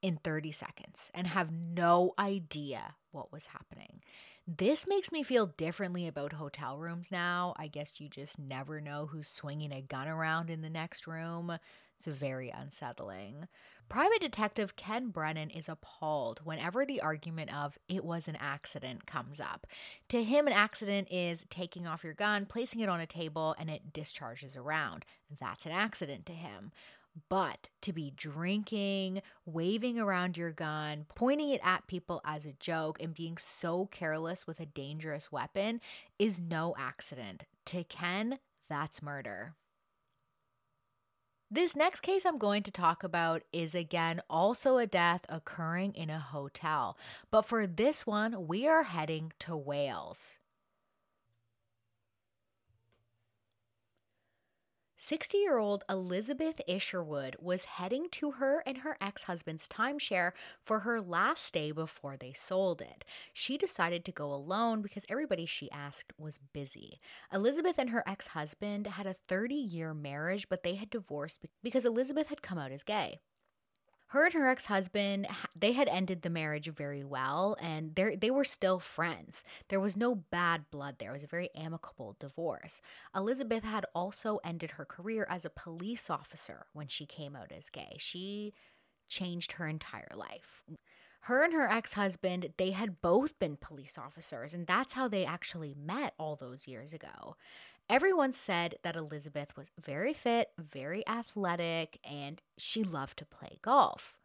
in 0.00 0.18
30 0.24 0.50
seconds 0.52 1.10
and 1.14 1.26
have 1.28 1.52
no 1.52 2.12
idea 2.18 2.96
what 3.10 3.32
was 3.32 3.46
happening? 3.46 4.00
This 4.46 4.88
makes 4.88 5.12
me 5.12 5.22
feel 5.22 5.46
differently 5.46 6.08
about 6.08 6.32
hotel 6.32 6.76
rooms 6.76 7.12
now. 7.12 7.54
I 7.56 7.68
guess 7.68 8.00
you 8.00 8.08
just 8.08 8.40
never 8.40 8.80
know 8.80 9.06
who's 9.06 9.28
swinging 9.28 9.72
a 9.72 9.82
gun 9.82 10.08
around 10.08 10.50
in 10.50 10.62
the 10.62 10.70
next 10.70 11.06
room. 11.06 11.56
It's 11.96 12.06
very 12.08 12.50
unsettling. 12.50 13.46
Private 13.92 14.20
Detective 14.22 14.74
Ken 14.74 15.10
Brennan 15.10 15.50
is 15.50 15.68
appalled 15.68 16.40
whenever 16.44 16.86
the 16.86 17.02
argument 17.02 17.54
of 17.54 17.76
it 17.90 18.02
was 18.02 18.26
an 18.26 18.38
accident 18.40 19.04
comes 19.04 19.38
up. 19.38 19.66
To 20.08 20.24
him, 20.24 20.46
an 20.46 20.54
accident 20.54 21.08
is 21.10 21.44
taking 21.50 21.86
off 21.86 22.02
your 22.02 22.14
gun, 22.14 22.46
placing 22.46 22.80
it 22.80 22.88
on 22.88 23.00
a 23.00 23.06
table, 23.06 23.54
and 23.58 23.68
it 23.68 23.92
discharges 23.92 24.56
around. 24.56 25.04
That's 25.38 25.66
an 25.66 25.72
accident 25.72 26.24
to 26.24 26.32
him. 26.32 26.72
But 27.28 27.68
to 27.82 27.92
be 27.92 28.14
drinking, 28.16 29.20
waving 29.44 30.00
around 30.00 30.38
your 30.38 30.52
gun, 30.52 31.04
pointing 31.14 31.50
it 31.50 31.60
at 31.62 31.86
people 31.86 32.22
as 32.24 32.46
a 32.46 32.54
joke, 32.54 32.96
and 32.98 33.12
being 33.12 33.36
so 33.36 33.90
careless 33.92 34.46
with 34.46 34.58
a 34.58 34.64
dangerous 34.64 35.30
weapon 35.30 35.82
is 36.18 36.40
no 36.40 36.74
accident. 36.78 37.44
To 37.66 37.84
Ken, 37.84 38.38
that's 38.70 39.02
murder. 39.02 39.52
This 41.54 41.76
next 41.76 42.00
case 42.00 42.24
I'm 42.24 42.38
going 42.38 42.62
to 42.62 42.70
talk 42.70 43.04
about 43.04 43.42
is 43.52 43.74
again 43.74 44.22
also 44.30 44.78
a 44.78 44.86
death 44.86 45.26
occurring 45.28 45.92
in 45.92 46.08
a 46.08 46.18
hotel. 46.18 46.96
But 47.30 47.42
for 47.42 47.66
this 47.66 48.06
one, 48.06 48.48
we 48.48 48.66
are 48.66 48.84
heading 48.84 49.34
to 49.40 49.54
Wales. 49.54 50.38
60 55.04 55.36
year 55.36 55.58
old 55.58 55.82
Elizabeth 55.90 56.60
Isherwood 56.68 57.34
was 57.40 57.64
heading 57.64 58.06
to 58.12 58.30
her 58.30 58.62
and 58.64 58.78
her 58.78 58.96
ex 59.00 59.24
husband's 59.24 59.66
timeshare 59.66 60.30
for 60.64 60.78
her 60.78 61.00
last 61.00 61.44
stay 61.44 61.72
before 61.72 62.16
they 62.16 62.32
sold 62.32 62.80
it. 62.80 63.04
She 63.32 63.58
decided 63.58 64.04
to 64.04 64.12
go 64.12 64.32
alone 64.32 64.80
because 64.80 65.04
everybody 65.08 65.44
she 65.44 65.68
asked 65.72 66.12
was 66.16 66.38
busy. 66.38 67.00
Elizabeth 67.34 67.80
and 67.80 67.90
her 67.90 68.04
ex 68.06 68.28
husband 68.28 68.86
had 68.86 69.08
a 69.08 69.16
30 69.26 69.56
year 69.56 69.92
marriage, 69.92 70.48
but 70.48 70.62
they 70.62 70.76
had 70.76 70.88
divorced 70.88 71.46
because 71.64 71.84
Elizabeth 71.84 72.28
had 72.28 72.40
come 72.40 72.58
out 72.58 72.70
as 72.70 72.84
gay 72.84 73.18
her 74.12 74.26
and 74.26 74.34
her 74.34 74.46
ex-husband 74.46 75.26
they 75.56 75.72
had 75.72 75.88
ended 75.88 76.20
the 76.20 76.28
marriage 76.28 76.68
very 76.68 77.02
well 77.02 77.56
and 77.60 77.94
they 77.94 78.30
were 78.30 78.44
still 78.44 78.78
friends. 78.78 79.42
There 79.68 79.80
was 79.80 79.96
no 79.96 80.14
bad 80.14 80.70
blood 80.70 80.96
there. 80.98 81.10
It 81.10 81.14
was 81.14 81.24
a 81.24 81.28
very 81.28 81.48
amicable 81.54 82.14
divorce. 82.20 82.82
Elizabeth 83.16 83.64
had 83.64 83.86
also 83.94 84.38
ended 84.44 84.72
her 84.72 84.84
career 84.84 85.26
as 85.30 85.46
a 85.46 85.50
police 85.50 86.10
officer 86.10 86.66
when 86.74 86.88
she 86.88 87.06
came 87.06 87.34
out 87.34 87.52
as 87.56 87.70
gay. 87.70 87.96
She 87.96 88.52
changed 89.08 89.52
her 89.52 89.66
entire 89.66 90.12
life. 90.14 90.62
Her 91.26 91.44
and 91.44 91.54
her 91.54 91.70
ex-husband 91.70 92.52
they 92.58 92.72
had 92.72 93.00
both 93.00 93.38
been 93.38 93.56
police 93.56 93.96
officers 93.96 94.52
and 94.52 94.66
that's 94.66 94.92
how 94.92 95.08
they 95.08 95.24
actually 95.24 95.74
met 95.74 96.12
all 96.18 96.36
those 96.36 96.68
years 96.68 96.92
ago 96.92 97.36
Everyone 97.92 98.32
said 98.32 98.76
that 98.84 98.96
Elizabeth 98.96 99.54
was 99.54 99.70
very 99.78 100.14
fit, 100.14 100.48
very 100.56 101.06
athletic, 101.06 101.98
and 102.02 102.40
she 102.56 102.82
loved 102.82 103.18
to 103.18 103.26
play 103.26 103.58
golf. 103.60 104.16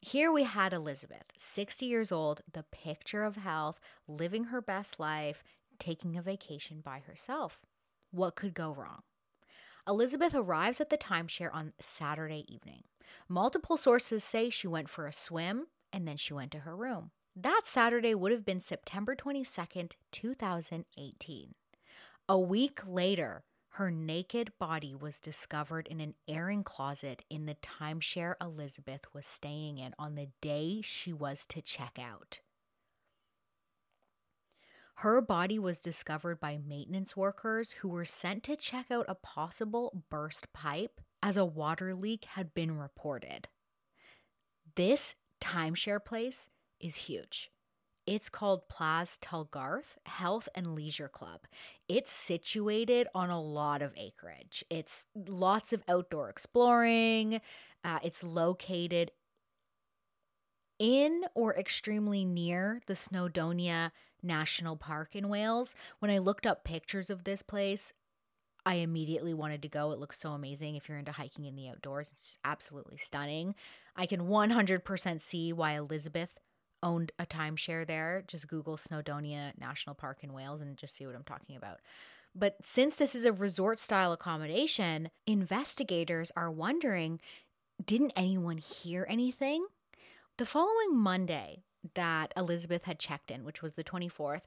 Here 0.00 0.32
we 0.32 0.42
had 0.42 0.72
Elizabeth, 0.72 1.26
60 1.36 1.86
years 1.86 2.10
old, 2.10 2.40
the 2.52 2.64
picture 2.72 3.22
of 3.22 3.36
health, 3.36 3.78
living 4.08 4.46
her 4.46 4.60
best 4.60 4.98
life, 4.98 5.44
taking 5.78 6.16
a 6.16 6.22
vacation 6.22 6.80
by 6.80 6.98
herself. 6.98 7.60
What 8.10 8.34
could 8.34 8.52
go 8.52 8.72
wrong? 8.72 9.02
Elizabeth 9.86 10.34
arrives 10.34 10.80
at 10.80 10.90
the 10.90 10.98
timeshare 10.98 11.54
on 11.54 11.74
Saturday 11.78 12.44
evening. 12.48 12.82
Multiple 13.28 13.76
sources 13.76 14.24
say 14.24 14.50
she 14.50 14.66
went 14.66 14.88
for 14.88 15.06
a 15.06 15.12
swim 15.12 15.68
and 15.92 16.08
then 16.08 16.16
she 16.16 16.34
went 16.34 16.50
to 16.50 16.58
her 16.58 16.74
room. 16.74 17.12
That 17.36 17.62
Saturday 17.66 18.16
would 18.16 18.32
have 18.32 18.44
been 18.44 18.60
September 18.60 19.14
22nd, 19.14 19.92
2018. 20.10 21.54
A 22.32 22.38
week 22.38 22.80
later, 22.86 23.44
her 23.72 23.90
naked 23.90 24.54
body 24.58 24.94
was 24.94 25.20
discovered 25.20 25.86
in 25.86 26.00
an 26.00 26.14
airing 26.26 26.64
closet 26.64 27.26
in 27.28 27.44
the 27.44 27.56
timeshare 27.56 28.36
Elizabeth 28.40 29.02
was 29.12 29.26
staying 29.26 29.76
in 29.76 29.94
on 29.98 30.14
the 30.14 30.30
day 30.40 30.80
she 30.80 31.12
was 31.12 31.44
to 31.44 31.60
check 31.60 31.98
out. 32.00 32.40
Her 34.94 35.20
body 35.20 35.58
was 35.58 35.78
discovered 35.78 36.40
by 36.40 36.56
maintenance 36.56 37.14
workers 37.14 37.72
who 37.72 37.88
were 37.90 38.06
sent 38.06 38.44
to 38.44 38.56
check 38.56 38.90
out 38.90 39.04
a 39.08 39.14
possible 39.14 40.02
burst 40.08 40.50
pipe 40.54 41.02
as 41.22 41.36
a 41.36 41.44
water 41.44 41.94
leak 41.94 42.24
had 42.24 42.54
been 42.54 42.78
reported. 42.78 43.48
This 44.74 45.16
timeshare 45.38 46.02
place 46.02 46.48
is 46.80 46.96
huge. 46.96 47.50
It's 48.06 48.28
called 48.28 48.68
Plas 48.68 49.16
Talgarth 49.18 49.96
Health 50.06 50.48
and 50.54 50.74
Leisure 50.74 51.08
Club. 51.08 51.42
It's 51.88 52.10
situated 52.10 53.06
on 53.14 53.30
a 53.30 53.40
lot 53.40 53.80
of 53.80 53.92
acreage. 53.96 54.64
It's 54.68 55.04
lots 55.14 55.72
of 55.72 55.84
outdoor 55.88 56.28
exploring. 56.28 57.40
Uh, 57.84 58.00
it's 58.02 58.24
located 58.24 59.12
in 60.78 61.22
or 61.34 61.54
extremely 61.54 62.24
near 62.24 62.80
the 62.86 62.94
Snowdonia 62.94 63.92
National 64.20 64.76
Park 64.76 65.14
in 65.14 65.28
Wales. 65.28 65.76
When 66.00 66.10
I 66.10 66.18
looked 66.18 66.44
up 66.44 66.64
pictures 66.64 67.08
of 67.08 67.22
this 67.22 67.42
place, 67.42 67.94
I 68.66 68.76
immediately 68.76 69.34
wanted 69.34 69.62
to 69.62 69.68
go. 69.68 69.92
It 69.92 69.98
looks 69.98 70.18
so 70.18 70.30
amazing 70.30 70.74
if 70.74 70.88
you're 70.88 70.98
into 70.98 71.12
hiking 71.12 71.44
in 71.44 71.54
the 71.54 71.68
outdoors. 71.68 72.10
It's 72.10 72.22
just 72.22 72.38
absolutely 72.44 72.96
stunning. 72.96 73.54
I 73.94 74.06
can 74.06 74.22
100% 74.22 75.20
see 75.20 75.52
why 75.52 75.74
Elizabeth 75.74 76.34
owned 76.82 77.12
a 77.18 77.26
timeshare 77.26 77.86
there. 77.86 78.24
Just 78.26 78.48
Google 78.48 78.76
Snowdonia 78.76 79.58
National 79.58 79.94
Park 79.94 80.18
in 80.22 80.32
Wales 80.32 80.60
and 80.60 80.76
just 80.76 80.96
see 80.96 81.06
what 81.06 81.14
I'm 81.14 81.24
talking 81.24 81.56
about. 81.56 81.80
But 82.34 82.56
since 82.64 82.96
this 82.96 83.14
is 83.14 83.24
a 83.24 83.32
resort 83.32 83.78
style 83.78 84.12
accommodation, 84.12 85.10
investigators 85.26 86.32
are 86.36 86.50
wondering 86.50 87.20
didn't 87.84 88.12
anyone 88.14 88.58
hear 88.58 89.06
anything? 89.08 89.66
The 90.38 90.46
following 90.46 90.96
Monday 90.96 91.64
that 91.94 92.32
Elizabeth 92.36 92.84
had 92.84 92.98
checked 92.98 93.30
in, 93.30 93.44
which 93.44 93.62
was 93.62 93.72
the 93.72 93.84
24th, 93.84 94.42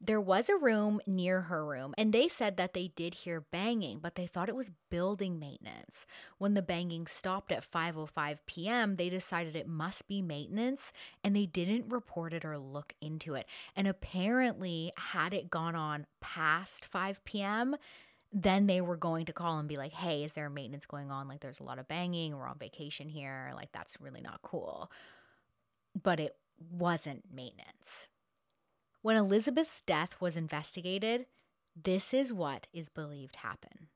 there 0.00 0.20
was 0.20 0.48
a 0.48 0.56
room 0.56 1.00
near 1.06 1.42
her 1.42 1.64
room, 1.64 1.94
and 1.98 2.12
they 2.12 2.26
said 2.26 2.56
that 2.56 2.72
they 2.72 2.88
did 2.88 3.12
hear 3.14 3.42
banging, 3.42 3.98
but 3.98 4.14
they 4.14 4.26
thought 4.26 4.48
it 4.48 4.56
was 4.56 4.70
building 4.88 5.38
maintenance. 5.38 6.06
When 6.38 6.54
the 6.54 6.62
banging 6.62 7.06
stopped 7.06 7.52
at 7.52 7.70
5:05 7.70 8.38
p.m., 8.46 8.96
they 8.96 9.10
decided 9.10 9.54
it 9.54 9.68
must 9.68 10.08
be 10.08 10.22
maintenance, 10.22 10.94
and 11.22 11.36
they 11.36 11.44
didn't 11.44 11.92
report 11.92 12.32
it 12.32 12.46
or 12.46 12.56
look 12.56 12.94
into 13.02 13.34
it. 13.34 13.46
And 13.76 13.86
apparently, 13.86 14.90
had 14.96 15.34
it 15.34 15.50
gone 15.50 15.74
on 15.74 16.06
past 16.20 16.86
5 16.86 17.22
p.m., 17.26 17.76
then 18.32 18.66
they 18.68 18.80
were 18.80 18.96
going 18.96 19.26
to 19.26 19.34
call 19.34 19.58
and 19.58 19.68
be 19.68 19.76
like, 19.76 19.92
"Hey, 19.92 20.24
is 20.24 20.32
there 20.32 20.48
maintenance 20.48 20.86
going 20.86 21.10
on? 21.10 21.28
Like 21.28 21.40
there's 21.40 21.60
a 21.60 21.64
lot 21.64 21.78
of 21.78 21.88
banging, 21.88 22.34
we're 22.34 22.48
on 22.48 22.58
vacation 22.58 23.10
here. 23.10 23.52
Like 23.54 23.72
that's 23.72 24.00
really 24.00 24.22
not 24.22 24.40
cool." 24.42 24.90
But 26.02 26.20
it 26.20 26.36
wasn't 26.60 27.24
maintenance. 27.32 28.08
When 29.02 29.16
Elizabeth's 29.16 29.80
death 29.80 30.20
was 30.20 30.36
investigated, 30.36 31.26
this 31.74 32.12
is 32.12 32.32
what 32.32 32.66
is 32.72 32.88
believed 32.88 33.36
happened. 33.36 33.88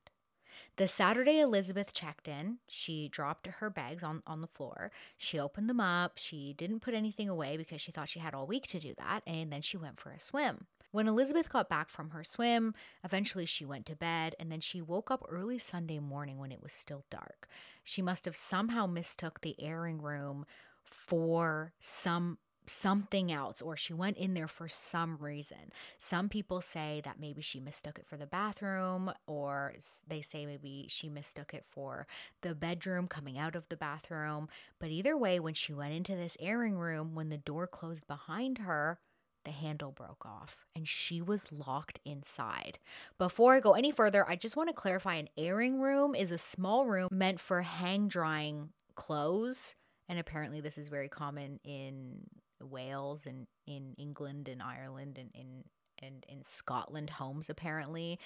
The 0.77 0.87
Saturday 0.89 1.39
Elizabeth 1.39 1.93
checked 1.93 2.27
in, 2.27 2.57
she 2.67 3.07
dropped 3.07 3.47
her 3.47 3.69
bags 3.69 4.03
on, 4.03 4.23
on 4.27 4.41
the 4.41 4.47
floor. 4.47 4.91
She 5.17 5.39
opened 5.39 5.69
them 5.69 5.79
up. 5.79 6.17
She 6.17 6.53
didn't 6.53 6.81
put 6.81 6.93
anything 6.93 7.29
away 7.29 7.55
because 7.55 7.79
she 7.79 7.93
thought 7.93 8.09
she 8.09 8.19
had 8.19 8.33
all 8.33 8.45
week 8.45 8.67
to 8.67 8.79
do 8.79 8.93
that. 8.97 9.21
And 9.25 9.53
then 9.53 9.61
she 9.61 9.77
went 9.77 10.01
for 10.01 10.11
a 10.11 10.19
swim. 10.19 10.65
When 10.91 11.07
Elizabeth 11.07 11.49
got 11.49 11.69
back 11.69 11.89
from 11.89 12.09
her 12.09 12.23
swim, 12.23 12.73
eventually 13.03 13.45
she 13.45 13.65
went 13.65 13.85
to 13.85 13.95
bed 13.95 14.35
and 14.39 14.51
then 14.51 14.59
she 14.59 14.81
woke 14.81 15.11
up 15.11 15.25
early 15.29 15.59
Sunday 15.59 15.99
morning 15.99 16.39
when 16.39 16.51
it 16.51 16.63
was 16.63 16.73
still 16.73 17.05
dark. 17.09 17.47
She 17.83 18.01
must 18.01 18.25
have 18.25 18.35
somehow 18.35 18.85
mistook 18.85 19.41
the 19.41 19.55
airing 19.61 20.01
room 20.01 20.45
for 20.83 21.73
some 21.79 22.37
something 22.69 23.31
else 23.31 23.61
or 23.61 23.75
she 23.77 23.93
went 23.93 24.17
in 24.17 24.33
there 24.33 24.47
for 24.47 24.67
some 24.67 25.17
reason. 25.17 25.71
Some 25.97 26.29
people 26.29 26.61
say 26.61 27.01
that 27.05 27.19
maybe 27.19 27.41
she 27.41 27.59
mistook 27.59 27.99
it 27.99 28.07
for 28.07 28.17
the 28.17 28.25
bathroom 28.25 29.11
or 29.27 29.73
they 30.07 30.21
say 30.21 30.45
maybe 30.45 30.85
she 30.89 31.09
mistook 31.09 31.53
it 31.53 31.65
for 31.69 32.07
the 32.41 32.55
bedroom 32.55 33.07
coming 33.07 33.37
out 33.37 33.55
of 33.55 33.67
the 33.69 33.77
bathroom. 33.77 34.49
But 34.79 34.89
either 34.89 35.17
way, 35.17 35.39
when 35.39 35.53
she 35.53 35.73
went 35.73 35.93
into 35.93 36.15
this 36.15 36.37
airing 36.39 36.77
room, 36.77 37.15
when 37.15 37.29
the 37.29 37.37
door 37.37 37.67
closed 37.67 38.07
behind 38.07 38.59
her, 38.59 38.99
the 39.45 39.51
handle 39.51 39.91
broke 39.91 40.25
off 40.25 40.65
and 40.75 40.87
she 40.87 41.21
was 41.21 41.51
locked 41.51 41.99
inside. 42.03 42.79
Before 43.17 43.55
I 43.55 43.59
go 43.59 43.73
any 43.73 43.91
further, 43.91 44.27
I 44.27 44.35
just 44.35 44.57
want 44.57 44.69
to 44.69 44.73
clarify 44.73 45.15
an 45.15 45.29
airing 45.37 45.79
room 45.79 46.15
is 46.15 46.31
a 46.31 46.37
small 46.37 46.85
room 46.85 47.07
meant 47.11 47.39
for 47.39 47.61
hang 47.61 48.07
drying 48.07 48.69
clothes. 48.95 49.75
And 50.09 50.19
apparently, 50.19 50.61
this 50.61 50.77
is 50.77 50.87
very 50.87 51.09
common 51.09 51.59
in 51.63 52.27
Wales 52.65 53.25
and 53.25 53.47
in 53.65 53.95
England 53.97 54.47
and 54.47 54.61
Ireland 54.61 55.17
and 55.17 55.29
in 55.33 55.63
and 56.01 56.25
in 56.27 56.43
Scotland 56.43 57.11
homes 57.11 57.49
apparently. 57.49 58.19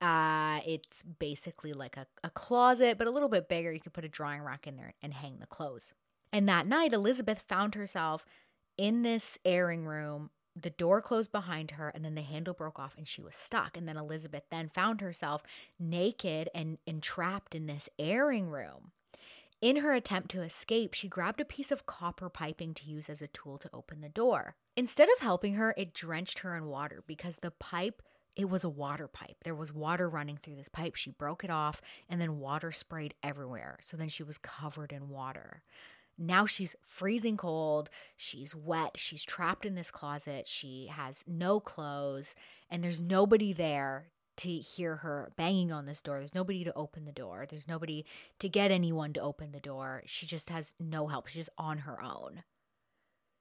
Uh, 0.00 0.60
it's 0.66 1.02
basically 1.02 1.72
like 1.72 1.96
a, 1.96 2.06
a 2.22 2.30
closet, 2.30 2.98
but 2.98 3.06
a 3.06 3.10
little 3.10 3.28
bit 3.28 3.48
bigger. 3.48 3.72
You 3.72 3.80
could 3.80 3.94
put 3.94 4.04
a 4.04 4.08
drying 4.08 4.42
rack 4.42 4.66
in 4.66 4.76
there 4.76 4.92
and 5.02 5.14
hang 5.14 5.38
the 5.38 5.46
clothes. 5.46 5.92
And 6.32 6.48
that 6.48 6.66
night, 6.66 6.92
Elizabeth 6.92 7.44
found 7.48 7.74
herself 7.74 8.26
in 8.76 9.02
this 9.02 9.38
airing 9.44 9.86
room. 9.86 10.30
The 10.54 10.70
door 10.70 11.00
closed 11.00 11.32
behind 11.32 11.72
her, 11.72 11.88
and 11.88 12.04
then 12.04 12.14
the 12.14 12.22
handle 12.22 12.54
broke 12.54 12.78
off, 12.78 12.94
and 12.96 13.08
she 13.08 13.22
was 13.22 13.36
stuck. 13.36 13.76
And 13.76 13.88
then 13.88 13.96
Elizabeth 13.96 14.44
then 14.50 14.68
found 14.68 15.00
herself 15.00 15.42
naked 15.78 16.48
and 16.54 16.78
entrapped 16.86 17.54
in 17.54 17.66
this 17.66 17.88
airing 17.98 18.50
room. 18.50 18.92
In 19.60 19.76
her 19.76 19.94
attempt 19.94 20.30
to 20.32 20.42
escape, 20.42 20.92
she 20.92 21.08
grabbed 21.08 21.40
a 21.40 21.44
piece 21.44 21.70
of 21.70 21.86
copper 21.86 22.28
piping 22.28 22.74
to 22.74 22.86
use 22.86 23.08
as 23.08 23.22
a 23.22 23.28
tool 23.28 23.58
to 23.58 23.70
open 23.72 24.00
the 24.00 24.08
door. 24.08 24.56
Instead 24.76 25.08
of 25.08 25.20
helping 25.20 25.54
her, 25.54 25.74
it 25.76 25.94
drenched 25.94 26.40
her 26.40 26.56
in 26.56 26.66
water 26.66 27.02
because 27.06 27.36
the 27.36 27.50
pipe 27.50 28.02
it 28.36 28.50
was 28.50 28.64
a 28.64 28.68
water 28.68 29.08
pipe. 29.08 29.36
There 29.44 29.54
was 29.54 29.72
water 29.72 30.10
running 30.10 30.36
through 30.36 30.56
this 30.56 30.68
pipe. 30.68 30.94
She 30.94 31.10
broke 31.10 31.42
it 31.42 31.50
off 31.50 31.80
and 32.08 32.20
then 32.20 32.38
water 32.38 32.70
sprayed 32.70 33.14
everywhere. 33.22 33.78
So 33.80 33.96
then 33.96 34.10
she 34.10 34.22
was 34.22 34.36
covered 34.36 34.92
in 34.92 35.08
water. 35.08 35.62
Now 36.18 36.44
she's 36.44 36.76
freezing 36.86 37.38
cold. 37.38 37.88
She's 38.16 38.54
wet. 38.54 38.92
She's 38.96 39.24
trapped 39.24 39.64
in 39.64 39.74
this 39.74 39.90
closet. 39.90 40.46
She 40.46 40.88
has 40.92 41.24
no 41.26 41.60
clothes 41.60 42.34
and 42.70 42.84
there's 42.84 43.00
nobody 43.00 43.54
there 43.54 44.10
to 44.36 44.48
hear 44.48 44.96
her 44.96 45.32
banging 45.36 45.72
on 45.72 45.86
this 45.86 46.02
door. 46.02 46.18
There's 46.18 46.34
nobody 46.34 46.64
to 46.64 46.74
open 46.74 47.04
the 47.04 47.12
door. 47.12 47.46
There's 47.48 47.68
nobody 47.68 48.04
to 48.38 48.48
get 48.48 48.70
anyone 48.70 49.12
to 49.14 49.20
open 49.20 49.52
the 49.52 49.60
door. 49.60 50.02
She 50.06 50.26
just 50.26 50.50
has 50.50 50.74
no 50.78 51.08
help. 51.08 51.26
She's 51.26 51.48
on 51.58 51.78
her 51.78 52.00
own. 52.02 52.42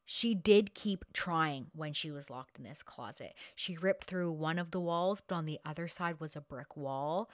She 0.05 0.35
did 0.35 0.75
keep 0.75 1.03
trying 1.13 1.67
when 1.73 1.93
she 1.93 2.11
was 2.11 2.29
locked 2.29 2.59
in 2.59 2.63
this 2.63 2.83
closet. 2.83 3.33
She 3.55 3.77
ripped 3.77 4.05
through 4.05 4.31
one 4.31 4.59
of 4.59 4.71
the 4.71 4.79
walls, 4.79 5.21
but 5.27 5.35
on 5.35 5.45
the 5.45 5.59
other 5.65 5.87
side 5.87 6.19
was 6.19 6.35
a 6.35 6.41
brick 6.41 6.77
wall. 6.77 7.29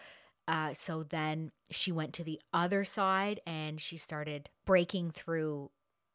Uh, 0.48 0.74
so 0.74 1.04
then 1.04 1.52
she 1.70 1.92
went 1.92 2.14
to 2.14 2.24
the 2.24 2.42
other 2.54 2.84
side 2.84 3.42
and 3.46 3.80
she 3.80 3.98
started 3.98 4.50
breaking 4.66 5.12
through 5.12 5.70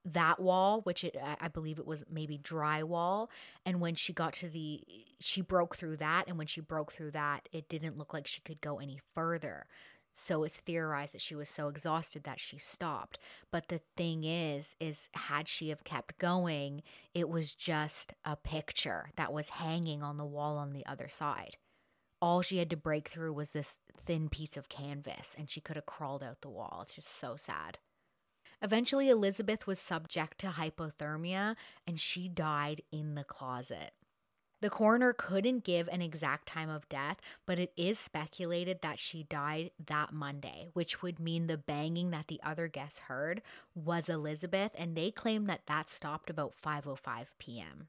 that 0.06 0.40
wall, 0.40 0.80
which 0.82 1.04
it, 1.04 1.16
I 1.40 1.48
believe 1.48 1.78
it 1.78 1.86
was 1.86 2.04
maybe 2.10 2.38
drywall. 2.38 3.28
And 3.64 3.80
when 3.80 3.94
she 3.96 4.12
got 4.12 4.34
to 4.34 4.48
the, 4.48 4.82
she 5.20 5.40
broke 5.40 5.76
through 5.76 5.96
that. 5.96 6.28
And 6.28 6.38
when 6.38 6.46
she 6.46 6.60
broke 6.60 6.92
through 6.92 7.10
that, 7.12 7.48
it 7.52 7.68
didn't 7.68 7.98
look 7.98 8.14
like 8.14 8.26
she 8.26 8.40
could 8.40 8.60
go 8.60 8.78
any 8.78 9.00
further. 9.14 9.66
So 10.12 10.44
it's 10.44 10.56
theorized 10.56 11.12
that 11.12 11.20
she 11.20 11.34
was 11.34 11.48
so 11.48 11.68
exhausted 11.68 12.24
that 12.24 12.40
she 12.40 12.56
stopped. 12.56 13.18
But 13.50 13.68
the 13.68 13.82
thing 13.96 14.24
is, 14.24 14.74
is 14.80 15.10
had 15.12 15.46
she 15.46 15.68
have 15.68 15.84
kept 15.84 16.18
going, 16.18 16.82
it 17.12 17.28
was 17.28 17.52
just 17.52 18.14
a 18.24 18.36
picture 18.36 19.10
that 19.16 19.32
was 19.32 19.50
hanging 19.50 20.02
on 20.02 20.16
the 20.16 20.24
wall 20.24 20.56
on 20.56 20.72
the 20.72 20.86
other 20.86 21.08
side. 21.08 21.58
All 22.22 22.40
she 22.40 22.56
had 22.58 22.70
to 22.70 22.78
break 22.78 23.08
through 23.08 23.34
was 23.34 23.50
this 23.50 23.78
thin 24.06 24.30
piece 24.30 24.56
of 24.56 24.70
canvas, 24.70 25.36
and 25.38 25.50
she 25.50 25.60
could 25.60 25.76
have 25.76 25.84
crawled 25.84 26.22
out 26.22 26.40
the 26.40 26.48
wall. 26.48 26.80
It's 26.82 26.94
just 26.94 27.08
so 27.08 27.36
sad. 27.36 27.78
Eventually, 28.62 29.08
Elizabeth 29.08 29.66
was 29.66 29.78
subject 29.78 30.38
to 30.38 30.48
hypothermia 30.48 31.56
and 31.86 32.00
she 32.00 32.28
died 32.28 32.82
in 32.90 33.14
the 33.14 33.24
closet. 33.24 33.92
The 34.62 34.70
coroner 34.70 35.12
couldn't 35.12 35.64
give 35.64 35.86
an 35.88 36.00
exact 36.00 36.48
time 36.48 36.70
of 36.70 36.88
death, 36.88 37.18
but 37.44 37.58
it 37.58 37.72
is 37.76 37.98
speculated 37.98 38.80
that 38.80 38.98
she 38.98 39.24
died 39.24 39.70
that 39.86 40.12
Monday, 40.12 40.70
which 40.72 41.02
would 41.02 41.20
mean 41.20 41.46
the 41.46 41.58
banging 41.58 42.10
that 42.10 42.28
the 42.28 42.40
other 42.42 42.66
guests 42.66 43.00
heard 43.00 43.42
was 43.74 44.08
Elizabeth, 44.08 44.72
and 44.78 44.96
they 44.96 45.10
claim 45.10 45.44
that 45.46 45.66
that 45.66 45.90
stopped 45.90 46.30
about 46.30 46.54
5:05 46.56 47.26
p.m. 47.38 47.88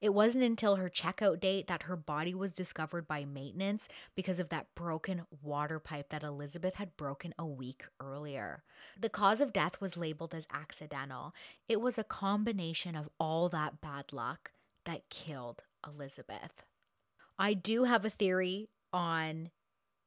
It 0.00 0.12
wasn't 0.12 0.44
until 0.44 0.76
her 0.76 0.90
checkout 0.90 1.40
date 1.40 1.68
that 1.68 1.84
her 1.84 1.96
body 1.96 2.34
was 2.34 2.52
discovered 2.52 3.08
by 3.08 3.24
maintenance 3.24 3.88
because 4.14 4.38
of 4.38 4.50
that 4.50 4.74
broken 4.74 5.22
water 5.42 5.78
pipe 5.78 6.10
that 6.10 6.22
Elizabeth 6.22 6.74
had 6.74 6.96
broken 6.96 7.32
a 7.38 7.46
week 7.46 7.84
earlier. 8.00 8.62
The 9.00 9.08
cause 9.08 9.40
of 9.40 9.54
death 9.54 9.80
was 9.80 9.96
labeled 9.96 10.34
as 10.34 10.46
accidental. 10.52 11.32
It 11.68 11.80
was 11.80 11.96
a 11.96 12.04
combination 12.04 12.94
of 12.94 13.08
all 13.18 13.48
that 13.48 13.80
bad 13.80 14.12
luck 14.12 14.52
that 14.84 15.08
killed 15.08 15.62
Elizabeth. 15.86 16.64
I 17.38 17.54
do 17.54 17.84
have 17.84 18.04
a 18.04 18.10
theory 18.10 18.68
on 18.92 19.50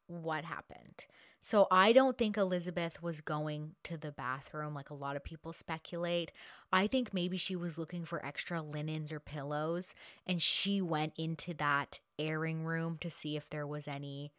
what 0.07 0.45
happened. 0.45 1.05
So 1.41 1.67
I 1.71 1.93
don't 1.93 2.17
think 2.17 2.37
Elizabeth 2.37 3.01
was 3.01 3.21
going 3.21 3.75
to 3.83 3.97
the 3.97 4.11
bathroom 4.11 4.73
like 4.73 4.89
a 4.89 4.95
lot 4.95 5.15
of 5.15 5.23
people 5.23 5.53
speculate. 5.53 6.31
I 6.71 6.85
think 6.87 7.13
maybe 7.13 7.37
she 7.37 7.55
was 7.55 7.77
looking 7.77 8.03
for 8.03 8.23
extra 8.25 8.61
linens 8.61 9.11
or 9.11 9.19
pillows 9.19 9.95
and 10.27 10.41
she 10.41 10.81
went 10.81 11.13
into 11.17 11.53
that 11.55 11.99
airing 12.17 12.65
room 12.65 12.97
to 13.01 13.09
see 13.09 13.37
if 13.37 13.49
there 13.49 13.65
was 13.65 13.87
any 13.87 14.33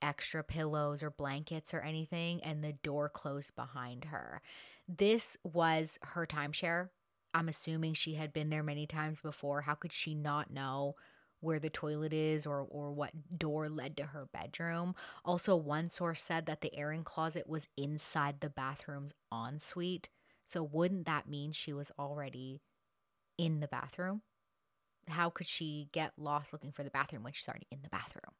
extra 0.00 0.42
pillows 0.42 1.02
or 1.02 1.10
blankets 1.10 1.74
or 1.74 1.80
anything 1.80 2.42
and 2.42 2.64
the 2.64 2.72
door 2.72 3.08
closed 3.08 3.54
behind 3.54 4.06
her. 4.06 4.40
This 4.88 5.36
was 5.44 5.98
her 6.02 6.26
timeshare. 6.26 6.88
I'm 7.34 7.48
assuming 7.48 7.92
she 7.92 8.14
had 8.14 8.32
been 8.32 8.48
there 8.48 8.62
many 8.62 8.86
times 8.86 9.20
before. 9.20 9.60
How 9.62 9.74
could 9.74 9.92
she 9.92 10.14
not 10.14 10.50
know 10.50 10.96
where 11.40 11.58
the 11.58 11.70
toilet 11.70 12.12
is 12.12 12.46
or 12.46 12.66
or 12.68 12.92
what 12.92 13.38
door 13.38 13.68
led 13.68 13.96
to 13.96 14.04
her 14.04 14.28
bedroom. 14.32 14.94
Also, 15.24 15.56
one 15.56 15.90
source 15.90 16.22
said 16.22 16.46
that 16.46 16.60
the 16.60 16.74
airing 16.74 17.04
closet 17.04 17.48
was 17.48 17.68
inside 17.76 18.40
the 18.40 18.50
bathroom's 18.50 19.14
ensuite. 19.32 20.08
So 20.44 20.62
wouldn't 20.62 21.06
that 21.06 21.28
mean 21.28 21.52
she 21.52 21.72
was 21.72 21.92
already 21.98 22.62
in 23.36 23.60
the 23.60 23.68
bathroom? 23.68 24.22
How 25.06 25.30
could 25.30 25.46
she 25.46 25.88
get 25.92 26.12
lost 26.16 26.52
looking 26.52 26.72
for 26.72 26.82
the 26.82 26.90
bathroom 26.90 27.22
when 27.22 27.32
she's 27.32 27.48
already 27.48 27.66
in 27.70 27.82
the 27.82 27.88
bathroom? 27.88 28.34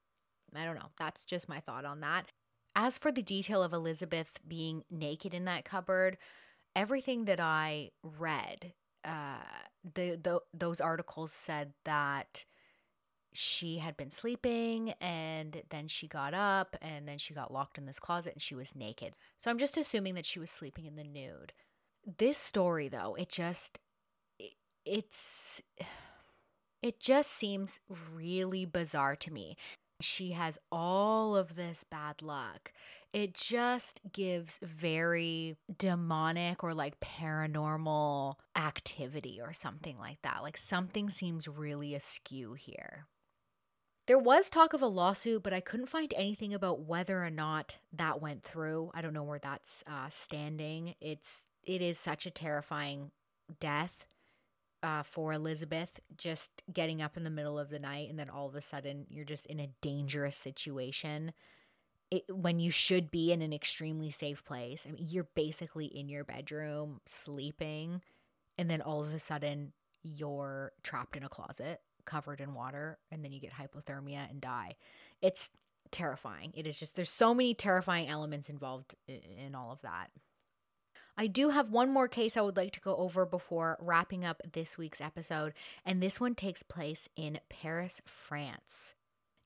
I 0.55 0.64
don't 0.64 0.76
know. 0.76 0.90
That's 0.99 1.24
just 1.24 1.49
my 1.49 1.61
thought 1.61 1.84
on 1.84 2.01
that. 2.01 2.26
As 2.74 2.99
for 2.99 3.12
the 3.12 3.22
detail 3.22 3.62
of 3.62 3.72
Elizabeth 3.72 4.40
being 4.46 4.84
naked 4.90 5.34
in 5.34 5.44
that 5.46 5.64
cupboard, 5.64 6.16
everything 6.74 7.24
that 7.26 7.40
I 7.40 7.90
read, 8.03 8.72
uh, 9.05 9.38
the, 9.82 10.18
the 10.22 10.40
those 10.55 10.80
articles 10.80 11.32
said 11.32 11.72
that 11.84 12.44
she 13.33 13.79
had 13.79 13.97
been 13.97 14.11
sleeping 14.11 14.93
and 15.01 15.62
then 15.70 15.89
she 15.89 16.09
got 16.09 16.35
up 16.35 16.76
and 16.81 17.07
then 17.07 17.18
she 17.18 17.35
got 17.35 17.53
locked 17.53 17.79
in 17.79 17.87
this 17.87 17.99
closet 17.99 18.33
and 18.35 18.43
she 18.43 18.55
was 18.55 18.74
naked. 18.74 19.14
So 19.37 19.51
I'm 19.51 19.59
just 19.59 19.76
assuming 19.76 20.14
that 20.14 20.26
she 20.26 20.39
was 20.39 20.51
sleeping 20.51 20.87
in 20.87 20.97
the 20.97 21.05
nude. 21.05 21.53
This 22.18 22.39
story 22.39 22.89
though, 22.89 23.14
it 23.14 23.29
just 23.29 23.79
it, 24.39 24.53
it's 24.85 25.61
it 26.83 27.01
just 27.01 27.31
seems 27.31 27.81
really 28.12 28.64
bizarre 28.64 29.16
to 29.16 29.33
me. 29.33 29.57
She 30.01 30.31
has 30.33 30.59
all 30.70 31.37
of 31.37 31.57
this 31.57 31.85
bad 31.85 32.22
luck. 32.22 32.72
It 33.12 33.35
just 33.35 34.01
gives 34.12 34.61
very 34.62 35.57
demonic 35.76 36.62
or 36.62 36.72
like 36.72 37.01
paranormal 37.01 38.35
activity 38.55 39.41
or 39.43 39.53
something 39.53 39.99
like 39.99 40.22
that. 40.22 40.43
Like 40.43 40.57
something 40.57 41.11
seems 41.11 41.49
really 41.49 41.95
askew 41.95 42.53
here. 42.53 43.07
There 44.09 44.18
was 44.18 44.48
talk 44.48 44.72
of 44.72 44.80
a 44.80 44.86
lawsuit, 44.86 45.42
but 45.42 45.52
I 45.52 45.61
couldn't 45.61 45.90
find 45.90 46.14
anything 46.16 46.54
about 46.54 46.80
whether 46.80 47.22
or 47.22 47.28
not 47.28 47.76
that 47.92 48.22
went 48.22 48.42
through. 48.42 48.90
I 48.94 49.02
don't 49.02 49.12
know 49.12 49.22
where 49.22 49.38
that's 49.38 49.84
uh, 49.86 50.09
standing. 50.09 50.94
It's 50.98 51.46
it 51.62 51.82
is 51.82 51.98
such 51.98 52.24
a 52.24 52.30
terrifying 52.30 53.11
death 53.61 54.06
uh, 54.82 55.02
for 55.02 55.34
Elizabeth, 55.34 56.00
just 56.16 56.62
getting 56.72 57.02
up 57.02 57.18
in 57.18 57.22
the 57.22 57.28
middle 57.28 57.59
of 57.59 57.68
the 57.68 57.78
night 57.78 58.09
and 58.09 58.18
then 58.18 58.30
all 58.30 58.48
of 58.48 58.54
a 58.54 58.62
sudden 58.62 59.04
you're 59.11 59.26
just 59.26 59.44
in 59.44 59.61
a 59.61 59.68
dangerous 59.82 60.38
situation. 60.38 61.34
It, 62.11 62.24
when 62.34 62.61
you 62.61 62.70
should 62.70 63.11
be 63.11 63.30
in 63.30 63.42
an 63.42 63.52
extremely 63.52 64.11
safe 64.11 64.42
place. 64.42 64.86
I 64.88 64.92
mean, 64.92 65.04
you're 65.06 65.28
basically 65.34 65.84
in 65.84 66.09
your 66.09 66.24
bedroom 66.24 67.02
sleeping, 67.04 68.00
and 68.56 68.70
then 68.70 68.80
all 68.80 69.04
of 69.04 69.12
a 69.12 69.18
sudden 69.18 69.74
you're 70.02 70.72
trapped 70.82 71.14
in 71.14 71.24
a 71.24 71.28
closet 71.28 71.82
covered 72.09 72.40
in 72.40 72.54
water 72.54 72.98
and 73.12 73.22
then 73.22 73.30
you 73.32 73.40
get 73.40 73.52
hypothermia 73.52 74.28
and 74.28 74.40
die. 74.40 74.74
It's 75.22 75.50
terrifying. 75.92 76.52
It 76.56 76.66
is 76.66 76.78
just, 76.78 76.96
there's 76.96 77.11
so 77.11 77.34
many 77.34 77.54
terrifying 77.54 78.09
elements 78.09 78.48
involved 78.48 78.94
in 79.06 79.54
all 79.54 79.70
of 79.70 79.82
that. 79.82 80.09
I 81.16 81.26
do 81.26 81.50
have 81.50 81.70
one 81.70 81.90
more 81.92 82.06
case 82.06 82.36
I 82.36 82.42
would 82.42 82.56
like 82.56 82.72
to 82.74 82.80
go 82.80 82.94
over 82.96 83.26
before 83.26 83.76
wrapping 83.80 84.24
up 84.24 84.40
this 84.52 84.78
week's 84.78 85.00
episode, 85.00 85.52
and 85.84 86.00
this 86.00 86.20
one 86.20 86.36
takes 86.36 86.62
place 86.62 87.09
in 87.16 87.40
Paris, 87.48 88.00
France. 88.06 88.94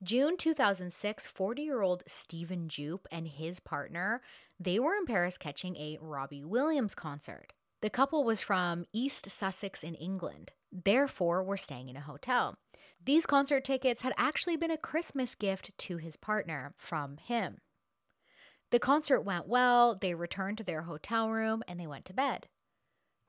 June 0.02 0.36
2006, 0.36 1.26
40-year-old 1.26 2.02
Stephen 2.06 2.68
Jupe 2.68 3.06
and 3.10 3.26
his 3.26 3.58
partner, 3.58 4.20
they 4.60 4.78
were 4.78 4.94
in 4.96 5.06
Paris 5.06 5.38
catching 5.38 5.76
a 5.76 5.96
Robbie 6.00 6.44
Williams 6.44 6.94
concert. 6.94 7.54
The 7.82 7.90
couple 7.90 8.24
was 8.24 8.40
from 8.40 8.86
East 8.92 9.28
Sussex 9.30 9.82
in 9.84 9.94
England 9.94 10.52
therefore 10.72 11.44
were 11.44 11.56
staying 11.56 11.88
in 11.88 11.96
a 11.96 12.00
hotel. 12.00 12.56
These 13.04 13.26
concert 13.26 13.64
tickets 13.64 14.02
had 14.02 14.14
actually 14.16 14.56
been 14.56 14.70
a 14.70 14.78
Christmas 14.78 15.34
gift 15.34 15.76
to 15.76 15.98
his 15.98 16.16
partner 16.16 16.74
from 16.78 17.18
him. 17.18 17.58
The 18.70 18.78
concert 18.78 19.20
went 19.20 19.46
well, 19.46 19.94
they 19.94 20.14
returned 20.14 20.58
to 20.58 20.64
their 20.64 20.82
hotel 20.82 21.30
room, 21.30 21.62
and 21.68 21.78
they 21.78 21.86
went 21.86 22.06
to 22.06 22.14
bed. 22.14 22.48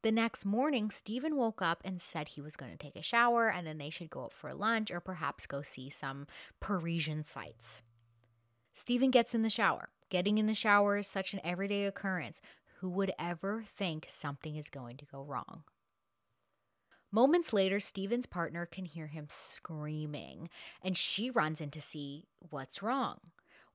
The 0.03 0.11
next 0.11 0.45
morning, 0.45 0.89
Stephen 0.89 1.35
woke 1.35 1.61
up 1.61 1.81
and 1.83 2.01
said 2.01 2.29
he 2.29 2.41
was 2.41 2.55
going 2.55 2.71
to 2.71 2.77
take 2.77 2.95
a 2.95 3.01
shower 3.01 3.49
and 3.49 3.65
then 3.65 3.77
they 3.77 3.89
should 3.89 4.09
go 4.09 4.25
out 4.25 4.33
for 4.33 4.53
lunch 4.53 4.91
or 4.91 4.99
perhaps 4.99 5.45
go 5.45 5.61
see 5.61 5.89
some 5.89 6.27
Parisian 6.59 7.23
sights. 7.23 7.83
Stephen 8.73 9.11
gets 9.11 9.33
in 9.33 9.43
the 9.43 9.49
shower. 9.49 9.89
Getting 10.09 10.37
in 10.37 10.45
the 10.45 10.53
shower 10.53 10.97
is 10.97 11.07
such 11.07 11.33
an 11.33 11.39
everyday 11.43 11.85
occurrence. 11.85 12.41
Who 12.83 12.89
would 12.89 13.13
ever 13.17 13.63
think 13.77 14.07
something 14.09 14.57
is 14.57 14.69
going 14.69 14.97
to 14.97 15.05
go 15.05 15.23
wrong? 15.23 15.63
Moments 17.13 17.53
later, 17.53 17.79
Stephen's 17.79 18.25
partner 18.25 18.65
can 18.65 18.83
hear 18.83 19.07
him 19.07 19.27
screaming, 19.29 20.49
and 20.81 20.97
she 20.97 21.31
runs 21.31 21.61
in 21.61 21.71
to 21.71 21.81
see 21.81 22.25
what's 22.39 22.83
wrong. 22.83 23.19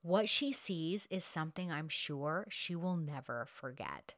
What 0.02 0.28
she 0.28 0.52
sees 0.52 1.06
is 1.10 1.24
something 1.24 1.72
I'm 1.72 1.88
sure 1.88 2.48
she 2.50 2.76
will 2.76 2.98
never 2.98 3.46
forget. 3.50 4.14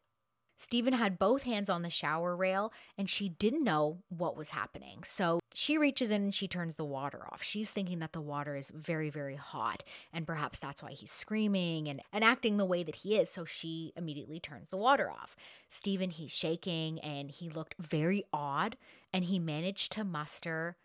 Stephen 0.56 0.94
had 0.94 1.20
both 1.20 1.44
hands 1.44 1.70
on 1.70 1.82
the 1.82 1.88
shower 1.88 2.36
rail 2.36 2.72
and 2.98 3.08
she 3.08 3.28
didn't 3.28 3.62
know 3.62 4.02
what 4.08 4.36
was 4.36 4.50
happening. 4.50 5.04
So 5.04 5.39
she 5.54 5.78
reaches 5.78 6.10
in 6.10 6.22
and 6.22 6.34
she 6.34 6.48
turns 6.48 6.76
the 6.76 6.84
water 6.84 7.24
off. 7.30 7.42
She's 7.42 7.70
thinking 7.70 7.98
that 8.00 8.12
the 8.12 8.20
water 8.20 8.56
is 8.56 8.70
very, 8.70 9.10
very 9.10 9.36
hot 9.36 9.82
and 10.12 10.26
perhaps 10.26 10.58
that's 10.58 10.82
why 10.82 10.92
he's 10.92 11.10
screaming 11.10 11.88
and, 11.88 12.00
and 12.12 12.22
acting 12.22 12.56
the 12.56 12.64
way 12.64 12.82
that 12.82 12.96
he 12.96 13.16
is. 13.16 13.30
So 13.30 13.44
she 13.44 13.92
immediately 13.96 14.40
turns 14.40 14.68
the 14.68 14.76
water 14.76 15.10
off. 15.10 15.36
Stephen, 15.68 16.10
he's 16.10 16.32
shaking 16.32 17.00
and 17.00 17.30
he 17.30 17.48
looked 17.48 17.74
very 17.78 18.24
odd 18.32 18.76
and 19.12 19.24
he 19.24 19.38
managed 19.38 19.92
to 19.92 20.04
muster 20.04 20.76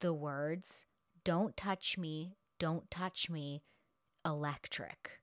the 0.00 0.12
words, 0.12 0.86
Don't 1.24 1.56
touch 1.56 1.96
me, 1.96 2.36
don't 2.58 2.90
touch 2.90 3.30
me, 3.30 3.62
electric. 4.24 5.21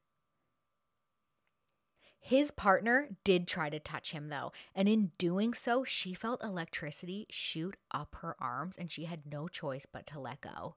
His 2.20 2.52
partner 2.52 3.10
did 3.24 3.48
try 3.48 3.70
to 3.70 3.80
touch 3.80 4.12
him 4.12 4.30
though, 4.30 4.52
and 4.76 4.88
in 4.88 5.12
doing 5.18 5.54
so, 5.54 5.84
she 5.84 6.14
felt 6.14 6.44
electricity 6.44 7.26
shoot 7.30 7.78
up 7.92 8.16
her 8.22 8.36
arms 8.40 8.78
and 8.78 8.92
she 8.92 9.06
had 9.06 9.26
no 9.26 9.48
choice 9.48 9.86
but 9.86 10.06
to 10.08 10.20
let 10.20 10.42
go. 10.42 10.76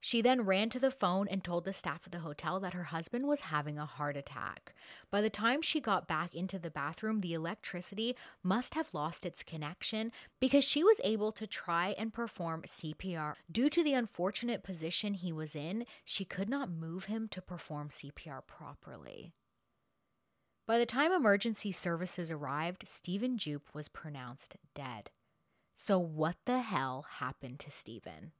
She 0.00 0.22
then 0.22 0.42
ran 0.42 0.70
to 0.70 0.78
the 0.78 0.92
phone 0.92 1.26
and 1.26 1.42
told 1.42 1.64
the 1.64 1.72
staff 1.72 2.06
of 2.06 2.12
the 2.12 2.20
hotel 2.20 2.60
that 2.60 2.74
her 2.74 2.84
husband 2.84 3.26
was 3.26 3.40
having 3.40 3.76
a 3.76 3.86
heart 3.86 4.16
attack. 4.16 4.72
By 5.10 5.20
the 5.20 5.30
time 5.30 5.62
she 5.62 5.80
got 5.80 6.06
back 6.06 6.32
into 6.32 6.60
the 6.60 6.70
bathroom, 6.70 7.22
the 7.22 7.34
electricity 7.34 8.14
must 8.42 8.74
have 8.74 8.94
lost 8.94 9.26
its 9.26 9.42
connection 9.42 10.12
because 10.38 10.62
she 10.62 10.84
was 10.84 11.00
able 11.02 11.32
to 11.32 11.46
try 11.46 11.94
and 11.98 12.14
perform 12.14 12.62
CPR. 12.62 13.34
Due 13.50 13.68
to 13.68 13.82
the 13.82 13.94
unfortunate 13.94 14.62
position 14.62 15.14
he 15.14 15.32
was 15.32 15.56
in, 15.56 15.84
she 16.04 16.24
could 16.24 16.48
not 16.48 16.70
move 16.70 17.06
him 17.06 17.26
to 17.28 17.42
perform 17.42 17.88
CPR 17.88 18.46
properly. 18.46 19.32
By 20.66 20.78
the 20.78 20.86
time 20.86 21.12
emergency 21.12 21.70
services 21.70 22.30
arrived, 22.30 22.88
Stephen 22.88 23.38
Jupe 23.38 23.72
was 23.72 23.88
pronounced 23.88 24.56
dead. 24.74 25.10
So, 25.74 25.96
what 25.98 26.36
the 26.44 26.58
hell 26.58 27.06
happened 27.18 27.60
to 27.60 27.70
Stephen? 27.70 28.32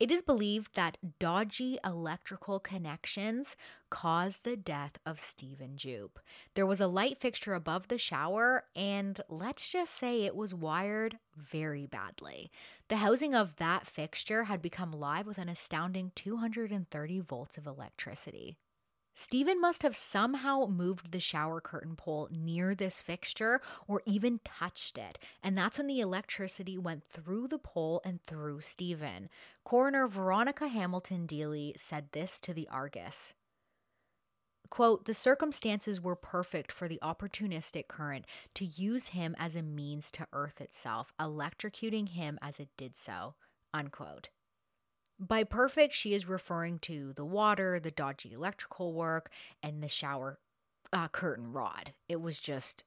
It 0.00 0.10
is 0.10 0.22
believed 0.22 0.74
that 0.74 0.96
dodgy 1.20 1.78
electrical 1.84 2.58
connections 2.58 3.56
caused 3.90 4.42
the 4.42 4.56
death 4.56 4.98
of 5.04 5.20
Stephen 5.20 5.76
Jupe. 5.76 6.18
There 6.54 6.66
was 6.66 6.80
a 6.80 6.86
light 6.88 7.20
fixture 7.20 7.54
above 7.54 7.86
the 7.86 7.98
shower, 7.98 8.64
and 8.74 9.20
let's 9.28 9.68
just 9.68 9.94
say 9.94 10.22
it 10.22 10.34
was 10.34 10.54
wired 10.54 11.18
very 11.36 11.86
badly. 11.86 12.50
The 12.88 12.96
housing 12.96 13.34
of 13.34 13.56
that 13.56 13.86
fixture 13.86 14.44
had 14.44 14.62
become 14.62 14.92
live 14.92 15.26
with 15.26 15.38
an 15.38 15.48
astounding 15.48 16.10
230 16.14 17.20
volts 17.20 17.58
of 17.58 17.66
electricity. 17.66 18.56
Stephen 19.18 19.60
must 19.60 19.82
have 19.82 19.96
somehow 19.96 20.64
moved 20.66 21.10
the 21.10 21.18
shower 21.18 21.60
curtain 21.60 21.96
pole 21.96 22.28
near 22.30 22.72
this 22.72 23.00
fixture 23.00 23.60
or 23.88 24.00
even 24.06 24.38
touched 24.44 24.96
it, 24.96 25.18
and 25.42 25.58
that's 25.58 25.76
when 25.76 25.88
the 25.88 25.98
electricity 25.98 26.78
went 26.78 27.02
through 27.02 27.48
the 27.48 27.58
pole 27.58 28.00
and 28.04 28.22
through 28.22 28.60
Stephen. 28.60 29.28
Coroner 29.64 30.06
Veronica 30.06 30.68
Hamilton 30.68 31.26
Deeley 31.26 31.76
said 31.76 32.12
this 32.12 32.38
to 32.38 32.54
the 32.54 32.68
Argus. 32.68 33.34
Quote, 34.70 35.04
the 35.06 35.14
circumstances 35.14 36.00
were 36.00 36.14
perfect 36.14 36.70
for 36.70 36.86
the 36.86 37.00
opportunistic 37.02 37.88
current 37.88 38.24
to 38.54 38.64
use 38.64 39.08
him 39.08 39.34
as 39.36 39.56
a 39.56 39.62
means 39.62 40.12
to 40.12 40.28
earth 40.32 40.60
itself, 40.60 41.12
electrocuting 41.18 42.10
him 42.10 42.38
as 42.40 42.60
it 42.60 42.68
did 42.76 42.96
so. 42.96 43.34
Unquote. 43.74 44.28
By 45.20 45.44
perfect, 45.44 45.94
she 45.94 46.14
is 46.14 46.28
referring 46.28 46.78
to 46.80 47.12
the 47.12 47.24
water, 47.24 47.80
the 47.80 47.90
dodgy 47.90 48.32
electrical 48.32 48.92
work, 48.92 49.30
and 49.62 49.82
the 49.82 49.88
shower 49.88 50.38
uh, 50.92 51.08
curtain 51.08 51.52
rod. 51.52 51.92
It 52.08 52.20
was 52.20 52.38
just, 52.38 52.84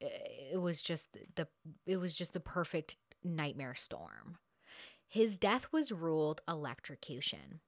it 0.00 0.60
was 0.60 0.82
just 0.82 1.16
the, 1.36 1.48
it 1.86 1.96
was 1.96 2.14
just 2.14 2.32
the 2.32 2.40
perfect 2.40 2.96
nightmare 3.24 3.74
storm. 3.74 4.38
His 5.08 5.36
death 5.36 5.68
was 5.72 5.90
ruled 5.90 6.42
electrocution. 6.46 7.60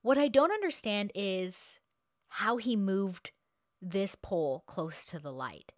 What 0.00 0.18
I 0.18 0.28
don't 0.28 0.50
understand 0.50 1.12
is 1.14 1.80
how 2.28 2.56
he 2.56 2.74
moved 2.74 3.30
this 3.80 4.14
pole 4.14 4.64
close 4.66 5.06
to 5.06 5.18
the 5.18 5.32
light. 5.32 5.72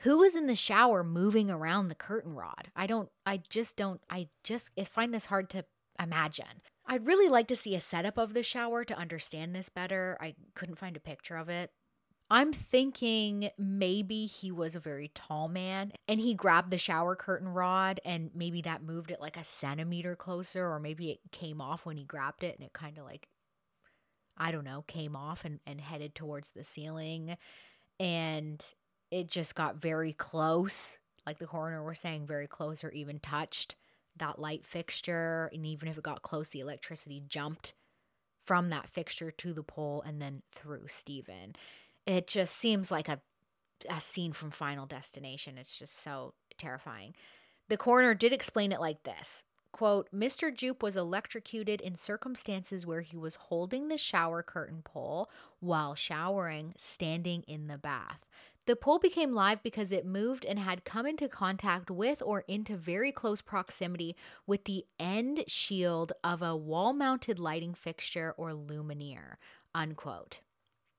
Who 0.00 0.18
was 0.18 0.36
in 0.36 0.46
the 0.46 0.54
shower 0.54 1.02
moving 1.02 1.50
around 1.50 1.88
the 1.88 1.94
curtain 1.94 2.34
rod? 2.34 2.70
I 2.76 2.86
don't, 2.86 3.08
I 3.24 3.40
just 3.48 3.76
don't, 3.76 4.02
I 4.10 4.28
just 4.44 4.70
find 4.90 5.14
this 5.14 5.26
hard 5.26 5.48
to 5.50 5.64
imagine. 6.00 6.60
I'd 6.86 7.06
really 7.06 7.28
like 7.28 7.48
to 7.48 7.56
see 7.56 7.74
a 7.74 7.80
setup 7.80 8.16
of 8.16 8.32
the 8.32 8.42
shower 8.42 8.84
to 8.84 8.96
understand 8.96 9.54
this 9.54 9.68
better. 9.68 10.16
I 10.20 10.34
couldn't 10.54 10.78
find 10.78 10.96
a 10.96 11.00
picture 11.00 11.36
of 11.36 11.48
it. 11.48 11.70
I'm 12.28 12.52
thinking 12.52 13.50
maybe 13.56 14.26
he 14.26 14.50
was 14.50 14.74
a 14.74 14.80
very 14.80 15.12
tall 15.14 15.46
man 15.48 15.92
and 16.08 16.18
he 16.18 16.34
grabbed 16.34 16.72
the 16.72 16.78
shower 16.78 17.14
curtain 17.14 17.48
rod 17.48 18.00
and 18.04 18.30
maybe 18.34 18.62
that 18.62 18.82
moved 18.82 19.12
it 19.12 19.20
like 19.20 19.36
a 19.36 19.44
centimeter 19.44 20.16
closer, 20.16 20.68
or 20.68 20.80
maybe 20.80 21.10
it 21.10 21.20
came 21.30 21.60
off 21.60 21.86
when 21.86 21.96
he 21.96 22.04
grabbed 22.04 22.42
it 22.42 22.56
and 22.56 22.66
it 22.66 22.72
kind 22.72 22.98
of 22.98 23.04
like, 23.04 23.28
I 24.36 24.50
don't 24.50 24.64
know, 24.64 24.84
came 24.88 25.14
off 25.14 25.44
and, 25.44 25.60
and 25.66 25.80
headed 25.80 26.14
towards 26.16 26.50
the 26.50 26.64
ceiling. 26.64 27.36
And 28.00 28.60
it 29.12 29.28
just 29.28 29.54
got 29.54 29.76
very 29.76 30.12
close, 30.12 30.98
like 31.26 31.38
the 31.38 31.46
coroner 31.46 31.84
was 31.84 32.00
saying, 32.00 32.26
very 32.26 32.48
close 32.48 32.82
or 32.82 32.90
even 32.90 33.20
touched 33.20 33.76
that 34.18 34.38
light 34.38 34.66
fixture. 34.66 35.50
And 35.52 35.66
even 35.66 35.88
if 35.88 35.98
it 35.98 36.04
got 36.04 36.22
close, 36.22 36.48
the 36.48 36.60
electricity 36.60 37.22
jumped 37.28 37.74
from 38.44 38.70
that 38.70 38.88
fixture 38.88 39.30
to 39.30 39.52
the 39.52 39.62
pole 39.62 40.02
and 40.06 40.22
then 40.22 40.42
through 40.52 40.86
Stephen 40.86 41.56
it 42.06 42.28
just 42.28 42.56
seems 42.56 42.90
like 42.90 43.08
a 43.08 43.20
a 43.90 44.00
scene 44.00 44.32
from 44.32 44.50
Final 44.50 44.86
Destination. 44.86 45.58
It's 45.58 45.78
just 45.78 45.98
so 45.98 46.32
terrifying. 46.56 47.14
The 47.68 47.76
coroner 47.76 48.14
did 48.14 48.32
explain 48.32 48.72
it 48.72 48.80
like 48.80 49.02
this. 49.02 49.44
Quote, 49.70 50.08
Mr. 50.14 50.54
Jupe 50.54 50.82
was 50.82 50.96
electrocuted 50.96 51.82
in 51.82 51.96
circumstances 51.96 52.86
where 52.86 53.02
he 53.02 53.18
was 53.18 53.34
holding 53.34 53.88
the 53.88 53.98
shower 53.98 54.42
curtain 54.42 54.80
pole 54.82 55.28
while 55.60 55.94
showering, 55.94 56.72
standing 56.78 57.42
in 57.46 57.66
the 57.66 57.76
bath. 57.76 58.24
The 58.66 58.76
pole 58.76 58.98
became 58.98 59.32
live 59.32 59.62
because 59.62 59.92
it 59.92 60.04
moved 60.04 60.44
and 60.44 60.58
had 60.58 60.84
come 60.84 61.06
into 61.06 61.28
contact 61.28 61.88
with 61.88 62.20
or 62.20 62.44
into 62.48 62.76
very 62.76 63.12
close 63.12 63.40
proximity 63.40 64.16
with 64.44 64.64
the 64.64 64.84
end 64.98 65.44
shield 65.46 66.12
of 66.24 66.42
a 66.42 66.56
wall 66.56 66.92
mounted 66.92 67.38
lighting 67.38 67.74
fixture 67.74 68.34
or 68.36 68.50
luminaire. 68.50 69.36
Unquote. 69.72 70.40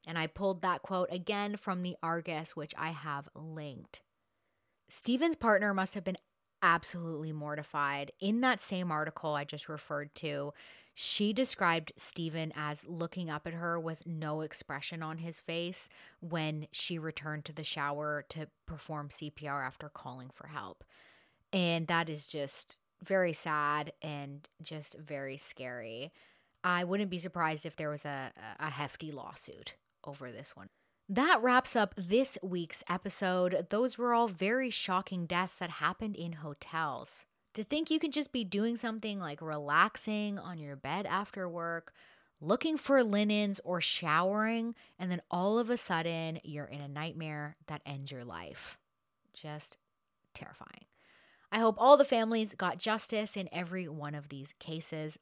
And 0.06 0.18
I 0.18 0.28
pulled 0.28 0.62
that 0.62 0.82
quote 0.82 1.10
again 1.12 1.58
from 1.58 1.84
the 1.84 1.98
Argus, 2.02 2.56
which 2.56 2.74
I 2.78 2.92
have 2.92 3.28
linked. 3.36 4.02
Stephen's 4.88 5.36
partner 5.36 5.74
must 5.74 5.94
have 5.96 6.06
been 6.06 6.18
absolutely 6.62 7.34
mortified. 7.34 8.14
In 8.22 8.40
that 8.42 8.62
same 8.62 8.92
article 8.92 9.36
I 9.36 9.44
just 9.44 9.68
referred 9.68 10.16
to, 10.16 10.54
she 11.00 11.32
described 11.32 11.94
Stephen 11.96 12.52
as 12.56 12.88
looking 12.88 13.30
up 13.30 13.46
at 13.46 13.54
her 13.54 13.80
with 13.80 14.08
no 14.08 14.42
expression 14.42 15.04
on 15.04 15.20
his 15.20 15.40
face 15.40 15.90
when 16.22 16.66
she 16.72 16.98
returned 16.98 17.46
to 17.46 17.54
the 17.54 17.64
shower 17.64 18.26
to 18.30 18.48
perform 18.66 19.10
CPR 19.10 19.64
after 19.64 19.90
calling 19.90 20.32
for 20.34 20.48
help. 20.48 20.84
And 21.54 21.86
that 21.86 22.10
is 22.10 22.26
just 22.26 22.78
very 23.06 23.32
sad 23.32 23.94
and 24.02 24.50
just 24.60 24.98
very 24.98 25.38
scary. 25.38 26.12
I 26.64 26.84
wouldn't 26.84 27.12
be 27.12 27.20
surprised 27.20 27.68
if 27.68 27.76
there 27.76 27.92
was 27.92 28.04
a, 28.04 28.32
a 28.60 28.72
hefty 28.72 29.12
lawsuit 29.12 29.76
over 30.04 30.32
this 30.32 30.56
one. 30.56 30.70
That 31.08 31.44
wraps 31.44 31.76
up 31.76 31.94
this 31.96 32.40
week's 32.42 32.84
episode. 32.90 33.68
Those 33.70 34.00
were 34.00 34.16
all 34.16 34.28
very 34.28 34.72
shocking 34.72 35.28
deaths 35.28 35.58
that 35.58 35.70
happened 35.70 36.16
in 36.16 36.34
hotels. 36.34 37.28
To 37.58 37.64
think 37.64 37.90
you 37.90 37.98
can 37.98 38.12
just 38.12 38.32
be 38.32 38.44
doing 38.44 38.78
something 38.78 39.20
like 39.20 39.42
relaxing 39.42 40.38
on 40.38 40.60
your 40.60 40.76
bed 40.76 41.08
after 41.08 41.50
work, 41.50 41.92
looking 42.40 42.78
for 42.78 43.04
linens, 43.04 43.60
or 43.64 43.82
showering, 43.82 44.76
and 45.00 45.10
then 45.10 45.24
all 45.32 45.58
of 45.58 45.72
a 45.72 45.78
sudden 45.78 46.40
you're 46.44 46.66
in 46.66 46.82
a 46.82 46.88
nightmare 46.88 47.56
that 47.66 47.82
ends 47.84 48.12
your 48.12 48.24
life. 48.24 48.78
Just 49.34 49.78
terrifying. 50.36 50.86
I 51.52 51.58
hope 51.58 51.78
all 51.80 51.98
the 51.98 52.06
families 52.06 52.54
got 52.54 52.78
justice 52.78 53.36
in 53.36 53.50
every 53.52 53.88
one 53.88 54.14
of 54.14 54.30
these 54.30 54.54
cases. 54.60 55.18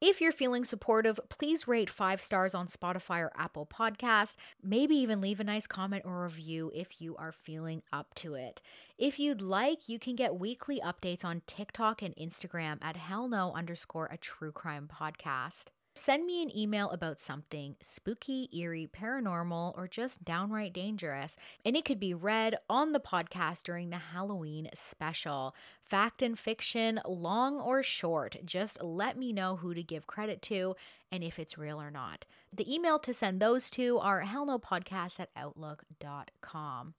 If 0.00 0.20
you're 0.20 0.30
feeling 0.30 0.64
supportive, 0.64 1.18
please 1.28 1.66
rate 1.66 1.90
five 1.90 2.20
stars 2.20 2.54
on 2.54 2.68
Spotify 2.68 3.18
or 3.20 3.32
Apple 3.34 3.66
Podcast. 3.66 4.36
Maybe 4.62 4.94
even 4.94 5.20
leave 5.20 5.40
a 5.40 5.44
nice 5.44 5.66
comment 5.66 6.04
or 6.04 6.22
review 6.22 6.70
if 6.72 7.02
you 7.02 7.16
are 7.16 7.32
feeling 7.32 7.82
up 7.92 8.14
to 8.16 8.34
it. 8.34 8.62
If 8.96 9.18
you'd 9.18 9.40
like, 9.40 9.88
you 9.88 9.98
can 9.98 10.14
get 10.14 10.38
weekly 10.38 10.80
updates 10.84 11.24
on 11.24 11.42
TikTok 11.48 12.00
and 12.02 12.14
Instagram 12.14 12.78
at 12.80 12.96
hellno 12.96 13.52
underscore 13.52 14.06
a 14.06 14.16
true 14.16 14.52
crime 14.52 14.88
podcast. 14.88 15.66
Send 15.98 16.26
me 16.26 16.42
an 16.42 16.56
email 16.56 16.90
about 16.90 17.20
something 17.20 17.74
spooky, 17.82 18.48
eerie, 18.56 18.88
paranormal, 18.90 19.76
or 19.76 19.88
just 19.88 20.24
downright 20.24 20.72
dangerous, 20.72 21.36
and 21.64 21.76
it 21.76 21.84
could 21.84 21.98
be 21.98 22.14
read 22.14 22.56
on 22.70 22.92
the 22.92 23.00
podcast 23.00 23.64
during 23.64 23.90
the 23.90 23.96
Halloween 23.96 24.70
special. 24.74 25.56
Fact 25.82 26.22
and 26.22 26.38
fiction, 26.38 27.00
long 27.04 27.58
or 27.58 27.82
short, 27.82 28.36
just 28.44 28.80
let 28.80 29.18
me 29.18 29.32
know 29.32 29.56
who 29.56 29.74
to 29.74 29.82
give 29.82 30.06
credit 30.06 30.40
to 30.42 30.76
and 31.10 31.24
if 31.24 31.38
it's 31.38 31.58
real 31.58 31.82
or 31.82 31.90
not. 31.90 32.24
The 32.54 32.72
email 32.72 33.00
to 33.00 33.12
send 33.12 33.40
those 33.40 33.68
to 33.70 33.98
are 33.98 34.22
hellnopodcast 34.22 35.18
at 35.18 35.30
outlook.com. 35.36 36.94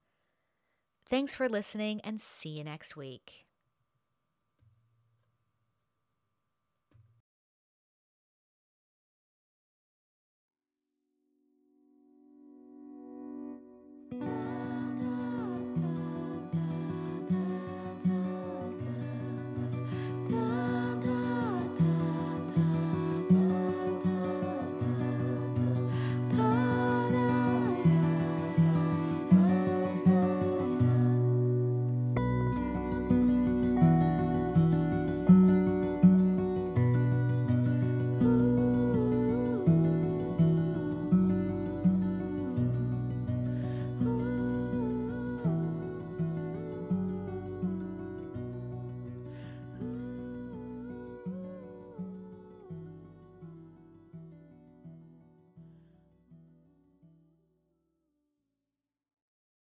Thanks 1.09 1.33
for 1.33 1.47
listening 1.47 2.01
and 2.01 2.21
see 2.21 2.49
you 2.49 2.65
next 2.65 2.97
week. 2.97 3.45